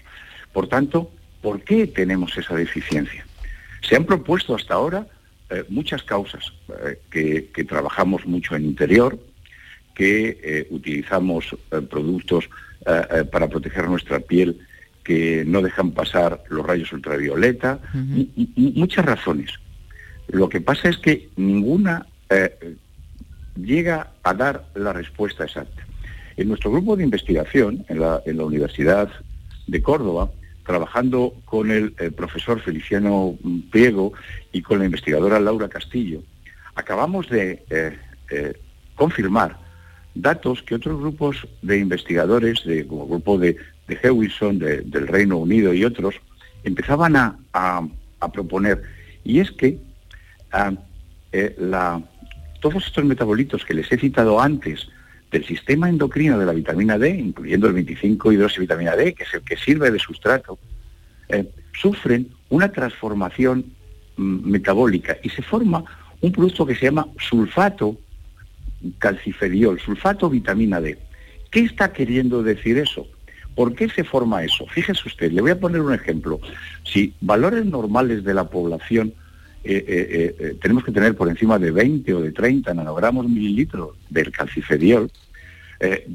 Por 0.52 0.68
tanto, 0.68 1.12
¿por 1.40 1.62
qué 1.62 1.86
tenemos 1.86 2.36
esa 2.36 2.54
deficiencia? 2.54 3.24
Se 3.82 3.96
han 3.96 4.04
propuesto 4.04 4.54
hasta 4.54 4.74
ahora 4.74 5.06
muchas 5.68 6.04
causas, 6.04 6.52
que, 7.10 7.50
que, 7.52 7.64
trabajamos 7.64 8.24
mucho 8.24 8.54
en 8.54 8.64
interior, 8.64 9.18
que 9.96 10.68
utilizamos 10.70 11.56
productos 11.88 12.48
para 12.84 13.48
proteger 13.48 13.88
nuestra 13.88 14.20
piel 14.20 14.60
que 15.02 15.44
no 15.44 15.60
dejan 15.60 15.90
pasar 15.90 16.44
los 16.50 16.64
rayos 16.64 16.92
ultravioleta, 16.92 17.80
muchas 18.54 19.04
razones. 19.04 19.50
Lo 20.28 20.48
que 20.48 20.60
pasa 20.60 20.88
es 20.88 20.98
que 20.98 21.30
ninguna 21.34 22.06
eh, 22.30 22.76
llega 23.56 24.10
a 24.22 24.34
dar 24.34 24.64
la 24.74 24.92
respuesta 24.92 25.44
exacta. 25.44 25.86
En 26.36 26.48
nuestro 26.48 26.70
grupo 26.70 26.96
de 26.96 27.04
investigación, 27.04 27.84
en 27.88 28.00
la, 28.00 28.22
Universidad 28.44 29.10
de 29.66 29.82
Córdoba, 29.82 30.30
trabajando 30.64 31.34
con 31.44 31.70
el, 31.70 31.92
profesor 32.12 32.60
Feliciano 32.60 33.36
Priego 33.70 34.12
y 34.52 34.62
con 34.62 34.78
la 34.78 34.84
investigadora 34.84 35.40
Laura 35.40 35.68
Castillo, 35.68 36.22
acabamos 36.74 37.28
de 37.28 37.64
eh, 37.70 37.98
eh, 38.30 38.54
confirmar 38.94 39.58
datos 40.14 40.62
que 40.62 40.74
otros 40.74 41.00
grupos 41.00 41.46
de 41.62 41.78
investigadores, 41.78 42.64
de, 42.64 42.86
como 42.86 43.04
el 43.04 43.10
grupo 43.10 43.38
de 43.38 43.56
de 43.90 43.98
Hewison, 44.02 44.58
del 44.58 45.08
Reino 45.08 45.36
Unido 45.36 45.74
y 45.74 45.84
otros, 45.84 46.14
empezaban 46.62 47.16
a, 47.16 47.36
proponer. 48.32 48.82
Y 49.24 49.40
es 49.40 49.50
que 49.50 49.78
ah, 50.52 50.72
eh, 51.32 51.56
todos 52.60 52.86
estos 52.86 53.04
metabolitos 53.04 53.64
que 53.64 53.74
les 53.74 53.90
he 53.90 53.98
citado 53.98 54.40
antes 54.40 54.88
del 55.30 55.44
sistema 55.44 55.88
endocrino 55.88 56.38
de 56.38 56.46
la 56.46 56.52
vitamina 56.52 56.98
D, 56.98 57.10
incluyendo 57.10 57.66
el 57.68 57.74
25 57.74 58.32
hidroxivitamina 58.32 58.96
D, 58.96 59.14
que 59.14 59.24
es 59.24 59.34
el 59.34 59.42
que 59.42 59.56
sirve 59.56 59.90
de 59.90 59.98
sustrato, 59.98 60.58
eh, 61.28 61.48
sufren 61.72 62.28
una 62.48 62.70
transformación 62.72 63.64
mm, 64.16 64.50
metabólica 64.50 65.16
y 65.22 65.30
se 65.30 65.42
forma 65.42 65.84
un 66.20 66.32
producto 66.32 66.66
que 66.66 66.74
se 66.74 66.86
llama 66.86 67.06
sulfato 67.18 67.96
calciferiol, 68.98 69.78
sulfato 69.80 70.28
vitamina 70.28 70.80
D. 70.80 70.98
¿Qué 71.50 71.60
está 71.60 71.92
queriendo 71.92 72.42
decir 72.42 72.78
eso? 72.78 73.06
¿Por 73.54 73.74
qué 73.74 73.88
se 73.88 74.04
forma 74.04 74.44
eso? 74.44 74.66
Fíjese 74.66 75.02
usted, 75.06 75.32
le 75.32 75.42
voy 75.42 75.50
a 75.50 75.60
poner 75.60 75.80
un 75.80 75.92
ejemplo. 75.92 76.40
Si 76.84 77.14
valores 77.20 77.66
normales 77.66 78.24
de 78.24 78.34
la 78.34 78.48
población 78.48 79.12
eh, 79.62 79.84
eh, 79.86 80.36
eh, 80.38 80.56
tenemos 80.60 80.84
que 80.84 80.92
tener 80.92 81.14
por 81.14 81.28
encima 81.28 81.58
de 81.58 81.70
20 81.70 82.14
o 82.14 82.20
de 82.22 82.32
30 82.32 82.72
nanogramos 82.72 83.28
mililitros 83.28 83.96
del 84.08 84.30
calciferiol, 84.30 85.10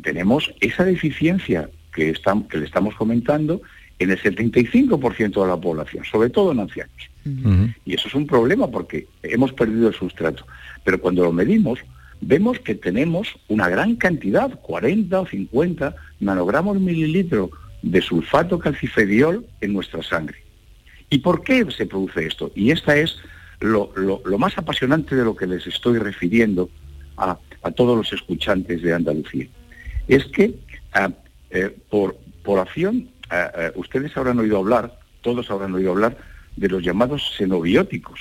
tenemos 0.03 0.53
esa 0.59 0.83
deficiencia 0.83 1.71
que, 1.91 2.13
que 2.49 2.57
le 2.57 2.65
estamos 2.65 2.93
comentando 2.93 3.63
en 3.97 4.11
el 4.11 4.21
75% 4.21 5.41
de 5.41 5.47
la 5.47 5.57
población, 5.57 6.05
sobre 6.05 6.29
todo 6.29 6.51
en 6.51 6.59
ancianos. 6.59 7.09
Y 7.83 7.95
eso 7.95 8.07
es 8.07 8.13
un 8.13 8.27
problema 8.27 8.69
porque 8.69 9.07
hemos 9.23 9.53
perdido 9.53 9.87
el 9.87 9.95
sustrato. 9.95 10.45
Pero 10.83 11.01
cuando 11.01 11.23
lo 11.23 11.31
medimos, 11.31 11.79
vemos 12.21 12.59
que 12.59 12.75
tenemos 12.75 13.35
una 13.47 13.67
gran 13.67 13.95
cantidad, 13.95 14.51
40 14.61 15.21
o 15.21 15.25
50 15.25 15.95
nanogramos 16.19 16.79
mililitro 16.79 17.49
de 17.81 18.01
sulfato 18.01 18.59
calciferiol 18.59 19.47
en 19.61 19.73
nuestra 19.73 20.03
sangre. 20.03 20.37
¿Y 21.09 21.19
por 21.19 21.43
qué 21.43 21.65
se 21.71 21.87
produce 21.87 22.27
esto? 22.27 22.51
Y 22.55 22.69
esta 22.69 22.95
es 22.97 23.17
lo, 23.59 23.91
más 24.37 24.57
apasionante 24.57 25.15
de 25.15 25.23
lo 25.23 25.35
que 25.35 25.47
les 25.47 25.65
estoy 25.67 25.99
refiriendo 25.99 26.69
a, 27.17 27.37
todos 27.75 27.97
los 27.97 28.13
escuchantes 28.13 28.83
de 28.83 28.93
Andalucía. 28.93 29.47
Es 30.07 30.25
que 30.25 30.53
ah, 30.93 31.09
eh, 31.49 31.75
por, 31.89 32.15
por 32.43 32.59
acción, 32.59 33.09
ah, 33.29 33.51
ah, 33.55 33.71
ustedes 33.75 34.15
habrán 34.15 34.37
oído 34.39 34.57
hablar, 34.57 34.99
todos 35.21 35.49
habrán 35.49 35.73
oído 35.73 35.91
hablar, 35.91 36.17
de 36.55 36.69
los 36.69 36.83
llamados 36.83 37.33
xenobióticos. 37.37 38.19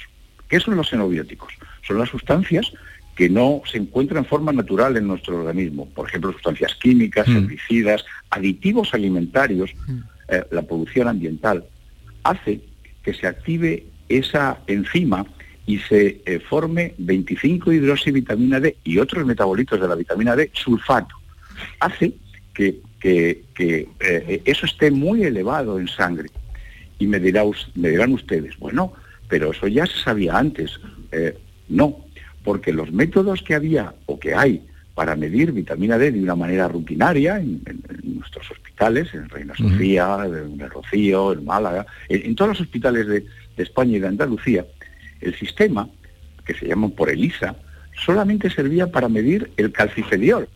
¿Qué 0.49 0.61
son 0.61 0.77
los 0.77 0.89
xenobióticos? 0.89 1.53
Son 1.87 1.99
las 1.99 2.09
sustancias 2.09 2.73
que 3.15 3.29
no 3.29 3.63
se 3.71 3.79
encuentran 3.79 4.25
en 4.25 4.29
forma 4.29 4.53
natural 4.53 4.97
en 4.97 5.07
nuestro 5.07 5.39
organismo. 5.39 5.89
Por 5.91 6.09
ejemplo, 6.09 6.33
sustancias 6.33 6.75
químicas, 6.77 7.29
mm. 7.29 7.37
herbicidas, 7.37 8.05
aditivos 8.31 8.93
alimentarios, 8.93 9.71
mm. 9.87 9.99
eh, 10.29 10.45
la 10.51 10.63
producción 10.63 11.09
ambiental, 11.09 11.65
hace 12.25 12.61
que 13.03 13.15
se 13.15 13.27
active 13.27 13.87
esa 14.09 14.59
enzima 14.67 15.27
y 15.67 15.79
se 15.79 16.21
eh, 16.27 16.41
forme 16.41 16.95
25 16.99 17.73
hidroxivitamina 17.73 18.61
D 18.61 18.77
y 18.85 18.99
otros 18.99 19.25
metabolitos 19.25 19.81
de 19.81 19.89
la 19.89 19.95
vitamina 19.95 20.37
D, 20.37 20.51
sulfato. 20.53 21.15
Hace 21.81 22.15
que, 22.53 22.81
eh, 23.03 24.43
eso 24.45 24.67
esté 24.67 24.91
muy 24.91 25.23
elevado 25.25 25.79
en 25.79 25.89
sangre. 25.89 26.31
Y 26.99 27.07
me, 27.07 27.19
me 27.19 27.89
dirán 27.89 28.13
ustedes, 28.13 28.57
bueno, 28.59 28.93
pero 29.29 29.51
eso 29.51 29.67
ya 29.67 29.87
se 29.87 29.99
sabía 29.99 30.37
antes. 30.39 30.79
no, 31.69 32.05
porque 32.45 32.73
los 32.73 32.93
métodos 32.93 33.43
que 33.43 33.55
había 33.55 33.95
o 34.07 34.19
que 34.19 34.35
hay 34.35 34.63
para 34.95 35.17
medir 35.17 35.51
vitamina 35.53 35.99
D 35.99 36.13
de 36.13 36.23
una 36.23 36.37
manera 36.37 36.69
rutinaria 36.69 37.39
en, 37.39 37.61
nuestros 38.03 38.49
hospitales, 38.51 39.13
en 39.13 39.29
Reina 39.29 39.55
Sofía, 39.57 40.19
en 40.25 40.61
el 40.61 40.71
Rocío, 40.71 41.33
en 41.33 41.45
Málaga, 41.45 41.85
en, 42.09 42.35
todos 42.37 42.51
los 42.51 42.61
hospitales 42.61 43.07
de, 43.09 43.27
España 43.63 43.97
y 43.97 44.01
de 44.01 44.09
Andalucía, 44.09 44.67
el 45.21 45.35
sistema, 45.37 45.89
que 46.45 46.55
se 46.55 46.67
llama 46.67 46.89
por 46.89 47.11
ELISA, 47.11 47.57
solamente 48.05 48.51
servía 48.51 48.91
para 48.91 49.09
medir 49.09 49.53
el 49.57 49.73
calcifediol, 49.73 50.49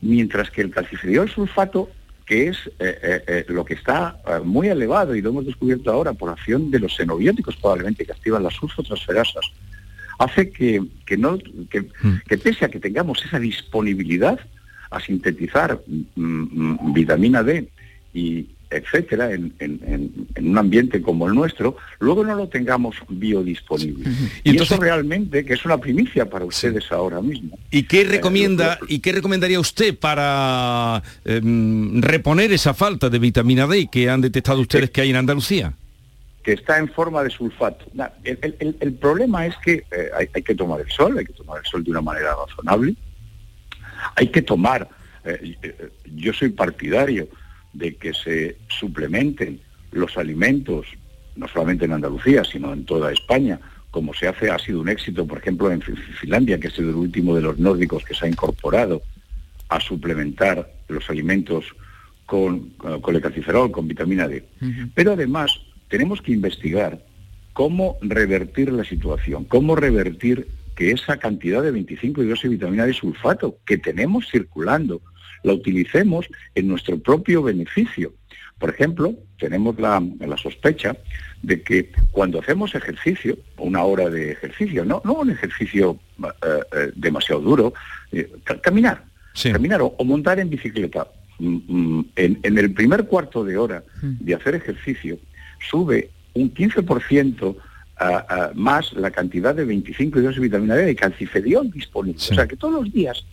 mientras 0.00 0.50
que 0.50 0.62
el 0.62 0.70
calcifediol 0.70 1.28
sulfato 1.28 1.90
que 2.26 2.48
es 2.48 2.56
eh, 2.78 2.98
eh, 3.02 3.24
eh, 3.26 3.44
lo 3.48 3.64
que 3.64 3.74
está 3.74 4.18
muy 4.44 4.68
elevado 4.68 5.14
y 5.14 5.20
lo 5.20 5.28
hemos 5.30 5.44
descubierto 5.44 5.92
ahora 5.92 6.14
por 6.14 6.30
acción 6.30 6.70
de 6.70 6.78
los 6.78 6.96
xenobióticos 6.96 7.56
probablemente 7.56 8.06
que 8.06 8.12
activan 8.12 8.42
las 8.42 8.54
sulfotransferasas, 8.54 9.44
hace 10.18 10.50
que, 10.50 10.82
que 11.04 11.16
no, 11.18 11.38
que, 11.68 11.82
Mm. 11.82 12.20
que 12.26 12.38
pese 12.38 12.64
a 12.64 12.68
que 12.68 12.80
tengamos 12.80 13.24
esa 13.24 13.38
disponibilidad 13.38 14.38
a 14.90 15.00
sintetizar 15.00 15.80
mm, 15.86 16.20
mm, 16.22 16.92
vitamina 16.92 17.42
D 17.42 17.68
y 18.12 18.48
etcétera 18.76 19.32
en, 19.32 19.52
en- 19.60 20.26
un 20.36 20.58
ambiente 20.58 21.00
como 21.02 21.26
el 21.28 21.34
nuestro, 21.34 21.76
luego 22.00 22.24
no 22.24 22.34
lo 22.34 22.48
tengamos 22.48 22.96
biodisponible. 23.08 24.08
Y 24.44 24.48
Y, 24.48 24.50
entonces- 24.50 24.72
eso 24.72 24.80
realmente 24.82 25.44
que 25.44 25.54
es 25.54 25.64
una 25.64 25.78
primicia 25.78 26.28
para 26.28 26.44
ustedes 26.44 26.90
ahora 26.92 27.20
mismo. 27.20 27.58
¿Y 27.70 27.84
qué 27.84 28.04
recomienda 28.04 28.78
y 28.88 28.98
qué 29.00 29.12
recomendaría 29.12 29.58
usted 29.60 29.96
para 29.98 31.02
em, 31.24 32.00
reponer 32.02 32.52
esa 32.52 32.74
falta 32.74 33.08
de 33.10 33.18
vitamina 33.18 33.66
D 33.66 33.88
que 33.90 34.08
han 34.10 34.20
detectado 34.20 34.60
ustedes 34.60 34.90
que 34.90 35.00
hay 35.00 35.10
en 35.10 35.16
Andalucía? 35.16 35.72
que 36.42 36.52
está 36.52 36.78
en 36.78 36.88
forma 36.90 37.22
de 37.24 37.30
sulfato. 37.30 37.86
El, 38.22 38.38
el- 38.42 38.56
el- 38.58 38.76
el 38.78 38.92
problema 38.92 39.46
es 39.46 39.54
que 39.64 39.72
eh, 39.90 40.10
hay, 40.14 40.28
hay 40.34 40.42
que 40.42 40.54
tomar 40.54 40.78
el 40.78 40.90
sol, 40.90 41.16
hay 41.16 41.24
que 41.24 41.32
tomar 41.32 41.58
el 41.58 41.64
sol 41.64 41.82
de 41.82 41.90
una 41.90 42.02
manera 42.02 42.34
razonable, 42.46 42.94
hay 44.14 44.28
que 44.28 44.42
tomar, 44.42 44.86
eh, 45.24 45.56
eh, 45.62 45.88
yo 46.16 46.34
soy 46.34 46.50
partidario 46.50 47.28
de 47.74 47.96
que 47.96 48.12
se 48.14 48.56
suplementen 48.68 49.60
los 49.92 50.16
alimentos, 50.16 50.86
no 51.36 51.46
solamente 51.48 51.84
en 51.84 51.92
Andalucía, 51.92 52.42
sino 52.44 52.72
en 52.72 52.84
toda 52.84 53.12
España, 53.12 53.60
como 53.90 54.12
se 54.14 54.26
hace, 54.26 54.50
ha 54.50 54.58
sido 54.58 54.80
un 54.80 54.88
éxito, 54.88 55.26
por 55.26 55.38
ejemplo, 55.38 55.70
en 55.70 55.80
Fi- 55.80 55.92
Finlandia, 56.20 56.58
que 56.58 56.70
sido 56.70 56.90
el 56.90 56.96
último 56.96 57.34
de 57.36 57.42
los 57.42 57.58
nórdicos 57.58 58.04
que 58.04 58.14
se 58.14 58.26
ha 58.26 58.28
incorporado 58.28 59.02
a 59.68 59.78
suplementar 59.80 60.72
los 60.88 61.08
alimentos 61.10 61.64
con, 62.26 62.72
eh, 62.84 62.98
con 63.00 63.14
lecaciferol, 63.14 63.70
con 63.70 63.86
vitamina 63.86 64.26
D. 64.28 64.44
Pero 64.94 65.12
además 65.12 65.50
tenemos 65.88 66.20
que 66.22 66.32
investigar 66.32 67.04
cómo 67.52 67.96
revertir 68.00 68.72
la 68.72 68.84
situación, 68.84 69.44
cómo 69.44 69.76
revertir 69.76 70.48
que 70.74 70.90
esa 70.90 71.18
cantidad 71.18 71.62
de 71.62 71.70
25 71.70 72.22
y 72.22 72.26
12 72.26 72.48
vitamina 72.48 72.84
de 72.86 72.94
sulfato 72.94 73.58
que 73.64 73.78
tenemos 73.78 74.28
circulando 74.28 75.00
la 75.44 75.52
utilicemos 75.52 76.26
en 76.56 76.66
nuestro 76.68 76.98
propio 76.98 77.42
beneficio. 77.42 78.12
Por 78.58 78.70
ejemplo, 78.70 79.14
tenemos 79.38 79.78
la, 79.78 80.02
la 80.20 80.36
sospecha 80.36 80.96
de 81.42 81.62
que 81.62 81.90
cuando 82.12 82.40
hacemos 82.40 82.74
ejercicio, 82.74 83.36
una 83.58 83.84
hora 83.84 84.08
de 84.10 84.32
ejercicio, 84.32 84.84
no, 84.84 85.02
no 85.04 85.14
un 85.14 85.30
ejercicio 85.30 85.98
eh, 86.22 86.28
eh, 86.76 86.92
demasiado 86.96 87.40
duro, 87.42 87.74
eh, 88.12 88.30
ca- 88.42 88.60
caminar, 88.60 89.04
caminar 89.52 89.82
o, 89.82 89.94
o 89.98 90.04
montar 90.04 90.38
en 90.40 90.48
bicicleta, 90.48 91.08
mm, 91.38 91.58
mm, 91.68 92.06
en, 92.16 92.38
en 92.42 92.58
el 92.58 92.72
primer 92.72 93.04
cuarto 93.04 93.44
de 93.44 93.56
hora 93.58 93.82
de 94.00 94.34
hacer 94.34 94.54
ejercicio, 94.54 95.18
sube 95.70 96.10
un 96.34 96.52
15% 96.54 97.56
a- 97.96 98.06
a 98.46 98.50
más 98.54 98.92
la 98.94 99.10
cantidad 99.10 99.54
de 99.54 99.64
25 99.64 100.18
y 100.18 100.22
2 100.22 100.34
de 100.36 100.40
vitamina 100.40 100.74
D 100.74 100.90
y 100.90 100.94
calcifediol 100.94 101.70
disponible. 101.70 102.18
O 102.32 102.34
sea 102.34 102.46
que 102.46 102.56
todos 102.56 102.74
los 102.74 102.92
días, 102.92 103.24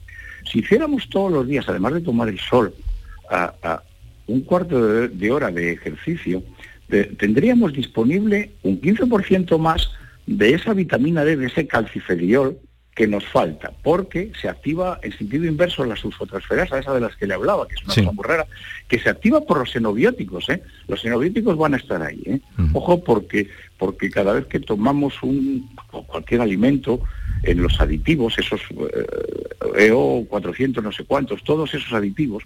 si 0.50 0.60
hiciéramos 0.60 1.10
todos 1.10 1.32
los 1.32 1.48
días, 1.48 1.66
además 1.68 1.94
de 1.94 2.02
tomar 2.02 2.30
el 2.30 2.40
sol, 2.40 2.74
a, 3.30 3.54
a 3.64 3.84
un 4.28 4.42
cuarto 4.42 4.86
de, 4.86 5.08
de 5.10 5.32
hora 5.32 5.52
de 5.52 5.72
ejercicio, 5.74 6.44
de- 6.88 7.06
tendríamos 7.06 7.74
disponible 7.74 8.52
un 8.64 8.80
15% 8.82 9.58
más 9.58 9.90
de 10.28 10.54
esa 10.54 10.74
vitamina 10.74 11.24
D, 11.24 11.36
de 11.38 11.48
ese 11.48 11.68
calcifediol 11.68 12.58
que 12.94 13.08
nos 13.08 13.26
falta, 13.26 13.72
porque 13.84 14.34
se 14.40 14.50
activa 14.50 15.00
en 15.02 15.14
sentido 15.18 15.46
inverso 15.46 15.86
la 15.86 15.96
sulfotransferasa, 15.96 16.78
esa 16.80 16.94
de 16.94 17.00
las 17.00 17.16
que 17.16 17.26
le 17.26 17.34
hablaba, 17.34 17.66
que 17.66 17.76
es 17.76 17.84
una 17.86 17.94
Sí. 17.94 18.02
cosa 18.02 18.12
muy 18.12 18.24
rara, 18.26 18.46
que 18.90 19.00
se 19.00 19.10
activa 19.10 19.40
por 19.42 19.60
los 19.60 19.72
xenobióticos, 19.72 20.50
¿eh? 20.50 20.62
Los 20.90 21.02
xenobióticos 21.02 21.58
van 21.58 21.74
a 21.74 21.78
estar 21.78 22.02
ahí, 22.02 22.22
¿eh? 22.26 22.42
Ojo 22.74 23.02
porque 23.02 23.48
porque 23.78 24.10
cada 24.10 24.34
vez 24.34 24.46
que 24.46 24.60
tomamos 24.60 25.24
un 25.24 25.70
o 25.92 26.04
cualquier 26.06 26.42
alimento 26.42 27.02
en 27.44 27.62
los 27.62 27.80
aditivos, 27.80 28.38
esos 28.38 28.62
eh, 28.94 29.88
EO 29.88 30.26
400 30.28 30.84
no 30.84 30.92
sé 30.92 31.04
cuántos, 31.06 31.44
todos 31.44 31.74
esos 31.74 31.92
aditivos 31.94 32.44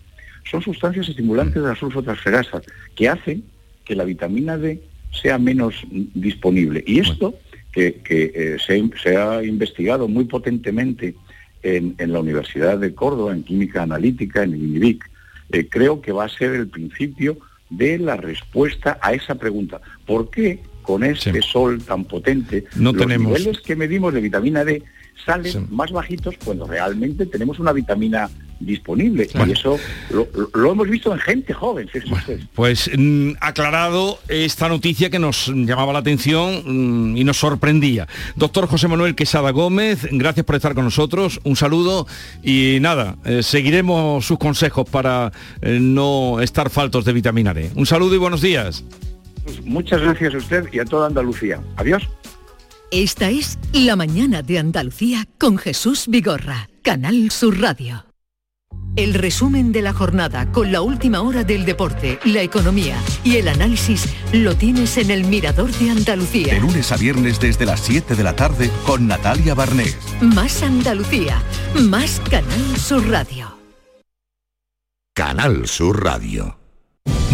son 0.49 0.61
sustancias 0.61 1.09
estimulantes 1.09 1.61
de 1.61 1.67
la 1.67 1.75
sulfotransferasa 1.75 2.61
que 2.95 3.09
hacen 3.09 3.43
que 3.83 3.95
la 3.95 4.03
vitamina 4.03 4.57
D 4.57 4.81
sea 5.11 5.37
menos 5.37 5.75
disponible. 5.89 6.83
Y 6.85 6.99
esto 6.99 7.35
que, 7.71 7.95
que, 7.95 8.31
eh, 8.35 8.57
se, 8.65 8.83
se 9.01 9.17
ha 9.17 9.43
investigado 9.43 10.07
muy 10.07 10.25
potentemente 10.25 11.15
en, 11.63 11.95
en 11.97 12.13
la 12.13 12.19
Universidad 12.19 12.77
de 12.77 12.93
Córdoba, 12.93 13.33
en 13.33 13.43
química 13.43 13.83
analítica, 13.83 14.43
en 14.43 14.53
el 14.53 14.63
INIVIC, 14.63 15.09
eh, 15.51 15.67
creo 15.69 16.01
que 16.01 16.11
va 16.11 16.25
a 16.25 16.29
ser 16.29 16.51
el 16.51 16.67
principio 16.67 17.37
de 17.69 17.97
la 17.97 18.15
respuesta 18.15 18.99
a 19.01 19.13
esa 19.13 19.35
pregunta. 19.35 19.81
¿Por 20.05 20.29
qué 20.29 20.59
con 20.85 21.03
este 21.03 21.41
sol 21.41 21.81
tan 21.83 22.05
potente 22.05 22.65
No 22.75 22.91
los 22.91 23.01
tenemos- 23.01 23.39
niveles 23.39 23.59
que 23.61 23.75
medimos 23.75 24.13
de 24.13 24.21
vitamina 24.21 24.63
D 24.63 24.83
salen 25.25 25.67
más 25.71 25.91
bajitos 25.91 26.35
cuando 26.43 26.67
realmente 26.67 27.25
tenemos 27.25 27.59
una 27.59 27.71
vitamina 27.71 28.29
disponible? 28.59 29.27
Y 29.47 29.51
eso 29.51 29.77
lo, 30.09 30.71
hemos 30.71 30.87
visto 30.87 31.11
en 31.13 31.19
gente 31.19 31.53
joven, 31.53 31.87
fíjense 31.87 32.13
ustedes. 32.13 32.43
Pues 32.53 32.89
mm, 32.97 33.31
aclarado 33.39 34.19
esta 34.27 34.69
noticia 34.69 35.09
que 35.09 35.19
nos 35.19 35.47
llamaba 35.53 35.93
la 35.93 35.99
atención 35.99 36.63
mm, 37.11 37.17
y 37.17 37.23
nos 37.23 37.37
sorprendía. 37.37 38.07
Doctor 38.35 38.67
José 38.67 38.87
Manuel 38.87 39.15
Quesada 39.15 39.51
Gómez, 39.51 40.07
gracias 40.11 40.45
por 40.45 40.55
estar 40.55 40.73
con 40.73 40.85
nosotros, 40.85 41.39
un 41.43 41.55
saludo 41.55 42.07
y 42.43 42.77
nada, 42.81 43.17
eh, 43.25 43.43
seguiremos 43.43 44.25
sus 44.25 44.37
consejos 44.37 44.87
para 44.89 45.31
eh, 45.61 45.79
no 45.81 46.39
estar 46.41 46.69
faltos 46.69 47.05
de 47.05 47.13
vitamina 47.13 47.53
D. 47.53 47.71
Un 47.75 47.85
saludo 47.85 48.15
y 48.15 48.19
buenos 48.19 48.41
días. 48.41 48.83
Pues 49.45 49.63
muchas 49.63 50.01
gracias 50.01 50.33
a 50.33 50.37
usted 50.37 50.65
y 50.73 50.79
a 50.79 50.85
toda 50.85 51.07
Andalucía. 51.07 51.61
Adiós. 51.77 52.03
Esta 52.91 53.29
es 53.29 53.57
La 53.71 53.95
mañana 53.95 54.41
de 54.41 54.59
Andalucía 54.59 55.25
con 55.39 55.57
Jesús 55.57 56.05
Vigorra, 56.07 56.69
Canal 56.81 57.31
Sur 57.31 57.59
Radio. 57.61 58.05
El 58.95 59.13
resumen 59.13 59.73
de 59.73 59.81
la 59.81 59.91
jornada 59.91 60.51
con 60.53 60.71
la 60.71 60.81
última 60.81 61.21
hora 61.21 61.43
del 61.43 61.65
deporte, 61.65 62.17
la 62.23 62.41
economía 62.41 62.97
y 63.25 63.35
el 63.35 63.49
análisis 63.49 64.05
lo 64.31 64.55
tienes 64.55 64.97
en 64.97 65.11
el 65.11 65.25
Mirador 65.25 65.69
de 65.71 65.85
De 65.85 65.91
Andalucía. 65.91 66.59
lunes 66.59 66.91
a 66.93 66.97
viernes 66.97 67.39
desde 67.39 67.65
las 67.65 67.81
7 67.81 68.15
de 68.15 68.23
la 68.23 68.35
tarde 68.35 68.71
con 68.85 69.05
Natalia 69.07 69.53
Barnés. 69.53 69.97
Más 70.21 70.63
Andalucía, 70.63 71.43
más 71.89 72.21
Canal 72.29 72.77
Sur 72.77 73.05
Radio. 73.09 73.57
Canal 75.13 75.67
Sur 75.67 76.01
Radio. 76.01 76.57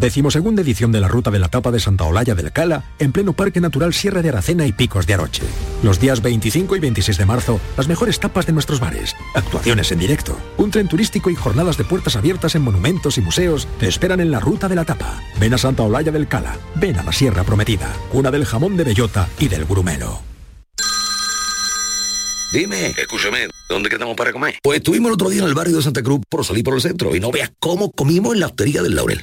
Decimosegunda 0.00 0.62
edición 0.62 0.90
de 0.90 1.00
la 1.00 1.06
Ruta 1.06 1.30
de 1.30 1.38
la 1.38 1.48
Tapa 1.48 1.70
de 1.70 1.78
Santa 1.78 2.02
Olalla 2.04 2.34
del 2.34 2.50
Cala, 2.50 2.82
en 2.98 3.12
pleno 3.12 3.32
Parque 3.32 3.60
Natural 3.60 3.94
Sierra 3.94 4.22
de 4.22 4.30
Aracena 4.30 4.66
y 4.66 4.72
Picos 4.72 5.06
de 5.06 5.14
Aroche. 5.14 5.42
Los 5.84 6.00
días 6.00 6.20
25 6.20 6.74
y 6.74 6.80
26 6.80 7.16
de 7.16 7.26
marzo, 7.26 7.60
las 7.76 7.86
mejores 7.86 8.18
tapas 8.18 8.44
de 8.46 8.52
nuestros 8.52 8.80
bares, 8.80 9.14
actuaciones 9.34 9.92
en 9.92 10.00
directo, 10.00 10.36
un 10.58 10.72
tren 10.72 10.88
turístico 10.88 11.30
y 11.30 11.36
jornadas 11.36 11.76
de 11.76 11.84
puertas 11.84 12.16
abiertas 12.16 12.56
en 12.56 12.62
monumentos 12.62 13.18
y 13.18 13.20
museos 13.20 13.68
te 13.78 13.86
esperan 13.86 14.18
en 14.18 14.32
la 14.32 14.40
Ruta 14.40 14.68
de 14.68 14.74
la 14.74 14.84
Tapa. 14.84 15.22
Ven 15.38 15.54
a 15.54 15.58
Santa 15.58 15.84
Olalla 15.84 16.10
del 16.10 16.26
Cala, 16.26 16.58
ven 16.74 16.98
a 16.98 17.04
la 17.04 17.12
Sierra 17.12 17.44
Prometida, 17.44 17.92
cuna 18.10 18.32
del 18.32 18.46
jamón 18.46 18.76
de 18.76 18.84
bellota 18.84 19.28
y 19.38 19.46
del 19.46 19.64
grumelo. 19.64 20.22
Dime, 22.52 22.94
escúchame, 22.98 23.48
¿dónde 23.68 23.88
quedamos 23.88 24.16
para 24.16 24.32
comer? 24.32 24.56
Pues 24.62 24.78
estuvimos 24.78 25.08
el 25.08 25.14
otro 25.14 25.28
día 25.28 25.42
en 25.42 25.48
el 25.48 25.54
barrio 25.54 25.76
de 25.76 25.82
Santa 25.82 26.02
Cruz 26.02 26.20
por 26.28 26.44
salir 26.44 26.64
por 26.64 26.74
el 26.74 26.80
centro 26.80 27.14
y 27.14 27.20
no 27.20 27.30
veas 27.30 27.52
cómo 27.60 27.92
comimos 27.92 28.34
en 28.34 28.40
la 28.40 28.46
hostería 28.46 28.82
del 28.82 28.96
Laurel. 28.96 29.22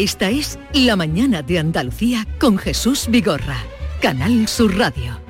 Esta 0.00 0.30
es 0.30 0.58
La 0.72 0.96
Mañana 0.96 1.42
de 1.42 1.58
Andalucía 1.58 2.26
con 2.40 2.56
Jesús 2.56 3.04
Vigorra, 3.10 3.58
Canal 4.00 4.48
Sur 4.48 4.74
Radio. 4.78 5.20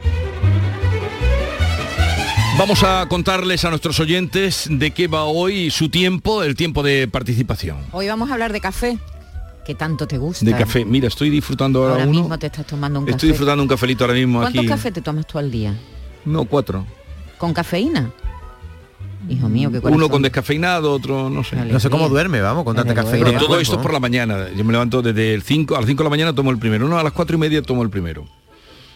Vamos 2.56 2.84
a 2.84 3.04
contarles 3.08 3.64
a 3.64 3.70
nuestros 3.70 3.98
oyentes 3.98 4.68
de 4.70 4.92
qué 4.92 5.08
va 5.08 5.24
hoy 5.24 5.70
su 5.72 5.88
tiempo, 5.88 6.44
el 6.44 6.54
tiempo 6.54 6.84
de 6.84 7.08
participación. 7.08 7.78
Hoy 7.90 8.06
vamos 8.06 8.30
a 8.30 8.34
hablar 8.34 8.52
de 8.52 8.60
café, 8.60 8.96
que 9.66 9.74
tanto 9.74 10.06
te 10.06 10.18
gusta. 10.18 10.44
De 10.44 10.52
café. 10.54 10.84
Mira, 10.84 11.08
estoy 11.08 11.30
disfrutando 11.30 11.80
ahora, 11.80 11.94
Ahora 11.94 12.06
uno. 12.06 12.20
mismo 12.20 12.38
te 12.38 12.46
estás 12.46 12.64
tomando 12.64 13.00
un 13.00 13.06
Estoy 13.08 13.16
café. 13.18 13.26
disfrutando 13.26 13.62
un 13.64 13.68
cafelito 13.68 14.04
ahora 14.04 14.14
mismo 14.14 14.38
¿Cuántos 14.38 14.60
aquí. 14.60 14.68
cafés 14.68 14.92
te 14.92 15.02
tomas 15.02 15.26
tú 15.26 15.36
al 15.40 15.50
día? 15.50 15.74
No, 16.24 16.44
cuatro. 16.44 16.86
¿Con 17.38 17.52
cafeína? 17.52 18.12
Hijo 19.28 19.48
mío, 19.48 19.70
qué 19.70 19.80
corazón. 19.80 20.00
Uno 20.00 20.08
con 20.08 20.22
descafeinado, 20.22 20.92
otro 20.92 21.28
no 21.30 21.44
sé. 21.44 21.56
No 21.56 21.78
sé 21.78 21.90
cómo 21.90 22.08
duerme, 22.08 22.40
vamos, 22.40 22.64
con 22.64 22.74
tanta 22.74 22.94
Pero 22.94 23.04
cafeína. 23.04 23.38
todo 23.38 23.60
esto 23.60 23.76
es 23.76 23.82
por 23.82 23.92
la 23.92 24.00
mañana. 24.00 24.48
Yo 24.56 24.64
me 24.64 24.72
levanto 24.72 25.02
desde 25.02 25.34
el 25.34 25.42
5 25.42 25.76
a 25.76 25.80
las 25.80 25.86
5 25.86 26.02
de 26.02 26.04
la 26.04 26.10
mañana 26.10 26.34
tomo 26.34 26.50
el 26.50 26.58
primero. 26.58 26.88
No, 26.88 26.98
a 26.98 27.02
las 27.02 27.12
4 27.12 27.36
y 27.36 27.38
media 27.38 27.62
tomo 27.62 27.82
el 27.82 27.90
primero. 27.90 28.26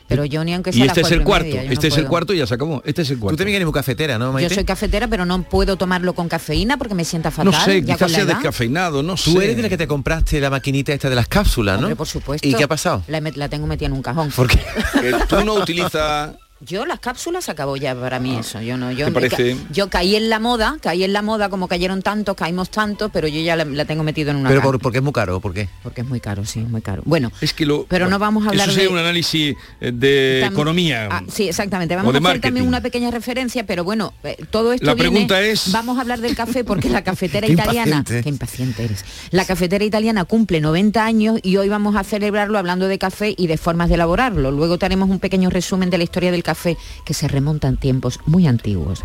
Pero 0.07 0.27
yo 0.27 0.45
ni 0.45 0.53
aunque 0.53 0.71
sea 0.73 0.85
Y 0.85 0.89
este 0.89 1.01
es 1.01 1.11
el 1.13 1.23
cuarto. 1.23 1.47
media, 1.47 1.65
yo 1.65 1.73
este 1.73 1.89
no 1.89 1.95
es 1.95 1.99
el 1.99 2.07
cuarto 2.09 2.35
y 2.35 2.39
ya 2.39 2.47
se 2.47 2.55
acabó. 2.55 2.83
Este 2.85 3.03
es 3.03 3.11
el 3.11 3.19
cuarto. 3.19 3.35
Tú 3.35 3.39
también 3.39 3.57
eres 3.57 3.67
muy 3.67 3.73
cafetera, 3.73 4.19
¿no, 4.19 4.27
Yo 4.27 4.33
Maite? 4.33 4.55
soy 4.55 4.65
cafetera, 4.65 5.09
pero 5.09 5.25
no 5.25 5.43
puedo 5.45 5.77
tomarlo 5.77 6.13
con 6.13 6.29
cafeína 6.29 6.77
porque 6.77 6.95
me 6.95 7.05
sienta 7.07 7.31
fatal. 7.31 7.53
No 7.53 7.59
sé, 7.59 7.83
ya 7.83 7.95
quizás 7.95 8.13
sea 8.13 8.27
descafeinado, 8.27 9.03
no 9.03 9.17
sé. 9.17 9.33
Tú 9.33 9.41
eres 9.41 9.57
de 9.57 9.63
la 9.63 9.69
que 9.71 9.79
te 9.79 9.87
compraste 9.87 10.41
la 10.41 10.51
maquinita 10.51 10.93
esta 10.93 11.09
de 11.09 11.17
las 11.17 11.27
cápsulas, 11.27 11.77
¿no? 11.77 11.87
Hombre, 11.87 11.97
por 11.97 12.07
supuesto. 12.07 12.47
¿Y 12.47 12.55
qué 12.55 12.65
ha 12.65 12.69
pasado? 12.69 13.03
La, 13.09 13.49
tengo 13.49 13.67
metida 13.67 13.87
en 13.87 13.95
un 13.95 14.03
cajón. 14.03 14.31
¿Por 14.31 14.49
qué? 14.49 14.59
Que 15.01 15.13
tú 15.27 15.43
no 15.45 15.55
utilizas... 15.55 16.33
Yo 16.67 16.87
las 16.87 17.01
cápsulas 17.01 17.49
acabó 17.49 17.77
ya 17.77 17.95
para 17.95 18.19
mí 18.21 18.37
eso. 18.37 18.61
Yo 18.61 18.77
no, 18.77 18.91
yo 18.93 19.07
¿Te 19.07 19.11
me 19.11 19.15
parece? 19.29 19.55
ca- 19.57 19.63
yo 19.73 19.91
caí 19.91 20.17
en 20.17 20.31
la 20.31 20.39
moda, 20.39 20.77
caí 20.81 21.05
en 21.05 21.13
la 21.13 21.21
moda 21.21 21.49
como 21.51 21.69
cayeron 21.69 22.01
tantos, 22.01 22.35
caímos 22.37 22.71
tantos, 22.71 23.11
pero 23.13 23.29
yo 23.29 23.41
ya 23.41 23.55
la, 23.57 23.65
la 23.65 23.85
tengo 23.85 24.03
metido 24.03 24.31
en 24.31 24.37
una 24.39 24.49
Pero 24.49 24.63
por, 24.63 24.79
porque 24.79 24.99
es 24.99 25.05
muy 25.05 25.13
caro, 25.13 25.41
¿por 25.41 25.53
qué? 25.53 25.69
Porque 25.83 26.01
es 26.01 26.07
muy 26.07 26.21
caro, 26.21 26.47
sí, 26.47 26.61
muy 26.61 26.81
caro. 26.81 27.03
Bueno, 27.05 27.31
Es 27.43 27.53
que 27.53 27.67
lo, 27.67 27.85
pero 27.87 28.09
no 28.09 28.19
vamos 28.19 28.47
a 28.47 28.51
hablar 28.51 28.69
eso 28.69 28.77
de 28.77 28.83
sería 28.83 28.91
un 28.97 28.99
análisis 28.99 29.55
eh, 29.81 29.93
de 29.93 30.43
Tam- 30.47 30.53
economía. 30.53 31.09
Ah, 31.11 31.23
sí, 31.29 31.49
exactamente. 31.49 31.97
Vamos 31.97 32.13
de 32.13 32.17
a 32.17 32.21
hacer 32.21 32.23
marketing. 32.23 32.47
también 32.49 32.67
una 32.69 32.81
pequeña 32.81 33.11
referencia, 33.11 33.67
pero 33.67 33.85
bueno, 33.85 34.15
eh, 34.23 34.37
todo 34.51 34.73
esto 34.73 34.87
La 34.87 34.95
viene- 34.95 35.11
pregunta 35.11 35.43
es- 35.43 35.71
Vamos 35.71 35.99
a 35.99 36.01
hablar 36.01 36.21
del 36.21 36.35
café 36.35 36.65
porque 36.65 36.89
la 36.89 37.03
cafetera 37.05 37.47
Qué 37.47 37.53
italiana... 37.53 37.97
impaciente. 37.99 38.23
Qué 38.23 38.29
impaciente 38.31 38.85
eres. 38.85 39.05
La 39.33 39.45
cafetera 39.45 39.85
italiana 39.85 40.25
cumple 40.25 40.63
90 40.63 41.05
años 41.05 41.41
y 41.43 41.59
hoy 41.59 41.69
vamos 41.69 41.95
a 41.97 42.05
celebrarlo 42.05 42.59
hablando 42.59 42.89
de 42.89 42.99
café 42.99 43.35
y 43.37 43.49
de 43.49 43.59
formas 43.59 43.89
de 43.91 43.97
elaborarlo. 43.97 44.51
Luego 44.51 44.79
tenemos 44.79 45.11
un 45.11 45.19
pequeño 45.19 45.51
resumen 45.51 45.91
de 45.91 45.99
la 45.99 46.05
historia 46.05 46.31
del 46.33 46.43
café 46.43 46.54
que 47.05 47.15
se 47.15 47.29
remonta 47.29 47.69
en 47.69 47.77
tiempos 47.77 48.21
muy 48.27 48.47
antiguos. 48.47 49.01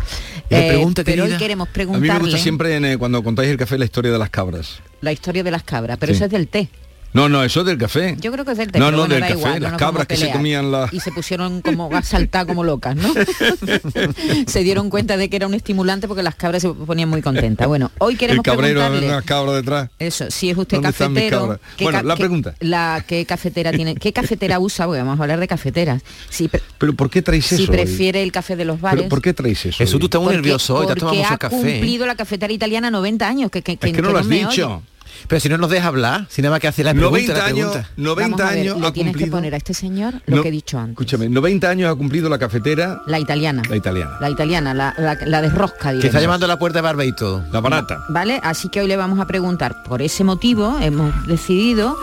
Eh, 0.50 0.68
pregunta, 0.68 1.02
pero 1.04 1.22
hoy 1.24 1.28
querida. 1.30 1.38
queremos 1.38 1.66
A 1.66 1.70
mí 1.70 1.72
me 1.72 1.74
preguntarle 1.74 2.20
gusta 2.30 2.38
siempre 2.38 2.76
en, 2.76 2.84
eh, 2.84 2.98
cuando 2.98 3.22
contáis 3.22 3.50
el 3.50 3.56
café 3.56 3.78
la 3.78 3.84
historia 3.84 4.10
de 4.12 4.18
las 4.18 4.30
cabras. 4.30 4.80
la 5.00 5.12
historia 5.12 5.42
de 5.42 5.50
las 5.50 5.62
cabras, 5.62 5.96
pero 5.98 6.12
Sí. 6.12 6.16
eso 6.16 6.24
es 6.26 6.30
del 6.30 6.46
té. 6.48 6.68
No, 7.12 7.28
no, 7.28 7.42
eso 7.42 7.60
es 7.60 7.66
del 7.66 7.76
café. 7.78 8.16
Yo 8.20 8.30
creo 8.30 8.44
que 8.44 8.52
es 8.52 8.58
del 8.58 8.70
té, 8.70 8.78
No, 8.78 8.90
no, 8.92 8.98
bueno, 8.98 9.14
del 9.14 9.22
café, 9.24 9.34
igual, 9.34 9.62
las 9.62 9.72
cabras 9.74 10.06
que 10.06 10.16
se 10.16 10.30
comían 10.30 10.70
la... 10.70 10.88
Y 10.92 11.00
se 11.00 11.10
pusieron 11.10 11.60
como 11.60 11.92
a 11.94 12.02
saltar 12.02 12.46
como 12.46 12.62
locas, 12.62 12.94
¿no? 12.94 13.12
se 14.46 14.60
dieron 14.62 14.90
cuenta 14.90 15.16
de 15.16 15.28
que 15.28 15.36
era 15.36 15.46
un 15.46 15.54
estimulante 15.54 16.06
porque 16.08 16.22
las 16.22 16.34
cabras 16.34 16.62
se 16.62 16.68
ponían 16.68 17.08
muy 17.08 17.22
contentas. 17.22 17.66
Bueno, 17.66 17.90
hoy 17.98 18.14
El 18.14 18.18
queremos 18.18 18.44
cabrero, 18.44 18.80
preguntarle... 18.80 19.08
una 19.08 19.22
cabra 19.22 19.52
detrás. 19.54 19.90
Eso, 19.98 20.30
si 20.30 20.50
es 20.50 20.56
usted 20.56 20.76
¿Dónde 20.76 20.90
están 20.90 21.12
mis 21.12 21.22
cafetero... 21.22 21.40
cabras? 21.40 21.60
¿qué 21.76 21.84
Bueno, 21.84 21.98
ca- 21.98 22.04
la 22.04 22.14
qué- 22.14 22.20
pregunta. 22.20 22.54
La, 22.60 23.04
¿Qué 23.06 23.26
cafetera 23.26 23.72
tiene? 23.72 23.94
¿Qué 23.96 24.12
cafetera 24.12 24.58
usa? 24.60 24.86
Porque 24.86 25.00
vamos 25.02 25.18
a 25.18 25.22
hablar 25.22 25.40
de 25.40 25.48
cafeteras. 25.48 26.02
Si, 26.28 26.48
pre- 26.48 26.62
Pero 26.78 26.94
¿por 26.94 27.10
qué 27.10 27.22
traéis 27.22 27.46
si 27.46 27.62
eso? 27.64 27.72
prefiere 27.72 28.22
el 28.22 28.32
café 28.32 28.56
de 28.56 28.64
los 28.64 28.80
bares... 28.80 29.00
¿Pero 29.00 29.08
¿Por 29.08 29.22
qué 29.22 29.34
traéis 29.34 29.66
eso? 29.66 29.82
Hoy? 29.82 29.90
tú 29.98 30.06
estás 30.06 30.20
muy 30.20 30.26
porque- 30.26 30.36
nervioso 30.36 30.76
hoy, 30.76 30.86
te 30.86 30.92
has 30.92 30.98
tomado 30.98 31.22
ha 31.28 31.38
cumplido 31.48 32.06
la 32.06 32.14
cafetera 32.14 32.52
italiana 32.52 32.90
90 32.90 33.28
años. 33.28 33.50
Que, 33.50 33.62
que, 33.62 33.72
Es 33.72 33.78
que 33.78 34.02
no 34.02 34.10
lo 34.12 34.18
has 34.18 34.28
dicho. 34.28 34.76
oye. 34.76 34.84
Pero 35.28 35.40
si 35.40 35.48
no 35.48 35.58
nos 35.58 35.70
dejas 35.70 35.86
hablar, 35.86 36.26
si 36.28 36.42
nada 36.42 36.52
más 36.54 36.60
que 36.60 36.68
hacer 36.68 36.84
la 36.84 36.92
pregunta, 36.94 37.18
90 37.18 37.32
la 37.38 37.44
años, 37.44 37.70
pregunta. 37.70 37.90
90 37.96 38.22
Vamos 38.22 38.40
a 38.40 38.50
ver, 38.50 38.60
años 38.60 38.80
le 38.80 38.86
ha 38.86 38.92
tienes 38.92 39.16
que 39.16 39.26
poner 39.26 39.54
a 39.54 39.56
este 39.56 39.74
señor 39.74 40.14
lo 40.26 40.36
No, 40.36 40.42
que 40.42 40.48
he 40.48 40.52
dicho 40.52 40.78
antes. 40.78 40.92
Escúchame, 40.92 41.28
90 41.28 41.68
años 41.70 41.90
ha 41.92 41.94
cumplido 41.94 42.28
la 42.28 42.38
cafetera, 42.38 43.00
La 43.06 43.18
italiana. 43.18 43.62
la 43.68 43.76
italiana. 43.76 44.16
La 44.20 44.30
italiana, 44.30 44.74
la, 44.74 44.94
la, 44.98 45.18
la 45.26 45.42
de 45.42 45.48
rosca, 45.50 45.92
Que 45.98 46.06
está 46.06 46.20
llamando 46.20 46.46
a 46.46 46.48
la 46.48 46.58
puerta 46.58 46.78
de 46.78 46.82
barba 46.82 47.04
y 47.04 47.12
todo. 47.12 47.44
La 47.52 47.60
barata. 47.60 48.04
¿Vale? 48.08 48.40
Así 48.42 48.68
que 48.68 48.80
hoy 48.80 48.88
le 48.88 48.96
vamos 48.96 49.18
a 49.20 49.26
preguntar. 49.26 49.82
Por 49.84 50.02
ese 50.02 50.24
motivo 50.24 50.78
hemos 50.80 51.26
decidido 51.26 51.96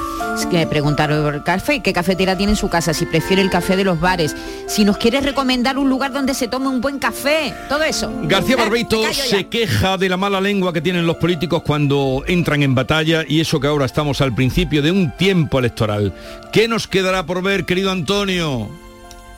que 0.46 0.68
preguntar 0.68 1.10
por 1.10 1.36
el 1.36 1.44
café, 1.44 1.82
qué 1.82 1.94
cafetera 1.94 2.38
tiene 2.38 2.52
en 2.54 2.56
su 2.56 2.70
casa, 2.70 2.94
si 2.94 3.06
prefiere 3.06 3.42
el 3.42 3.50
café 3.50 3.76
de 3.76 3.84
los 3.84 4.00
bares, 4.00 4.36
si 4.68 4.86
nos 4.86 4.98
quiere 4.98 5.22
recomendar 5.22 5.78
un 5.78 5.90
lugar 5.90 6.12
donde 6.12 6.34
se 6.34 6.48
tome 6.48 6.68
un 6.68 6.82
buen 6.82 7.00
café, 7.00 7.54
todo 7.70 7.84
eso. 7.84 8.12
García 8.24 8.56
¿Eh? 8.56 8.60
Barbeito 8.60 9.02
se 9.14 9.48
queja 9.48 9.98
de 9.98 10.10
la 10.10 10.18
mala 10.18 10.40
lengua 10.40 10.74
que 10.74 10.82
tienen 10.82 11.08
los 11.08 11.18
políticos 11.18 11.64
cuando 11.66 12.24
entran 12.28 12.62
en 12.64 12.76
batalla 12.76 13.24
y 13.28 13.40
eso 13.40 13.60
que 13.60 13.68
ahora 13.68 13.86
estamos 13.86 14.22
al 14.22 14.36
principio 14.36 14.82
de 14.82 14.92
un 14.92 15.12
tiempo 15.18 15.60
electoral. 15.60 16.14
¿Qué 16.52 16.68
nos 16.68 16.88
quedará 16.88 17.26
por 17.26 17.42
ver, 17.42 17.66
querido 17.66 17.92
Antonio? 17.92 18.70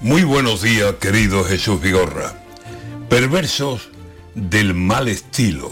Muy 0.02 0.24
buenos 0.24 0.62
días, 0.62 0.96
querido 1.00 1.44
Jesús 1.44 1.82
Vigorra. 1.82 2.34
Perversos 3.10 3.90
del 4.36 4.74
mal 4.74 5.08
estilo. 5.08 5.70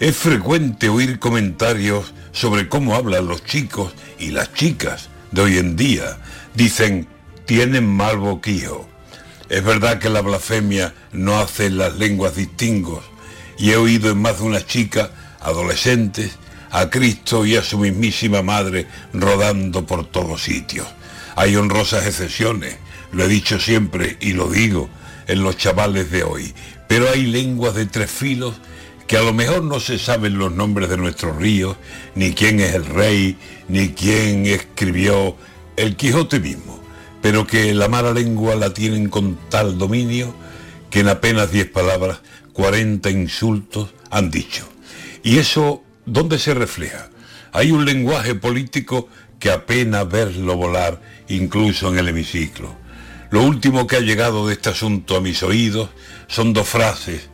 Es 0.00 0.16
frecuente 0.16 0.88
oír 0.88 1.18
comentarios 1.18 2.12
sobre 2.34 2.68
cómo 2.68 2.94
hablan 2.96 3.26
los 3.26 3.44
chicos 3.44 3.94
y 4.18 4.32
las 4.32 4.52
chicas 4.52 5.08
de 5.30 5.40
hoy 5.40 5.56
en 5.56 5.76
día. 5.76 6.18
Dicen, 6.54 7.06
tienen 7.46 7.86
mal 7.86 8.18
boquillo. 8.18 8.86
Es 9.48 9.64
verdad 9.64 9.98
que 9.98 10.10
la 10.10 10.20
blasfemia 10.20 10.92
no 11.12 11.38
hace 11.38 11.70
las 11.70 11.94
lenguas 11.96 12.36
distingos 12.36 13.04
y 13.56 13.70
he 13.70 13.76
oído 13.76 14.10
en 14.10 14.20
más 14.20 14.38
de 14.40 14.44
una 14.44 14.66
chica, 14.66 15.10
adolescentes, 15.40 16.32
a 16.70 16.90
Cristo 16.90 17.46
y 17.46 17.54
a 17.54 17.62
su 17.62 17.78
mismísima 17.78 18.42
madre 18.42 18.88
rodando 19.12 19.86
por 19.86 20.06
todos 20.06 20.42
sitios. 20.42 20.88
Hay 21.36 21.54
honrosas 21.54 22.04
excepciones, 22.04 22.76
lo 23.12 23.24
he 23.24 23.28
dicho 23.28 23.60
siempre 23.60 24.16
y 24.20 24.32
lo 24.32 24.50
digo 24.50 24.88
en 25.28 25.42
los 25.44 25.56
chavales 25.56 26.10
de 26.10 26.24
hoy, 26.24 26.52
pero 26.88 27.08
hay 27.08 27.26
lenguas 27.26 27.76
de 27.76 27.86
tres 27.86 28.10
filos 28.10 28.56
que 29.06 29.16
a 29.16 29.22
lo 29.22 29.32
mejor 29.32 29.62
no 29.62 29.80
se 29.80 29.98
saben 29.98 30.38
los 30.38 30.52
nombres 30.52 30.88
de 30.88 30.96
nuestros 30.96 31.36
ríos, 31.36 31.76
ni 32.14 32.32
quién 32.32 32.60
es 32.60 32.74
el 32.74 32.86
rey, 32.86 33.36
ni 33.68 33.90
quién 33.90 34.46
escribió 34.46 35.36
el 35.76 35.96
Quijote 35.96 36.40
mismo, 36.40 36.80
pero 37.20 37.46
que 37.46 37.74
la 37.74 37.88
mala 37.88 38.12
lengua 38.12 38.54
la 38.54 38.72
tienen 38.72 39.08
con 39.08 39.38
tal 39.48 39.78
dominio 39.78 40.34
que 40.90 41.00
en 41.00 41.08
apenas 41.08 41.50
10 41.50 41.70
palabras, 41.70 42.20
40 42.52 43.10
insultos 43.10 43.92
han 44.10 44.30
dicho. 44.30 44.68
¿Y 45.24 45.38
eso 45.38 45.82
dónde 46.06 46.38
se 46.38 46.54
refleja? 46.54 47.10
Hay 47.52 47.72
un 47.72 47.84
lenguaje 47.84 48.34
político 48.34 49.08
que 49.40 49.50
apenas 49.50 50.08
verlo 50.08 50.56
volar, 50.56 51.00
incluso 51.28 51.88
en 51.88 51.98
el 51.98 52.08
hemiciclo. 52.08 52.76
Lo 53.30 53.42
último 53.42 53.86
que 53.86 53.96
ha 53.96 54.00
llegado 54.00 54.46
de 54.46 54.54
este 54.54 54.70
asunto 54.70 55.16
a 55.16 55.20
mis 55.20 55.42
oídos 55.42 55.90
son 56.28 56.52
dos 56.52 56.68
frases. 56.68 57.28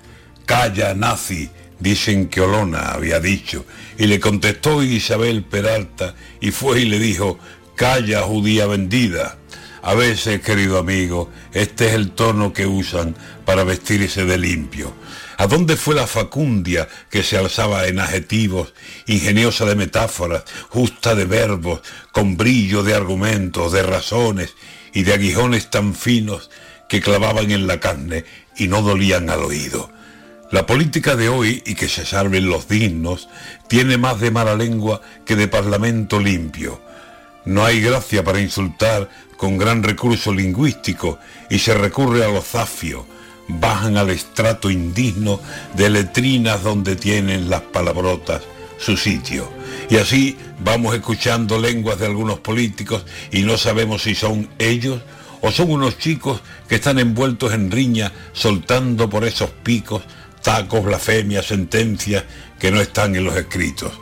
Calla, 0.47 0.95
nazi, 0.95 1.51
dicen 1.81 2.29
que 2.29 2.41
Olona 2.41 2.93
había 2.93 3.19
dicho. 3.19 3.65
Y 3.99 4.07
le 4.07 4.21
contestó 4.21 4.83
Isabel 4.83 5.43
Peralta 5.43 6.15
y 6.41 6.51
fue 6.53 6.81
y 6.81 6.85
le 6.85 6.99
dijo, 6.99 7.39
calla, 7.75 8.23
judía 8.23 8.67
vendida. 8.67 9.39
A 9.83 9.95
veces, 9.95 10.43
querido 10.43 10.79
amigo, 10.79 11.31
este 11.53 11.89
es 11.89 11.95
el 11.95 12.11
tono 12.11 12.53
que 12.53 12.67
usan 12.67 13.17
para 13.47 13.65
vestirse 13.65 14.27
de 14.27 14.37
limpio. 14.37 14.93
¿A 15.39 15.47
dónde 15.47 15.79
fue 15.79 15.95
la 15.95 16.07
facundia 16.07 16.87
que 17.09 17.23
se 17.23 17.39
alzaba 17.39 17.87
en 17.87 17.99
adjetivos, 17.99 18.75
ingeniosa 19.07 19.65
de 19.65 19.75
metáforas, 19.75 20.45
justa 20.69 21.15
de 21.15 21.25
verbos, 21.25 21.81
con 22.13 22.37
brillo 22.37 22.83
de 22.83 22.95
argumentos, 22.95 23.73
de 23.73 23.83
razones 23.83 24.55
y 24.93 25.05
de 25.05 25.15
aguijones 25.15 25.71
tan 25.71 25.95
finos 25.95 26.51
que 26.91 27.01
clavaban 27.01 27.51
en 27.51 27.67
la 27.67 27.81
carne 27.81 28.27
y 28.57 28.69
no 28.69 28.83
dolían 28.83 29.31
al 29.31 29.45
oído? 29.45 29.91
La 30.51 30.67
política 30.67 31.15
de 31.15 31.29
hoy, 31.29 31.63
y 31.65 31.77
que 31.77 31.89
se 31.89 32.05
salven 32.05 32.49
los 32.49 32.67
dignos, 32.67 33.29
tiene 33.69 33.99
más 33.99 34.19
de 34.19 34.33
mala 34.33 34.57
lengua 34.57 35.01
que 35.25 35.37
de 35.37 35.47
parlamento 35.47 36.19
limpio. 36.19 36.81
No 37.45 37.65
hay 37.65 37.81
gracia 37.81 38.25
para 38.25 38.41
insultar 38.41 39.09
con 39.37 39.59
gran 39.59 39.85
recurso 39.85 40.35
lingüístico 40.35 41.21
y 41.49 41.61
se 41.61 41.75
recurre 41.75 42.25
a 42.25 42.29
los 42.29 42.45
zafios. 42.45 43.05
Bajan 43.47 43.97
al 43.97 44.11
estrato 44.11 44.71
indigno 44.71 45.41
de 45.75 45.89
letrinas 45.89 46.65
donde 46.65 46.97
tienen 46.97 47.49
las 47.49 47.63
palabrotas 47.63 48.43
su 48.77 48.97
sitio. 48.97 49.49
Y 49.89 49.99
así 49.99 50.37
vamos 50.65 50.97
escuchando 50.97 51.61
lenguas 51.61 52.01
de 52.01 52.07
algunos 52.07 52.41
políticos 52.41 53.05
y 53.31 53.43
no 53.43 53.57
sabemos 53.57 54.03
si 54.03 54.17
son 54.17 54.49
ellos 54.59 55.01
o 55.43 55.53
son 55.53 55.71
unos 55.71 55.99
chicos 55.99 56.41
que 56.69 56.77
están 56.77 56.99
envueltos 56.99 57.53
en 57.53 57.71
riña 57.71 58.13
soltando 58.33 59.09
por 59.09 59.25
esos 59.25 59.51
picos 59.51 60.03
tacos, 60.43 60.85
blasfemias, 60.85 61.47
sentencias 61.47 62.25
que 62.59 62.71
no 62.71 62.81
están 62.81 63.17
en 63.17 63.25
los 63.25 63.37
escritos. 63.37 63.93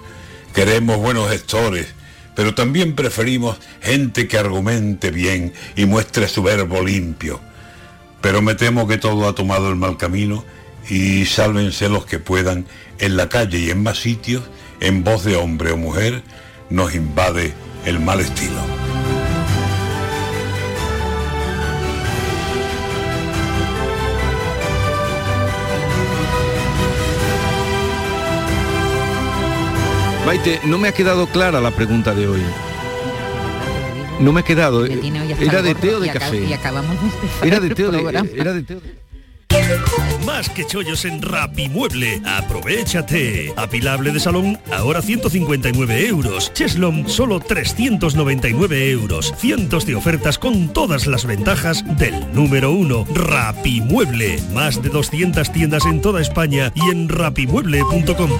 Queremos 0.55 0.99
buenos 0.99 1.31
gestores, 1.31 1.87
pero 2.35 2.55
también 2.55 2.95
preferimos 2.95 3.59
gente 3.81 4.29
que 4.29 4.39
argumente 4.39 5.11
bien 5.11 5.53
y 5.77 5.87
muestre 5.87 6.29
su 6.29 6.43
verbo 6.43 6.83
limpio. 6.83 7.41
Pero 8.21 8.43
me 8.43 8.55
temo 8.55 8.89
que 8.89 8.99
todo 8.99 9.29
ha 9.29 9.35
tomado 9.35 9.69
el 9.69 9.77
mal 9.77 9.97
camino 9.97 10.45
y 10.89 11.27
sálvense 11.27 11.89
los 11.89 12.07
que 12.07 12.19
puedan 12.19 12.67
en 12.99 13.17
la 13.17 13.29
calle 13.29 13.59
y 13.59 13.71
en 13.71 13.83
más 13.83 13.99
sitios, 13.99 14.45
en 14.81 15.05
voz 15.05 15.25
de 15.25 15.37
hombre 15.37 15.73
o 15.73 15.77
mujer, 15.77 16.23
nos 16.71 16.95
invade 16.95 17.53
el 17.85 18.01
mal 18.01 18.21
estilo. 18.21 18.88
Maite, 30.29 30.61
no 30.65 30.77
me 30.77 30.89
ha 30.89 30.93
quedado 30.93 31.27
clara 31.27 31.59
la 31.59 31.71
pregunta 31.71 32.15
de 32.15 32.29
hoy. 32.29 32.43
No 34.21 34.31
me 34.31 34.41
ha 34.41 34.43
quedado. 34.43 34.85
Era 34.85 35.63
de 35.63 35.75
té 35.75 35.95
o 35.95 36.01
de 36.01 36.13
café. 36.13 36.45
Y 36.45 36.53
acabamos 36.53 37.01
de 37.01 37.07
empezar 37.07 37.47
Era 37.47 37.61
de 37.61 37.75
té 37.75 37.87
o 37.87 37.91
de, 37.91 38.31
era 38.37 38.53
de 38.53 38.63
té 38.63 38.79
Más 40.27 40.51
que 40.51 40.67
chollos 40.67 41.07
en 41.07 41.23
Rapimueble. 41.23 42.21
Aprovechate. 42.27 43.55
Apilable 43.57 44.13
de 44.13 44.21
salón, 44.21 44.59
ahora 44.71 45.01
159 45.01 46.09
euros. 46.09 46.53
Cheslom, 46.53 47.09
solo 47.09 47.41
399 47.41 48.91
euros. 48.91 49.33
Cientos 49.39 49.87
de 49.87 49.95
ofertas 49.95 50.39
con 50.39 50.75
todas 50.75 51.07
las 51.07 51.25
ventajas 51.25 51.83
del 51.97 52.35
número 52.35 52.71
uno. 52.71 53.07
Rapimueble. 53.15 54.43
Más 54.53 54.83
de 54.83 54.91
200 54.91 55.51
tiendas 55.51 55.87
en 55.87 56.03
toda 56.03 56.21
España 56.21 56.71
y 56.75 56.91
en 56.91 57.09
rapimueble.com. 57.09 58.31